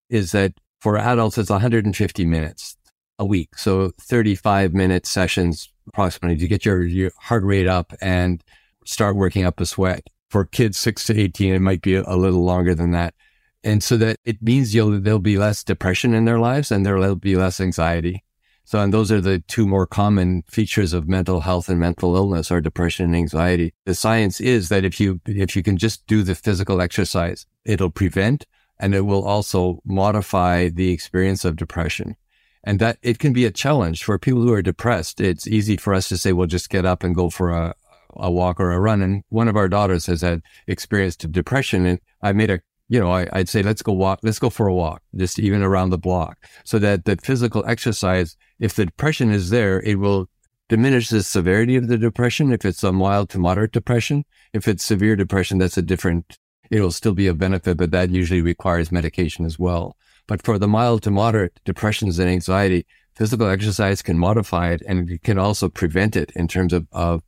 is 0.09 0.33
that 0.33 0.55
for 0.81 0.99
adults, 0.99 1.39
it's 1.39 1.51
150 1.51 2.25
minutes 2.27 2.77
a 3.19 3.25
week. 3.25 3.57
So 3.57 3.91
35 4.01 4.75
minute 4.75 5.07
sessions 5.07 5.73
approximately 5.89 6.37
to 6.39 6.49
get 6.49 6.65
your, 6.65 6.85
your 6.85 7.11
heart 7.19 7.45
rate 7.45 7.67
up 7.67 7.93
and 8.01 8.43
start 8.85 9.17
working 9.17 9.45
up 9.45 9.61
a 9.61 9.67
sweat. 9.67 10.09
For 10.31 10.45
kids 10.45 10.79
six 10.79 11.05
to 11.07 11.19
18, 11.19 11.55
it 11.55 11.61
might 11.61 11.83
be 11.83 11.95
a, 11.95 12.03
a 12.07 12.17
little 12.17 12.45
longer 12.45 12.75
than 12.75 12.91
that. 12.93 13.15
And 13.63 13.83
so 13.83 13.97
that 13.97 14.19
it 14.25 14.43
means 14.43 14.75
you'll, 14.75 15.01
there'll 15.01 15.19
be 15.19 15.39
less 15.39 15.65
depression 15.65 16.15
in 16.15 16.25
their 16.25 16.39
lives 16.39 16.71
and 16.71 16.85
there'll 16.85 17.17
be 17.17 17.37
less 17.37 17.61
anxiety. 17.61 18.23
So, 18.65 18.81
and 18.81 18.93
those 18.93 19.13
are 19.13 19.21
the 19.21 19.39
two 19.47 19.67
more 19.67 19.87
common 19.87 20.43
features 20.49 20.93
of 20.93 21.09
mental 21.09 21.41
health 21.41 21.69
and 21.69 21.79
mental 21.79 22.17
illness 22.17 22.51
are 22.51 22.61
depression 22.61 23.07
and 23.07 23.15
anxiety. 23.15 23.73
The 23.85 23.95
science 23.95 24.41
is 24.41 24.71
that 24.71 24.85
if 24.85 24.99
you, 24.99 25.21
if 25.25 25.55
you 25.55 25.63
can 25.63 25.77
just 25.77 26.05
do 26.09 26.25
the 26.25 26.35
physical 26.35 26.81
exercise, 26.81 27.47
it'll 27.65 27.91
prevent 27.91 28.45
and 28.79 28.95
it 28.95 29.03
will 29.03 29.25
also 29.25 29.81
modify 29.85 30.69
the 30.69 30.91
experience 30.91 31.45
of 31.45 31.57
depression. 31.57 32.17
And 32.65 32.79
that 32.81 32.99
it 33.01 33.19
can 33.19 33.33
be 33.33 33.45
a 33.45 33.51
challenge 33.51 34.03
for 34.03 34.19
people 34.19 34.43
who 34.43 34.53
are 34.53 34.63
depressed. 34.63 35.21
It's 35.21 35.47
easy 35.47 35.77
for 35.77 35.95
us 35.95 36.09
to 36.09 36.19
say, 36.19 36.33
well, 36.33 36.49
just 36.49 36.69
get 36.69 36.85
up 36.85 37.05
and 37.05 37.15
go 37.15 37.31
for 37.31 37.51
a, 37.51 37.75
a 38.17 38.31
walk 38.31 38.59
or 38.59 38.73
a 38.73 38.81
run. 38.81 39.03
And 39.03 39.23
one 39.29 39.47
of 39.47 39.57
our 39.57 39.69
daughters 39.69 40.07
has 40.07 40.23
had 40.23 40.43
experience 40.67 41.23
of 41.23 41.31
depression. 41.31 41.87
And 41.87 42.01
I 42.23 42.33
made 42.33 42.51
a, 42.51 42.61
you 42.89 42.99
know, 42.99 43.11
I, 43.11 43.29
would 43.33 43.49
say, 43.49 43.63
let's 43.63 43.83
go 43.83 43.93
walk, 43.93 44.21
let's 44.25 44.41
go 44.41 44.51
for 44.51 44.67
a 44.67 44.75
walk, 44.75 45.03
just 45.15 45.39
even 45.39 45.63
around 45.63 45.91
the 45.91 45.99
block 45.99 46.39
so 46.65 46.81
that 46.81 47.05
the 47.05 47.17
physical 47.23 47.65
exercise, 47.67 48.37
if 48.59 48.75
the 48.75 48.87
depression 48.87 49.31
is 49.31 49.51
there, 49.51 49.81
it 49.83 50.01
will 50.01 50.29
diminish 50.69 51.09
the 51.09 51.23
severity 51.23 51.77
of 51.77 51.87
the 51.87 51.99
depression. 51.99 52.53
If 52.53 52.65
it's 52.65 52.83
a 52.83 52.93
mild 52.93 53.31
to 53.31 53.39
moderate 53.39 53.73
depression, 53.73 54.25
if 54.53 54.67
it's 54.67 54.85
severe 54.85 55.15
depression, 55.15 55.59
that's 55.59 55.79
a 55.79 55.83
different 55.83 56.39
it'll 56.71 56.91
still 56.91 57.15
be 57.15 57.27
a 57.27 57.35
benefit, 57.35 57.77
but 57.77 57.91
that 57.91 58.11
usually 58.11 58.43
requires 58.43 58.93
medication 58.93 59.45
as 59.45 59.59
well. 59.59 59.97
But 60.27 60.43
for 60.43 60.59
the 60.59 60.69
mild 60.69 61.03
to 61.05 61.11
moderate 61.11 61.61
depressions 61.65 62.19
and 62.19 62.29
anxiety, 62.29 62.87
physical 63.15 63.49
exercise 63.49 64.03
can 64.03 64.19
modify 64.19 64.71
it 64.71 64.83
and 64.87 65.11
it 65.11 65.23
can 65.23 65.39
also 65.39 65.69
prevent 65.69 66.17
it 66.17 66.31
in 66.35 66.49
terms 66.49 66.73
of, 66.73 66.87
of 66.93 67.23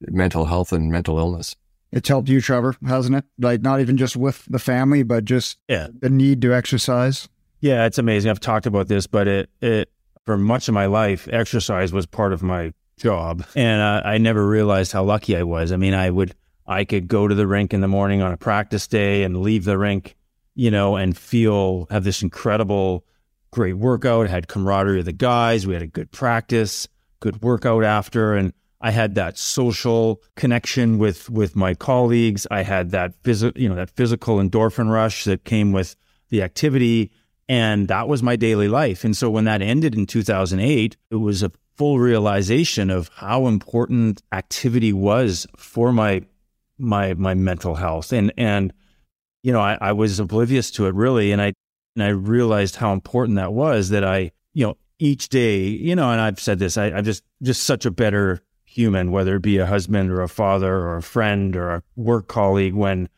mental 0.00 0.46
health 0.46 0.72
and 0.72 0.90
mental 0.90 1.18
illness. 1.18 1.54
It's 1.92 2.08
helped 2.08 2.28
you, 2.28 2.40
Trevor, 2.40 2.74
hasn't 2.86 3.16
it? 3.16 3.24
Like 3.38 3.60
not 3.60 3.80
even 3.80 3.98
just 3.98 4.16
with 4.16 4.44
the 4.46 4.58
family, 4.58 5.02
but 5.02 5.24
just 5.24 5.58
yeah. 5.68 5.88
the 6.00 6.08
need 6.08 6.40
to 6.42 6.54
exercise. 6.54 7.28
Yeah, 7.60 7.84
it's 7.84 7.98
amazing. 7.98 8.30
I've 8.30 8.40
talked 8.40 8.66
about 8.66 8.88
this, 8.88 9.06
but 9.06 9.28
it 9.28 9.50
it 9.60 9.90
for 10.24 10.36
much 10.36 10.68
of 10.68 10.74
my 10.74 10.86
life, 10.86 11.28
exercise 11.30 11.92
was 11.92 12.06
part 12.06 12.32
of 12.32 12.42
my 12.42 12.72
job, 12.96 13.44
and 13.54 13.80
uh, 13.80 14.02
I 14.04 14.18
never 14.18 14.46
realized 14.46 14.92
how 14.92 15.04
lucky 15.04 15.36
I 15.36 15.42
was. 15.42 15.70
I 15.70 15.76
mean, 15.76 15.94
I 15.94 16.10
would 16.10 16.34
I 16.72 16.84
could 16.84 17.08
go 17.08 17.28
to 17.28 17.34
the 17.34 17.46
rink 17.46 17.72
in 17.72 17.80
the 17.80 17.88
morning 17.88 18.22
on 18.22 18.32
a 18.32 18.36
practice 18.36 18.86
day 18.86 19.22
and 19.22 19.42
leave 19.42 19.64
the 19.64 19.78
rink, 19.78 20.16
you 20.54 20.70
know, 20.70 20.96
and 20.96 21.16
feel 21.16 21.86
have 21.90 22.04
this 22.04 22.22
incredible, 22.22 23.04
great 23.50 23.74
workout. 23.74 24.28
had 24.28 24.48
camaraderie 24.48 25.00
of 25.00 25.04
the 25.04 25.12
guys. 25.12 25.66
We 25.66 25.74
had 25.74 25.82
a 25.82 25.86
good 25.86 26.10
practice, 26.10 26.88
good 27.20 27.42
workout 27.42 27.84
after, 27.84 28.34
and 28.34 28.52
I 28.80 28.90
had 28.90 29.14
that 29.14 29.38
social 29.38 30.20
connection 30.34 30.98
with 30.98 31.30
with 31.30 31.54
my 31.54 31.74
colleagues. 31.74 32.46
I 32.50 32.62
had 32.62 32.90
that 32.90 33.14
physical, 33.22 33.60
you 33.60 33.68
know, 33.68 33.76
that 33.76 33.90
physical 33.90 34.38
endorphin 34.38 34.90
rush 34.90 35.24
that 35.24 35.44
came 35.44 35.70
with 35.70 35.94
the 36.30 36.42
activity, 36.42 37.12
and 37.48 37.86
that 37.88 38.08
was 38.08 38.22
my 38.22 38.34
daily 38.34 38.68
life. 38.68 39.04
And 39.04 39.16
so 39.16 39.30
when 39.30 39.44
that 39.44 39.62
ended 39.62 39.94
in 39.94 40.06
2008, 40.06 40.96
it 41.10 41.16
was 41.16 41.42
a 41.42 41.52
full 41.76 42.00
realization 42.00 42.90
of 42.90 43.10
how 43.14 43.46
important 43.46 44.22
activity 44.32 44.92
was 44.92 45.46
for 45.56 45.92
my 45.92 46.22
my 46.82 47.14
my 47.14 47.34
mental 47.34 47.74
health. 47.76 48.12
And 48.12 48.32
and 48.36 48.72
you 49.42 49.52
know, 49.52 49.60
I, 49.60 49.78
I 49.80 49.92
was 49.92 50.20
oblivious 50.20 50.70
to 50.72 50.86
it 50.86 50.94
really, 50.94 51.32
and 51.32 51.40
I 51.40 51.52
and 51.96 52.04
I 52.04 52.08
realized 52.08 52.76
how 52.76 52.92
important 52.92 53.36
that 53.36 53.52
was. 53.52 53.88
That 53.90 54.04
I, 54.04 54.32
you 54.52 54.66
know, 54.66 54.76
each 54.98 55.28
day, 55.28 55.60
you 55.60 55.96
know, 55.96 56.10
and 56.10 56.20
I've 56.20 56.40
said 56.40 56.58
this, 56.58 56.76
I, 56.76 56.86
I'm 56.86 57.04
just 57.04 57.24
just 57.42 57.62
such 57.62 57.86
a 57.86 57.90
better 57.90 58.42
human, 58.64 59.10
whether 59.12 59.36
it 59.36 59.42
be 59.42 59.58
a 59.58 59.66
husband 59.66 60.10
or 60.10 60.22
a 60.22 60.28
father 60.28 60.74
or 60.74 60.96
a 60.96 61.02
friend 61.02 61.56
or 61.56 61.70
a 61.70 61.82
work 61.96 62.28
colleague. 62.28 62.74
When, 62.74 63.08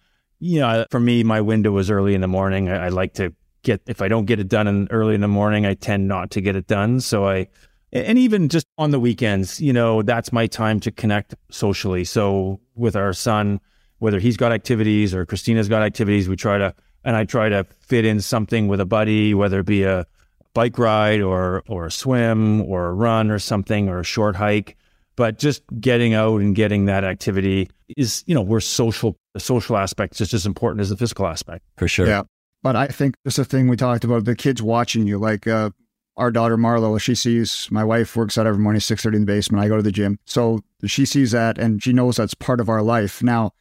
you 0.41 0.61
know, 0.61 0.85
for 0.91 1.01
me, 1.01 1.23
my 1.23 1.41
window 1.41 1.71
was 1.71 1.91
early 1.91 2.15
in 2.15 2.21
the 2.21 2.29
morning. 2.29 2.69
I, 2.69 2.87
I 2.87 2.89
like 2.89 3.15
to 3.15 3.33
get, 3.63 3.83
if 3.87 4.03
I 4.03 4.09
don't 4.09 4.25
get 4.25 4.41
it 4.41 4.49
done 4.49 4.67
in, 4.67 4.89
early 4.91 5.15
in 5.15 5.21
the 5.21 5.29
morning, 5.29 5.65
I 5.65 5.75
tend 5.75 6.09
not 6.09 6.31
to 6.33 6.41
get 6.41 6.57
it 6.57 6.67
done. 6.67 7.01
So 7.01 7.29
I, 7.29 7.47
and 7.95 8.19
even 8.19 8.49
just 8.49 8.67
on 8.79 8.91
the 8.91 9.01
weekends, 9.01 9.61
you 9.61 9.73
know, 9.73 10.03
that's 10.03 10.33
my 10.33 10.47
time 10.47 10.81
to 10.81 10.91
connect 10.91 11.35
socially. 11.51 12.05
So 12.05 12.61
with 12.75 12.97
our 12.97 13.13
son, 13.13 13.61
whether 13.99 14.19
he's 14.19 14.37
got 14.37 14.53
activities 14.53 15.15
or 15.15 15.25
Christina's 15.25 15.69
got 15.69 15.83
activities, 15.83 16.29
we 16.29 16.37
try 16.37 16.59
to, 16.59 16.75
and 17.05 17.17
I 17.17 17.25
try 17.25 17.49
to 17.49 17.65
fit 17.81 18.05
in 18.05 18.21
something 18.21 18.69
with 18.69 18.81
a 18.81 18.87
buddy, 18.87 19.35
whether 19.35 19.61
it 19.61 19.67
be 19.67 19.85
a 19.85 20.07
bike 20.53 20.79
ride 20.79 21.21
or, 21.21 21.63
or 21.69 21.87
a 21.87 21.91
swim 21.91 22.63
or 22.63 22.87
a 22.87 22.93
run 22.93 23.31
or 23.31 23.39
something 23.39 23.89
or 23.89 24.01
a 24.01 24.05
short 24.05 24.37
hike 24.37 24.77
but 25.17 25.39
just 25.39 25.63
getting 25.81 26.15
out 26.15 26.41
and 26.41 26.55
getting 26.55 26.87
that 26.87 27.05
activity 27.05 27.71
is, 27.97 28.25
you 28.27 28.35
know, 28.35 28.43
we're 28.43 28.61
social, 28.61 29.17
the 29.33 29.41
social 29.41 29.77
aspect 29.77 30.15
is 30.15 30.19
just 30.19 30.35
as 30.35 30.47
important 30.47 30.81
as 30.81 30.91
the 30.91 30.97
physical 30.97 31.27
aspect. 31.27 31.65
For 31.77 31.89
sure. 31.89 32.07
Yeah. 32.07 32.23
But 32.63 32.77
I 32.77 32.87
think 32.87 33.17
just 33.25 33.39
a 33.39 33.45
thing 33.45 33.69
we 33.69 33.77
talked 33.77 34.05
about, 34.05 34.25
the 34.25 34.35
kids 34.35 34.63
watching 34.63 35.07
you, 35.07 35.19
like 35.19 35.47
uh, 35.47 35.71
our 36.17 36.31
daughter 36.31 36.57
Marlo, 36.57 37.01
she 37.01 37.15
sees 37.15 37.69
my 37.71 37.85
wife 37.85 38.17
works 38.17 38.39
out 38.39 38.47
every 38.47 38.61
morning, 38.61 38.81
6.30 38.81 39.15
in 39.15 39.21
the 39.21 39.27
basement. 39.27 39.65
I 39.65 39.69
go 39.69 39.77
to 39.77 39.83
the 39.83 39.93
gym. 39.93 40.19
So 40.25 40.61
she 40.87 41.05
sees 41.05 41.33
that 41.33 41.59
and 41.59 41.83
she 41.83 41.93
knows 41.93 42.17
that's 42.17 42.35
part 42.35 42.61
of 42.61 42.69
our 42.69 42.83
life. 42.83 43.23
Now, 43.23 43.53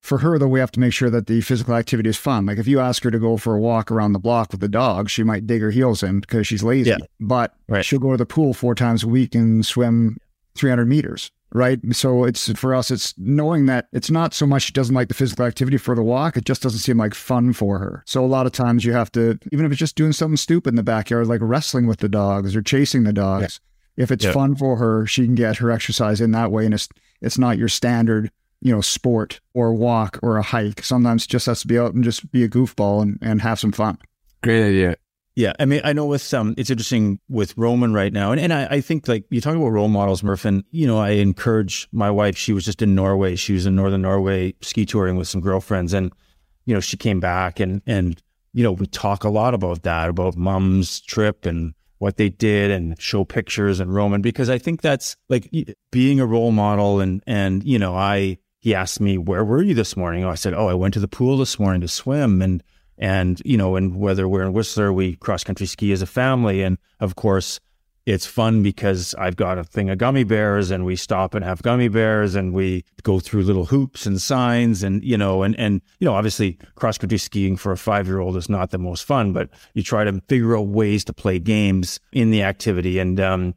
for 0.00 0.18
her, 0.18 0.38
though, 0.38 0.48
we 0.48 0.60
have 0.60 0.72
to 0.72 0.80
make 0.80 0.92
sure 0.92 1.10
that 1.10 1.26
the 1.26 1.40
physical 1.42 1.74
activity 1.74 2.08
is 2.08 2.16
fun. 2.16 2.46
Like 2.46 2.58
if 2.58 2.66
you 2.66 2.80
ask 2.80 3.02
her 3.04 3.10
to 3.10 3.18
go 3.18 3.36
for 3.36 3.54
a 3.54 3.60
walk 3.60 3.90
around 3.90 4.12
the 4.12 4.18
block 4.18 4.52
with 4.52 4.60
the 4.60 4.68
dog, 4.68 5.10
she 5.10 5.22
might 5.22 5.46
dig 5.46 5.60
her 5.60 5.70
heels 5.70 6.02
in 6.02 6.20
because 6.20 6.46
she's 6.46 6.62
lazy. 6.62 6.90
Yeah. 6.90 6.98
But 7.20 7.54
right. 7.68 7.84
she'll 7.84 7.98
go 7.98 8.12
to 8.12 8.16
the 8.16 8.26
pool 8.26 8.54
four 8.54 8.74
times 8.74 9.04
a 9.04 9.08
week 9.08 9.34
and 9.34 9.64
swim 9.64 10.16
300 10.54 10.86
meters 10.86 11.30
right? 11.52 11.78
So 11.92 12.24
it's 12.24 12.50
for 12.52 12.74
us 12.74 12.90
it's 12.90 13.14
knowing 13.18 13.66
that 13.66 13.88
it's 13.92 14.10
not 14.10 14.34
so 14.34 14.46
much 14.46 14.62
she 14.62 14.72
doesn't 14.72 14.94
like 14.94 15.08
the 15.08 15.14
physical 15.14 15.44
activity 15.46 15.76
for 15.76 15.94
the 15.94 16.02
walk 16.02 16.36
it 16.36 16.44
just 16.44 16.62
doesn't 16.62 16.80
seem 16.80 16.98
like 16.98 17.14
fun 17.14 17.52
for 17.52 17.78
her. 17.78 18.02
So 18.06 18.24
a 18.24 18.26
lot 18.26 18.46
of 18.46 18.52
times 18.52 18.84
you 18.84 18.92
have 18.92 19.12
to 19.12 19.38
even 19.52 19.66
if 19.66 19.72
it's 19.72 19.78
just 19.78 19.96
doing 19.96 20.12
something 20.12 20.36
stupid 20.36 20.70
in 20.70 20.76
the 20.76 20.82
backyard 20.82 21.26
like 21.26 21.40
wrestling 21.42 21.86
with 21.86 21.98
the 21.98 22.08
dogs 22.08 22.56
or 22.56 22.62
chasing 22.62 23.04
the 23.04 23.12
dogs 23.12 23.60
yeah. 23.96 24.04
if 24.04 24.10
it's 24.10 24.24
yeah. 24.24 24.32
fun 24.32 24.56
for 24.56 24.76
her 24.76 25.06
she 25.06 25.24
can 25.24 25.34
get 25.34 25.58
her 25.58 25.70
exercise 25.70 26.20
in 26.20 26.32
that 26.32 26.50
way 26.50 26.64
and 26.64 26.74
it's 26.74 26.88
it's 27.20 27.38
not 27.38 27.58
your 27.58 27.68
standard 27.68 28.30
you 28.60 28.72
know 28.72 28.80
sport 28.80 29.40
or 29.54 29.74
walk 29.74 30.18
or 30.22 30.36
a 30.36 30.42
hike. 30.42 30.82
Sometimes 30.82 31.24
it 31.24 31.30
just 31.30 31.46
has 31.46 31.60
to 31.62 31.66
be 31.66 31.78
out 31.78 31.94
and 31.94 32.04
just 32.04 32.30
be 32.30 32.44
a 32.44 32.48
goofball 32.48 33.02
and, 33.02 33.18
and 33.20 33.42
have 33.42 33.58
some 33.58 33.72
fun. 33.72 33.98
Great 34.42 34.66
idea 34.66 34.96
yeah, 35.34 35.54
I 35.58 35.64
mean, 35.64 35.80
I 35.82 35.94
know 35.94 36.04
with 36.06 36.34
um, 36.34 36.54
it's 36.58 36.68
interesting 36.68 37.18
with 37.28 37.56
Roman 37.56 37.94
right 37.94 38.12
now, 38.12 38.32
and 38.32 38.40
and 38.40 38.52
I, 38.52 38.66
I 38.66 38.80
think 38.82 39.08
like 39.08 39.24
you 39.30 39.40
talk 39.40 39.56
about 39.56 39.68
role 39.68 39.88
models, 39.88 40.22
Murph, 40.22 40.44
and 40.44 40.62
you 40.70 40.86
know, 40.86 40.98
I 40.98 41.10
encourage 41.10 41.88
my 41.90 42.10
wife. 42.10 42.36
She 42.36 42.52
was 42.52 42.66
just 42.66 42.82
in 42.82 42.94
Norway. 42.94 43.36
She 43.36 43.54
was 43.54 43.64
in 43.64 43.74
northern 43.74 44.02
Norway 44.02 44.54
ski 44.60 44.84
touring 44.84 45.16
with 45.16 45.28
some 45.28 45.40
girlfriends, 45.40 45.94
and 45.94 46.12
you 46.66 46.74
know, 46.74 46.80
she 46.80 46.98
came 46.98 47.18
back, 47.18 47.60
and 47.60 47.80
and 47.86 48.22
you 48.52 48.62
know, 48.62 48.72
we 48.72 48.86
talk 48.86 49.24
a 49.24 49.30
lot 49.30 49.54
about 49.54 49.84
that, 49.84 50.10
about 50.10 50.36
mom's 50.36 51.00
trip 51.00 51.46
and 51.46 51.72
what 51.96 52.18
they 52.18 52.28
did, 52.28 52.70
and 52.70 53.00
show 53.00 53.24
pictures 53.24 53.80
and 53.80 53.94
Roman, 53.94 54.20
because 54.20 54.50
I 54.50 54.58
think 54.58 54.82
that's 54.82 55.16
like 55.30 55.50
being 55.90 56.20
a 56.20 56.26
role 56.26 56.52
model, 56.52 57.00
and 57.00 57.22
and 57.26 57.64
you 57.64 57.78
know, 57.78 57.96
I 57.96 58.36
he 58.58 58.74
asked 58.74 59.00
me 59.00 59.16
where 59.16 59.46
were 59.46 59.62
you 59.62 59.72
this 59.72 59.96
morning? 59.96 60.24
Oh, 60.24 60.30
I 60.30 60.34
said, 60.34 60.52
oh, 60.52 60.68
I 60.68 60.74
went 60.74 60.92
to 60.92 61.00
the 61.00 61.08
pool 61.08 61.38
this 61.38 61.58
morning 61.58 61.80
to 61.80 61.88
swim, 61.88 62.42
and 62.42 62.62
and, 63.02 63.42
you 63.44 63.56
know, 63.56 63.74
and 63.74 63.96
whether 63.96 64.28
we're 64.28 64.44
in 64.44 64.52
Whistler, 64.52 64.92
we 64.92 65.16
cross 65.16 65.42
country 65.42 65.66
ski 65.66 65.90
as 65.90 66.02
a 66.02 66.06
family. 66.06 66.62
And 66.62 66.78
of 67.00 67.16
course, 67.16 67.58
it's 68.06 68.26
fun 68.26 68.62
because 68.62 69.12
I've 69.18 69.34
got 69.34 69.58
a 69.58 69.64
thing 69.64 69.90
of 69.90 69.98
gummy 69.98 70.22
bears 70.22 70.70
and 70.70 70.84
we 70.84 70.94
stop 70.94 71.34
and 71.34 71.44
have 71.44 71.62
gummy 71.62 71.88
bears 71.88 72.36
and 72.36 72.52
we 72.52 72.84
go 73.02 73.18
through 73.18 73.42
little 73.42 73.64
hoops 73.64 74.06
and 74.06 74.22
signs 74.22 74.84
and, 74.84 75.02
you 75.02 75.18
know, 75.18 75.42
and, 75.42 75.58
and, 75.58 75.82
you 75.98 76.04
know, 76.04 76.14
obviously 76.14 76.58
cross 76.76 76.96
country 76.96 77.18
skiing 77.18 77.56
for 77.56 77.72
a 77.72 77.76
five 77.76 78.06
year 78.06 78.20
old 78.20 78.36
is 78.36 78.48
not 78.48 78.70
the 78.70 78.78
most 78.78 79.04
fun, 79.04 79.32
but 79.32 79.50
you 79.74 79.82
try 79.82 80.04
to 80.04 80.22
figure 80.28 80.56
out 80.56 80.68
ways 80.68 81.04
to 81.06 81.12
play 81.12 81.40
games 81.40 81.98
in 82.12 82.30
the 82.30 82.44
activity. 82.44 83.00
And, 83.00 83.18
um, 83.18 83.56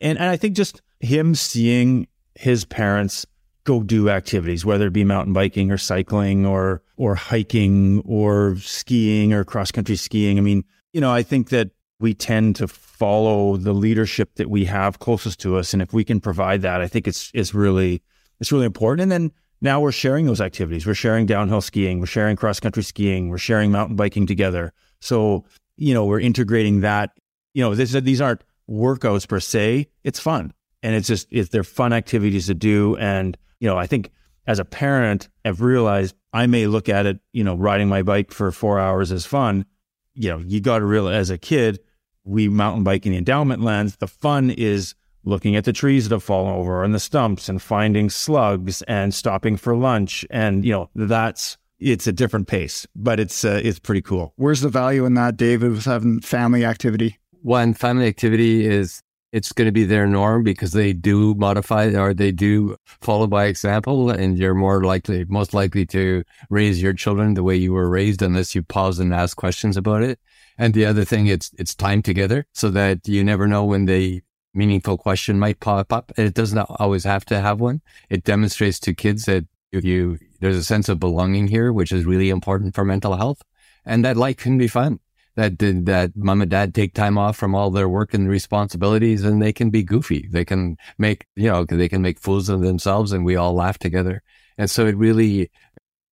and, 0.00 0.18
and 0.18 0.30
I 0.30 0.38
think 0.38 0.56
just 0.56 0.80
him 1.00 1.34
seeing 1.34 2.06
his 2.36 2.64
parents 2.64 3.26
go 3.64 3.82
do 3.82 4.08
activities, 4.08 4.64
whether 4.64 4.86
it 4.86 4.94
be 4.94 5.04
mountain 5.04 5.34
biking 5.34 5.70
or 5.70 5.76
cycling 5.76 6.46
or 6.46 6.81
or 7.02 7.16
hiking 7.16 8.00
or 8.04 8.54
skiing 8.58 9.32
or 9.32 9.42
cross 9.42 9.72
country 9.72 9.96
skiing. 9.96 10.38
I 10.38 10.40
mean, 10.40 10.62
you 10.92 11.00
know, 11.00 11.10
I 11.10 11.24
think 11.24 11.48
that 11.48 11.70
we 11.98 12.14
tend 12.14 12.54
to 12.56 12.68
follow 12.68 13.56
the 13.56 13.72
leadership 13.72 14.36
that 14.36 14.48
we 14.48 14.66
have 14.66 15.00
closest 15.00 15.40
to 15.40 15.56
us, 15.56 15.72
and 15.72 15.82
if 15.82 15.92
we 15.92 16.04
can 16.04 16.20
provide 16.20 16.62
that, 16.62 16.80
I 16.80 16.86
think 16.86 17.08
it's 17.08 17.32
it's 17.34 17.54
really 17.54 18.02
it's 18.38 18.52
really 18.52 18.66
important. 18.66 19.02
And 19.02 19.10
then 19.10 19.32
now 19.60 19.80
we're 19.80 19.90
sharing 19.90 20.26
those 20.26 20.40
activities. 20.40 20.86
We're 20.86 20.94
sharing 20.94 21.26
downhill 21.26 21.60
skiing. 21.60 21.98
We're 21.98 22.06
sharing 22.06 22.36
cross 22.36 22.60
country 22.60 22.84
skiing. 22.84 23.30
We're 23.30 23.38
sharing 23.38 23.72
mountain 23.72 23.96
biking 23.96 24.28
together. 24.28 24.72
So 25.00 25.44
you 25.76 25.94
know, 25.94 26.04
we're 26.04 26.20
integrating 26.20 26.82
that. 26.82 27.10
You 27.52 27.64
know, 27.64 27.74
this, 27.74 27.90
these 27.90 28.20
aren't 28.20 28.44
workouts 28.70 29.26
per 29.26 29.40
se. 29.40 29.88
It's 30.04 30.20
fun, 30.20 30.52
and 30.84 30.94
it's 30.94 31.08
just 31.08 31.26
it's 31.32 31.48
they're 31.48 31.64
fun 31.64 31.92
activities 31.92 32.46
to 32.46 32.54
do, 32.54 32.96
and 32.98 33.36
you 33.58 33.68
know, 33.68 33.76
I 33.76 33.88
think 33.88 34.12
as 34.46 34.58
a 34.58 34.64
parent, 34.64 35.28
I've 35.44 35.60
realized 35.60 36.14
I 36.32 36.46
may 36.46 36.66
look 36.66 36.88
at 36.88 37.06
it, 37.06 37.20
you 37.32 37.44
know, 37.44 37.54
riding 37.54 37.88
my 37.88 38.02
bike 38.02 38.32
for 38.32 38.50
four 38.50 38.78
hours 38.78 39.12
as 39.12 39.26
fun. 39.26 39.66
You 40.14 40.30
know, 40.30 40.38
you 40.38 40.60
got 40.60 40.78
to 40.78 40.84
realize 40.84 41.14
as 41.14 41.30
a 41.30 41.38
kid, 41.38 41.80
we 42.24 42.48
mountain 42.48 42.84
bike 42.84 43.06
in 43.06 43.12
the 43.12 43.18
endowment 43.18 43.62
lands. 43.62 43.96
The 43.96 44.06
fun 44.06 44.50
is 44.50 44.94
looking 45.24 45.56
at 45.56 45.64
the 45.64 45.72
trees 45.72 46.08
that 46.08 46.14
have 46.14 46.22
fallen 46.22 46.54
over 46.54 46.82
and 46.82 46.94
the 46.94 47.00
stumps 47.00 47.48
and 47.48 47.62
finding 47.62 48.10
slugs 48.10 48.82
and 48.82 49.14
stopping 49.14 49.56
for 49.56 49.76
lunch. 49.76 50.26
And, 50.30 50.64
you 50.64 50.72
know, 50.72 50.90
that's, 50.94 51.58
it's 51.78 52.06
a 52.06 52.12
different 52.12 52.48
pace, 52.48 52.86
but 52.96 53.20
it's, 53.20 53.44
uh, 53.44 53.60
it's 53.62 53.78
pretty 53.78 54.02
cool. 54.02 54.32
Where's 54.36 54.60
the 54.60 54.68
value 54.68 55.04
in 55.04 55.14
that, 55.14 55.36
David, 55.36 55.72
with 55.72 55.84
having 55.84 56.20
family 56.20 56.64
activity? 56.64 57.18
One, 57.42 57.74
family 57.74 58.06
activity 58.06 58.66
is 58.66 59.02
it's 59.32 59.52
going 59.52 59.66
to 59.66 59.72
be 59.72 59.84
their 59.84 60.06
norm 60.06 60.42
because 60.42 60.72
they 60.72 60.92
do 60.92 61.34
modify 61.34 61.86
or 61.94 62.12
they 62.12 62.30
do 62.30 62.76
follow 62.84 63.26
by 63.26 63.46
example 63.46 64.10
and 64.10 64.38
you're 64.38 64.54
more 64.54 64.84
likely 64.84 65.24
most 65.24 65.54
likely 65.54 65.86
to 65.86 66.22
raise 66.50 66.82
your 66.82 66.92
children 66.92 67.34
the 67.34 67.42
way 67.42 67.56
you 67.56 67.72
were 67.72 67.88
raised 67.88 68.20
unless 68.22 68.54
you 68.54 68.62
pause 68.62 68.98
and 68.98 69.14
ask 69.14 69.36
questions 69.36 69.76
about 69.76 70.02
it. 70.02 70.20
And 70.58 70.74
the 70.74 70.84
other 70.84 71.04
thing 71.04 71.26
it's 71.26 71.50
it's 71.58 71.74
time 71.74 72.02
together 72.02 72.46
so 72.52 72.70
that 72.70 73.08
you 73.08 73.24
never 73.24 73.48
know 73.48 73.64
when 73.64 73.86
the 73.86 74.22
meaningful 74.54 74.98
question 74.98 75.38
might 75.38 75.60
pop 75.60 75.92
up. 75.92 76.12
It 76.18 76.34
doesn't 76.34 76.58
always 76.58 77.04
have 77.04 77.24
to 77.26 77.40
have 77.40 77.58
one. 77.58 77.80
It 78.10 78.24
demonstrates 78.24 78.78
to 78.80 78.94
kids 78.94 79.24
that 79.24 79.46
if 79.72 79.82
you 79.82 80.18
there's 80.40 80.56
a 80.56 80.64
sense 80.64 80.90
of 80.90 81.00
belonging 81.00 81.48
here 81.48 81.72
which 81.72 81.90
is 81.90 82.04
really 82.04 82.28
important 82.28 82.74
for 82.74 82.84
mental 82.84 83.16
health 83.16 83.42
and 83.86 84.04
that 84.04 84.16
life 84.18 84.36
can 84.36 84.58
be 84.58 84.68
fun 84.68 85.00
that 85.36 85.56
did 85.56 85.86
that 85.86 86.16
mom 86.16 86.42
and 86.42 86.50
dad 86.50 86.74
take 86.74 86.94
time 86.94 87.16
off 87.16 87.36
from 87.36 87.54
all 87.54 87.70
their 87.70 87.88
work 87.88 88.14
and 88.14 88.28
responsibilities 88.28 89.24
and 89.24 89.40
they 89.40 89.52
can 89.52 89.70
be 89.70 89.82
goofy. 89.82 90.28
They 90.30 90.44
can 90.44 90.76
make, 90.98 91.26
you 91.36 91.48
know, 91.48 91.64
they 91.64 91.88
can 91.88 92.02
make 92.02 92.20
fools 92.20 92.48
of 92.48 92.60
themselves 92.60 93.12
and 93.12 93.24
we 93.24 93.36
all 93.36 93.54
laugh 93.54 93.78
together. 93.78 94.22
And 94.58 94.70
so 94.70 94.86
it 94.86 94.96
really, 94.96 95.50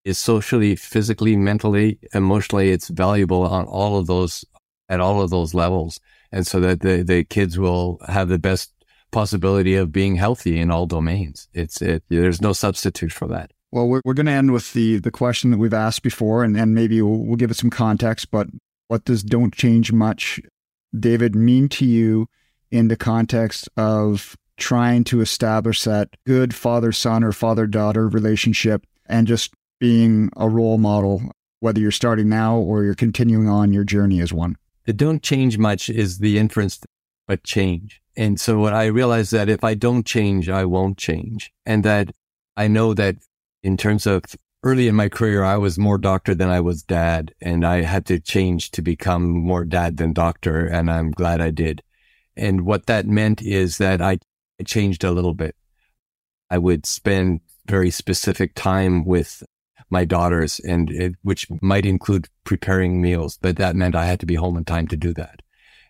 is 0.04 0.18
socially, 0.18 0.76
physically, 0.76 1.36
mentally, 1.36 1.98
emotionally, 2.14 2.70
it's 2.70 2.88
valuable 2.88 3.42
on 3.42 3.64
all 3.66 3.98
of 3.98 4.06
those, 4.06 4.44
at 4.88 5.00
all 5.00 5.20
of 5.20 5.30
those 5.30 5.54
levels. 5.54 6.00
And 6.32 6.46
so 6.46 6.60
that 6.60 6.80
the, 6.80 7.02
the 7.02 7.24
kids 7.24 7.58
will 7.58 7.98
have 8.08 8.28
the 8.28 8.38
best 8.38 8.72
possibility 9.10 9.74
of 9.74 9.92
being 9.92 10.16
healthy 10.16 10.58
in 10.58 10.70
all 10.70 10.86
domains. 10.86 11.48
It's, 11.52 11.82
it, 11.82 12.04
there's 12.08 12.40
no 12.40 12.52
substitute 12.52 13.12
for 13.12 13.28
that. 13.28 13.50
Well, 13.72 13.88
we're, 13.88 14.00
we're 14.04 14.14
going 14.14 14.26
to 14.26 14.32
end 14.32 14.52
with 14.52 14.72
the, 14.72 14.98
the 14.98 15.10
question 15.10 15.50
that 15.50 15.58
we've 15.58 15.74
asked 15.74 16.02
before, 16.02 16.44
and, 16.44 16.56
and 16.56 16.74
maybe 16.74 17.02
we'll, 17.02 17.24
we'll 17.24 17.36
give 17.36 17.50
it 17.50 17.56
some 17.56 17.70
context. 17.70 18.30
But 18.30 18.48
what 18.90 19.04
does 19.04 19.22
don't 19.22 19.54
change 19.54 19.92
much, 19.92 20.40
David, 20.98 21.36
mean 21.36 21.68
to 21.68 21.84
you 21.84 22.26
in 22.72 22.88
the 22.88 22.96
context 22.96 23.68
of 23.76 24.36
trying 24.56 25.04
to 25.04 25.20
establish 25.20 25.84
that 25.84 26.08
good 26.26 26.52
father 26.52 26.90
son 26.90 27.22
or 27.22 27.30
father 27.30 27.68
daughter 27.68 28.08
relationship 28.08 28.84
and 29.06 29.28
just 29.28 29.54
being 29.78 30.28
a 30.36 30.48
role 30.48 30.76
model, 30.76 31.22
whether 31.60 31.80
you're 31.80 31.92
starting 31.92 32.28
now 32.28 32.56
or 32.56 32.82
you're 32.82 32.96
continuing 32.96 33.48
on 33.48 33.72
your 33.72 33.84
journey 33.84 34.20
as 34.20 34.32
one? 34.32 34.56
The 34.86 34.92
don't 34.92 35.22
change 35.22 35.56
much 35.56 35.88
is 35.88 36.18
the 36.18 36.36
inference, 36.36 36.80
but 37.28 37.44
change. 37.44 38.02
And 38.16 38.40
so 38.40 38.58
when 38.58 38.74
I 38.74 38.86
realized 38.86 39.30
that 39.30 39.48
if 39.48 39.62
I 39.62 39.74
don't 39.74 40.04
change, 40.04 40.48
I 40.48 40.64
won't 40.64 40.98
change. 40.98 41.52
And 41.64 41.84
that 41.84 42.10
I 42.56 42.66
know 42.66 42.92
that 42.94 43.18
in 43.62 43.76
terms 43.76 44.04
of 44.04 44.24
early 44.62 44.88
in 44.88 44.94
my 44.94 45.08
career, 45.08 45.42
I 45.42 45.56
was 45.56 45.78
more 45.78 45.98
doctor 45.98 46.34
than 46.34 46.48
I 46.48 46.60
was 46.60 46.82
dad. 46.82 47.34
And 47.40 47.64
I 47.64 47.82
had 47.82 48.06
to 48.06 48.20
change 48.20 48.70
to 48.72 48.82
become 48.82 49.28
more 49.28 49.64
dad 49.64 49.96
than 49.96 50.12
doctor. 50.12 50.66
And 50.66 50.90
I'm 50.90 51.10
glad 51.10 51.40
I 51.40 51.50
did. 51.50 51.82
And 52.36 52.62
what 52.62 52.86
that 52.86 53.06
meant 53.06 53.42
is 53.42 53.78
that 53.78 54.00
I 54.00 54.18
changed 54.64 55.04
a 55.04 55.12
little 55.12 55.34
bit. 55.34 55.56
I 56.50 56.58
would 56.58 56.86
spend 56.86 57.40
very 57.66 57.90
specific 57.90 58.54
time 58.54 59.04
with 59.04 59.42
my 59.90 60.04
daughters 60.04 60.60
and 60.60 60.90
it, 60.90 61.14
which 61.22 61.46
might 61.60 61.86
include 61.86 62.28
preparing 62.44 63.02
meals, 63.02 63.38
but 63.40 63.56
that 63.56 63.76
meant 63.76 63.94
I 63.94 64.06
had 64.06 64.20
to 64.20 64.26
be 64.26 64.36
home 64.36 64.56
in 64.56 64.64
time 64.64 64.86
to 64.88 64.96
do 64.96 65.12
that 65.14 65.42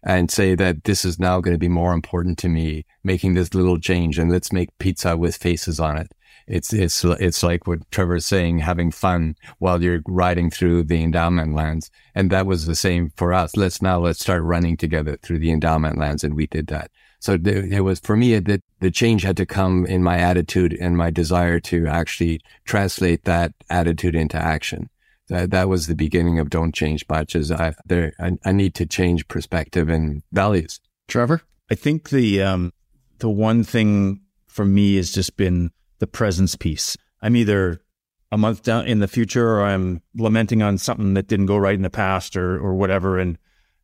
and 0.02 0.30
say 0.30 0.54
that 0.54 0.84
this 0.84 1.04
is 1.04 1.18
now 1.18 1.40
going 1.40 1.54
to 1.54 1.58
be 1.58 1.68
more 1.68 1.92
important 1.92 2.38
to 2.38 2.48
me, 2.48 2.86
making 3.04 3.34
this 3.34 3.54
little 3.54 3.78
change 3.78 4.18
and 4.18 4.30
let's 4.30 4.52
make 4.52 4.76
pizza 4.78 5.16
with 5.16 5.36
faces 5.36 5.78
on 5.78 5.98
it. 5.98 6.12
It's, 6.50 6.72
it's, 6.72 7.04
it's 7.04 7.42
like 7.42 7.66
what 7.66 7.88
Trevor's 7.92 8.26
saying, 8.26 8.58
having 8.58 8.90
fun 8.90 9.36
while 9.58 9.80
you're 9.82 10.02
riding 10.06 10.50
through 10.50 10.84
the 10.84 11.02
endowment 11.02 11.54
lands. 11.54 11.90
And 12.14 12.30
that 12.30 12.44
was 12.44 12.66
the 12.66 12.74
same 12.74 13.12
for 13.16 13.32
us. 13.32 13.56
Let's 13.56 13.80
now, 13.80 14.00
let's 14.00 14.20
start 14.20 14.42
running 14.42 14.76
together 14.76 15.16
through 15.22 15.38
the 15.38 15.52
endowment 15.52 15.96
lands. 15.96 16.24
And 16.24 16.34
we 16.34 16.48
did 16.48 16.66
that. 16.66 16.90
So 17.20 17.38
it 17.44 17.82
was 17.82 18.00
for 18.00 18.16
me 18.16 18.38
that 18.38 18.62
the 18.80 18.90
change 18.90 19.22
had 19.22 19.36
to 19.36 19.46
come 19.46 19.86
in 19.86 20.02
my 20.02 20.18
attitude 20.18 20.76
and 20.80 20.96
my 20.96 21.10
desire 21.10 21.60
to 21.60 21.86
actually 21.86 22.40
translate 22.64 23.24
that 23.24 23.52
attitude 23.68 24.16
into 24.16 24.38
action. 24.38 24.88
That, 25.28 25.50
that 25.52 25.68
was 25.68 25.86
the 25.86 25.94
beginning 25.94 26.40
of 26.40 26.50
don't 26.50 26.74
change 26.74 27.04
much 27.08 27.36
as 27.36 27.52
I, 27.52 27.74
there, 27.86 28.12
I, 28.18 28.32
I 28.44 28.52
need 28.52 28.74
to 28.76 28.86
change 28.86 29.28
perspective 29.28 29.88
and 29.88 30.22
values. 30.32 30.80
Trevor? 31.06 31.42
I 31.70 31.76
think 31.76 32.08
the, 32.08 32.42
um, 32.42 32.72
the 33.18 33.30
one 33.30 33.62
thing 33.62 34.22
for 34.48 34.64
me 34.64 34.96
has 34.96 35.12
just 35.12 35.36
been 35.36 35.70
the 36.00 36.06
presence 36.06 36.56
piece. 36.56 36.96
I'm 37.22 37.36
either 37.36 37.80
a 38.32 38.38
month 38.38 38.62
down 38.62 38.86
in 38.86 39.00
the 39.00 39.08
future 39.08 39.48
or 39.48 39.62
I'm 39.62 40.02
lamenting 40.14 40.62
on 40.62 40.78
something 40.78 41.14
that 41.14 41.28
didn't 41.28 41.46
go 41.46 41.56
right 41.56 41.74
in 41.74 41.82
the 41.82 41.90
past 41.90 42.36
or, 42.36 42.58
or 42.58 42.74
whatever. 42.74 43.18
And 43.18 43.38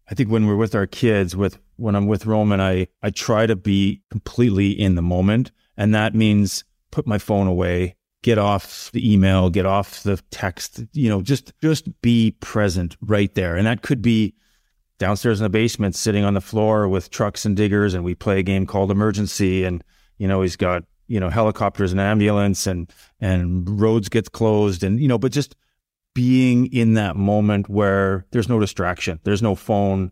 I 0.09 0.15
think 0.15 0.31
when 0.31 0.47
we're 0.47 0.57
with 0.57 0.75
our 0.75 0.87
kids, 0.87 1.35
with 1.37 1.59
when 1.77 1.95
I'm 1.95 2.07
with 2.07 2.27
Roman, 2.27 2.61
I, 2.61 2.89
I 3.03 3.11
try 3.11 3.47
to 3.47 3.57
be 3.57 4.03
completely 4.11 4.71
in 4.71 4.95
the 4.95 5.03
moment. 5.03 5.53
And 5.77 5.95
that 5.95 6.15
means 6.15 6.65
put 6.91 7.07
my 7.07 7.19
phone 7.19 7.49
away, 7.49 7.97
get 8.23 8.39
off 8.39 8.91
the 8.93 9.13
email, 9.13 9.51
get 9.51 9.67
off 9.67 10.03
the 10.05 10.21
text, 10.31 10.85
you 10.93 11.09
know, 11.09 11.23
just, 11.23 11.53
just 11.61 12.01
be 12.01 12.37
present 12.41 12.97
right 13.01 13.35
there. 13.35 13.57
And 13.57 13.67
that 13.67 13.83
could 13.83 14.01
be 14.01 14.35
downstairs 14.99 15.41
in 15.41 15.45
the 15.45 15.51
basement, 15.51 15.97
sitting 15.97 16.25
on 16.25 16.35
the 16.35 16.41
floor 16.41 16.89
with 16.89 17.11
trucks 17.11 17.45
and 17.45 17.57
diggers. 17.57 17.95
And 17.95 18.05
we 18.05 18.15
play 18.15 18.39
a 18.39 18.45
game 18.45 18.65
called 18.65 18.91
emergency. 18.91 19.65
And, 19.65 19.83
you 20.19 20.29
know, 20.29 20.41
he's 20.41 20.57
got, 20.57 20.85
you 21.09 21.21
know, 21.21 21.29
helicopters 21.29 21.93
and 21.93 22.01
ambulance 22.01 22.67
and, 22.67 22.93
and 23.21 23.81
roads 23.81 24.09
get 24.09 24.33
closed 24.33 24.83
and, 24.83 25.01
you 25.01 25.09
know, 25.09 25.19
but 25.19 25.33
just 25.33 25.55
being 26.15 26.67
in 26.73 26.95
that 26.95 27.17
moment 27.17 27.69
where 27.69 28.25
there's 28.31 28.49
no 28.49 28.59
distraction, 28.59 29.21
there's 29.25 29.43
no 29.43 29.55
phone. 29.55 30.11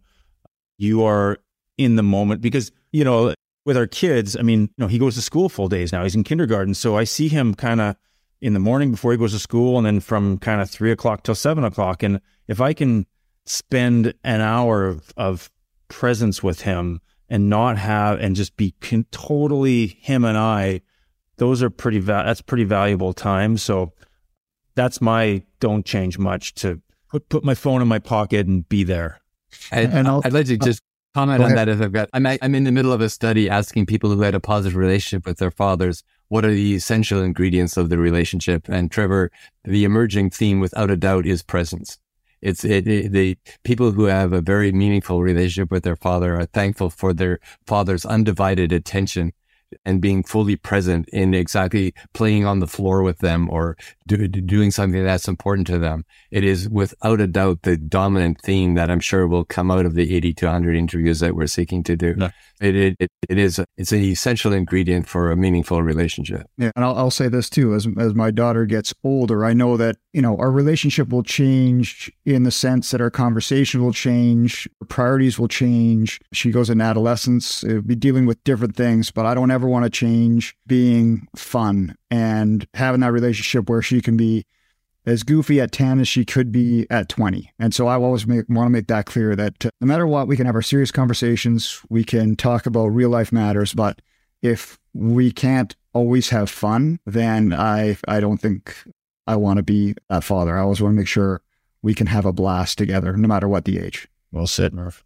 You 0.77 1.03
are 1.05 1.39
in 1.79 1.97
the 1.97 2.03
moment 2.03 2.41
because, 2.41 2.71
you 2.93 3.05
know, 3.05 3.35
with 3.65 3.77
our 3.77 3.87
kids, 3.87 4.37
I 4.37 4.43
mean, 4.43 4.63
you 4.63 4.69
know, 4.79 4.87
he 4.87 4.99
goes 4.99 5.15
to 5.15 5.23
school 5.23 5.49
full 5.49 5.69
days 5.69 5.93
now. 5.93 6.03
He's 6.03 6.15
in 6.15 6.25
kindergarten. 6.25 6.75
So 6.75 6.97
I 6.97 7.05
see 7.05 7.29
him 7.29 7.55
kind 7.55 7.81
of 7.81 7.97
in 8.41 8.53
the 8.53 8.61
morning 8.61 8.91
before 8.91 9.13
he 9.13 9.19
goes 9.19 9.33
to 9.33 9.39
school 9.39 9.79
and 9.79 9.87
then 9.87 10.01
from 10.01 10.39
kind 10.39 10.61
of 10.61 10.71
three 10.71 10.93
o'clock 10.93 11.23
till 11.23 11.35
seven 11.35 11.65
o'clock. 11.65 12.03
And 12.03 12.21
if 12.47 12.61
I 12.61 12.75
can 12.75 13.07
spend 13.47 14.13
an 14.23 14.41
hour 14.41 14.85
of, 14.85 15.13
of 15.17 15.51
presence 15.89 16.43
with 16.43 16.63
him 16.63 17.01
and 17.35 17.51
not 17.51 17.77
have, 17.77 18.21
and 18.21 18.37
just 18.37 18.57
be 18.57 18.77
con- 18.81 19.07
totally 19.11 19.99
him 20.01 20.25
and 20.25 20.39
I, 20.39 20.83
those 21.39 21.65
are 21.65 21.71
pretty, 21.71 21.99
va- 21.99 22.23
that's 22.25 22.41
pretty 22.41 22.63
valuable 22.63 23.13
time. 23.13 23.57
So 23.59 23.93
that's 24.77 25.01
my 25.01 25.43
don't 25.59 25.85
change 25.85 26.17
much 26.17 26.55
to 26.55 26.81
put, 27.11 27.29
put 27.29 27.43
my 27.43 27.55
phone 27.55 27.83
in 27.83 27.89
my 27.89 27.99
pocket 27.99 28.47
and 28.47 28.69
be 28.69 28.85
there. 28.85 29.21
And, 29.73 29.93
and 29.93 30.07
I'll, 30.07 30.23
I'd 30.25 30.33
like 30.33 30.47
to 30.47 30.57
just 30.57 30.81
comment 31.13 31.43
on 31.43 31.57
that 31.57 31.69
if 31.69 31.81
I've 31.81 31.93
got, 31.93 32.09
I'm, 32.13 32.25
I'm 32.25 32.55
in 32.55 32.63
the 32.63 32.71
middle 32.71 32.93
of 32.93 33.01
a 33.01 33.09
study 33.09 33.51
asking 33.51 33.87
people 33.87 34.11
who 34.11 34.21
had 34.23 34.37
a 34.37 34.41
positive 34.41 34.77
relationship 34.77 35.27
with 35.27 35.39
their 35.39 35.51
fathers, 35.51 36.05
what 36.29 36.45
are 36.45 36.55
the 36.55 36.77
essential 36.77 37.21
ingredients 37.21 37.77
of 37.77 37.89
the 37.89 37.99
relationship? 37.99 38.69
And 38.69 38.93
Trevor, 38.93 39.33
the 39.65 39.83
emerging 39.83 40.31
theme 40.31 40.61
without 40.61 40.89
a 40.89 40.97
doubt 40.97 41.27
is 41.27 41.43
presence. 41.43 41.99
It's 42.45 42.63
it, 42.65 42.87
it, 42.87 43.13
the 43.13 43.39
people 43.65 43.93
who 43.93 44.05
have 44.05 44.33
a 44.35 44.43
very 44.43 44.71
meaningful 44.71 45.23
relationship 45.23 45.71
with 45.71 45.83
their 45.83 45.97
father 45.97 46.39
are 46.39 46.45
thankful 46.47 46.91
for 46.91 47.15
their 47.15 47.41
father's 47.67 48.05
undivided 48.05 48.71
attention 48.71 49.33
and 49.85 50.01
being 50.01 50.23
fully 50.23 50.55
present 50.55 51.09
in 51.09 51.35
exactly 51.35 51.95
playing 52.13 52.45
on 52.45 52.61
the 52.61 52.67
floor 52.67 53.03
with 53.03 53.19
them 53.19 53.49
or 53.51 53.77
do, 54.07 54.29
doing 54.29 54.71
something 54.71 55.03
that's 55.05 55.29
important 55.29 55.67
to 55.69 55.79
them. 55.79 56.05
It 56.31 56.45
is 56.45 56.69
without 56.69 57.21
a 57.21 57.27
doubt 57.27 57.63
the 57.63 57.77
dominant 57.77 58.41
theme 58.41 58.75
that 58.75 58.91
I'm 58.91 59.01
sure 59.01 59.27
will 59.27 59.45
come 59.45 59.71
out 59.71 59.87
of 59.87 59.95
the 59.95 60.15
80 60.15 60.35
to 60.35 60.47
100 60.47 60.77
interviews 60.77 61.21
that 61.21 61.35
we're 61.35 61.47
seeking 61.47 61.83
to 61.85 61.97
do. 61.97 62.15
No. 62.15 62.31
It, 62.61 62.77
it, 62.77 62.97
it, 63.01 63.11
it 63.29 63.39
is, 63.39 63.61
it's 63.77 63.93
an 63.93 64.01
essential 64.01 64.53
ingredient 64.53 65.09
for 65.09 65.31
a 65.31 65.37
meaningful 65.37 65.83
relationship. 65.83 66.47
Yeah. 66.59 66.71
And 66.77 66.85
I'll, 66.85 66.97
I'll 66.97 67.11
say 67.11 67.29
this 67.29 67.49
too, 67.49 67.75
as, 67.75 67.87
as 67.99 68.15
my 68.15 68.31
daughter 68.31 68.67
gets 68.67 68.93
older, 69.03 69.45
I 69.45 69.53
know 69.55 69.77
that, 69.77 69.97
you 70.13 70.23
know, 70.23 70.37
our 70.39 70.51
relationship 70.51 71.09
will 71.09 71.23
change 71.23 72.13
in 72.25 72.43
the 72.43 72.51
sense 72.51 72.91
that 72.91 73.01
our 73.01 73.11
conversation 73.11 73.83
will 73.83 73.93
change, 73.93 74.69
our 74.81 74.87
priorities 74.87 75.39
will 75.39 75.49
change. 75.49 76.21
She 76.33 76.51
goes 76.51 76.71
in 76.71 76.81
adolescence, 76.81 77.65
uh, 77.65 77.69
it'll 77.69 77.83
be 77.83 77.95
dealing 77.95 78.27
with 78.27 78.43
different 78.45 78.77
things, 78.77 79.11
but 79.11 79.27
I 79.27 79.35
don't 79.35 79.51
ever 79.51 79.67
want 79.67 79.85
to 79.85 79.91
change 79.91 80.57
being 80.67 81.27
fun 81.37 81.97
and 82.15 82.69
having 82.75 83.01
that 83.01 83.11
relationship 83.11 83.69
where 83.69 83.83
she 83.83 84.01
can 84.01 84.17
be 84.17 84.45
as 85.05 85.25
goofy 85.25 85.61
at 85.61 85.73
10 85.73 85.99
as 85.99 86.07
she 86.07 86.25
could 86.25 86.53
be 86.53 86.87
at 86.91 87.09
20. 87.09 87.51
And 87.59 87.75
so 87.75 87.89
I 87.89 87.97
always 87.97 88.25
make, 88.25 88.49
want 88.49 88.67
to 88.67 88.71
make 88.71 88.87
that 88.87 89.07
clear 89.07 89.35
that 89.35 89.67
uh, 89.67 89.71
no 89.81 89.87
matter 89.89 90.07
what, 90.07 90.29
we 90.29 90.37
can 90.37 90.47
have 90.47 90.55
our 90.55 90.63
serious 90.63 90.93
conversations, 90.93 91.83
we 91.91 92.05
can 92.05 92.37
talk 92.37 92.67
about 92.67 92.87
real 92.87 93.11
life 93.11 93.33
matters, 93.33 93.75
but 93.75 94.01
if 94.43 94.79
we 94.93 95.33
can't 95.33 95.75
always 95.93 96.29
have 96.31 96.49
fun, 96.49 97.01
then 97.05 97.53
I 97.53 97.97
I 98.07 98.21
don't 98.21 98.39
think 98.39 98.77
I 99.27 99.37
want 99.37 99.57
to 99.57 99.63
be 99.63 99.95
that 100.09 100.23
father. 100.23 100.57
I 100.57 100.63
always 100.63 100.81
want 100.81 100.93
to 100.93 100.97
make 100.97 101.09
sure 101.09 101.41
we 101.83 101.95
can 101.95 102.07
have 102.07 102.27
a 102.27 102.33
blast 102.33 102.79
together, 102.79 103.17
no 103.17 103.27
matter 103.27 103.49
what 103.49 103.65
the 103.65 103.79
age. 103.79 104.07
Well 104.31 104.47
said, 104.47 104.73
Murph. 104.73 105.03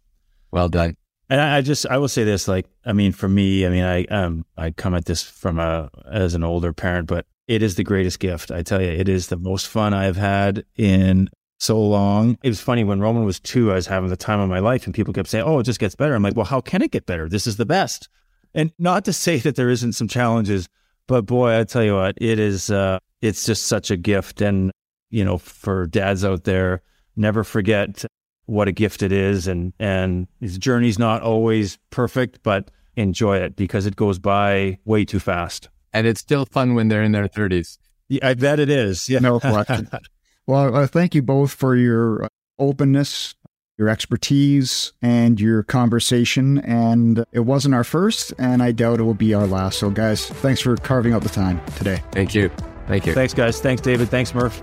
Well 0.51 0.69
done. 0.69 0.97
And 1.29 1.39
I, 1.39 1.57
I 1.57 1.61
just 1.61 1.85
I 1.87 1.97
will 1.97 2.07
say 2.07 2.23
this, 2.23 2.47
like 2.47 2.65
I 2.85 2.93
mean, 2.93 3.11
for 3.11 3.29
me, 3.29 3.65
I 3.65 3.69
mean, 3.69 3.83
I 3.83 4.05
um 4.05 4.45
I 4.57 4.71
come 4.71 4.95
at 4.95 5.05
this 5.05 5.23
from 5.23 5.59
a 5.59 5.89
as 6.11 6.33
an 6.33 6.43
older 6.43 6.73
parent, 6.73 7.07
but 7.07 7.25
it 7.47 7.63
is 7.63 7.75
the 7.75 7.83
greatest 7.83 8.19
gift. 8.19 8.51
I 8.51 8.61
tell 8.61 8.81
you, 8.81 8.89
it 8.89 9.09
is 9.09 9.27
the 9.27 9.37
most 9.37 9.67
fun 9.67 9.93
I've 9.93 10.17
had 10.17 10.65
in 10.75 11.29
so 11.59 11.79
long. 11.79 12.37
It 12.41 12.49
was 12.49 12.61
funny 12.61 12.83
when 12.83 13.01
Roman 13.01 13.25
was 13.25 13.39
two, 13.39 13.71
I 13.71 13.75
was 13.75 13.87
having 13.87 14.09
the 14.09 14.17
time 14.17 14.39
of 14.39 14.49
my 14.49 14.59
life 14.59 14.85
and 14.85 14.93
people 14.93 15.13
kept 15.13 15.29
saying, 15.29 15.45
Oh, 15.45 15.59
it 15.59 15.63
just 15.63 15.79
gets 15.79 15.95
better. 15.95 16.15
I'm 16.15 16.23
like, 16.23 16.35
well, 16.35 16.45
how 16.45 16.61
can 16.61 16.81
it 16.81 16.91
get 16.91 17.05
better? 17.05 17.27
This 17.27 17.45
is 17.45 17.57
the 17.57 17.65
best. 17.65 18.09
And 18.53 18.71
not 18.79 19.05
to 19.05 19.13
say 19.13 19.37
that 19.39 19.55
there 19.55 19.69
isn't 19.69 19.93
some 19.93 20.07
challenges, 20.07 20.67
but 21.07 21.25
boy, 21.25 21.59
I 21.59 21.63
tell 21.65 21.83
you 21.83 21.95
what, 21.95 22.17
it 22.19 22.39
is, 22.39 22.71
uh, 22.71 22.99
it's 23.21 23.45
just 23.45 23.67
such 23.67 23.91
a 23.91 23.97
gift. 23.97 24.41
And, 24.41 24.71
you 25.09 25.23
know, 25.23 25.37
for 25.37 25.85
dads 25.87 26.23
out 26.23 26.45
there, 26.45 26.81
never 27.15 27.43
forget 27.43 28.05
what 28.49 28.67
a 28.67 28.71
gift 28.71 29.03
it 29.03 29.11
is. 29.11 29.47
And, 29.47 29.73
and 29.79 30.27
his 30.39 30.57
journey's 30.57 30.99
not 30.99 31.21
always 31.21 31.77
perfect, 31.89 32.41
but 32.43 32.71
enjoy 32.95 33.37
it 33.37 33.55
because 33.55 33.85
it 33.85 33.95
goes 33.95 34.19
by 34.19 34.79
way 34.85 35.05
too 35.05 35.19
fast 35.19 35.69
and 35.93 36.07
it's 36.07 36.19
still 36.19 36.45
fun 36.45 36.75
when 36.75 36.87
they're 36.87 37.03
in 37.03 37.11
their 37.11 37.27
30s. 37.27 37.77
Yeah, 38.07 38.27
I 38.27 38.33
bet 38.33 38.59
it 38.59 38.69
is. 38.69 39.09
Yeah. 39.09 39.19
No 39.19 39.39
question. 39.39 39.89
well, 40.47 40.75
uh, 40.75 40.87
thank 40.87 41.15
you 41.15 41.21
both 41.21 41.51
for 41.51 41.75
your 41.75 42.27
openness, 42.57 43.35
your 43.77 43.89
expertise, 43.89 44.93
and 45.01 45.39
your 45.39 45.63
conversation. 45.63 46.59
And 46.59 47.23
it 47.31 47.41
wasn't 47.41 47.75
our 47.75 47.83
first, 47.83 48.33
and 48.39 48.63
I 48.63 48.71
doubt 48.71 48.99
it 48.99 49.03
will 49.03 49.13
be 49.13 49.33
our 49.33 49.47
last. 49.47 49.79
So, 49.79 49.89
guys, 49.89 50.27
thanks 50.27 50.61
for 50.61 50.75
carving 50.77 51.13
out 51.13 51.21
the 51.21 51.29
time 51.29 51.61
today. 51.75 52.01
Thank 52.11 52.33
you. 52.33 52.49
Thank 52.87 53.05
you. 53.05 53.13
Thanks, 53.13 53.33
guys. 53.33 53.61
Thanks, 53.61 53.81
David. 53.81 54.09
Thanks, 54.09 54.33
Murph. 54.33 54.61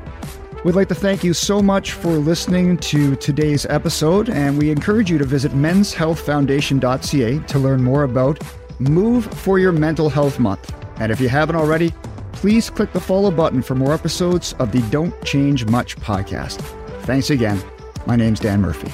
We'd 0.67 0.75
like 0.75 0.89
to 0.89 0.97
thank 0.97 1.23
you 1.23 1.33
so 1.33 1.63
much 1.63 1.93
for 1.93 2.09
listening 2.09 2.77
to 2.79 3.15
today's 3.15 3.67
episode, 3.67 4.29
and 4.29 4.59
we 4.59 4.73
encourage 4.73 5.09
you 5.09 5.17
to 5.17 5.25
visit 5.25 5.53
menshealthfoundation.ca 5.53 7.39
to 7.39 7.59
learn 7.61 7.85
more 7.85 8.03
about 8.03 8.43
Move 8.81 9.27
for 9.27 9.61
Your 9.61 9.71
Mental 9.71 10.11
Health 10.11 10.41
Month. 10.41 10.75
And 10.99 11.13
if 11.13 11.21
you 11.21 11.29
haven't 11.29 11.55
already, 11.55 11.95
please 12.33 12.69
click 12.69 12.93
the 12.93 12.99
follow 12.99 13.31
button 13.31 13.63
for 13.63 13.77
more 13.77 13.95
episodes 13.95 14.55
of 14.55 14.73
the 14.73 14.81
Don't 14.91 15.15
Change 15.25 15.67
Much 15.67 15.97
podcast. 15.99 16.61
Thanks 17.03 17.31
again. 17.31 17.63
My 18.05 18.17
name's 18.17 18.41
Dan 18.41 18.61
Murphy. 18.61 18.91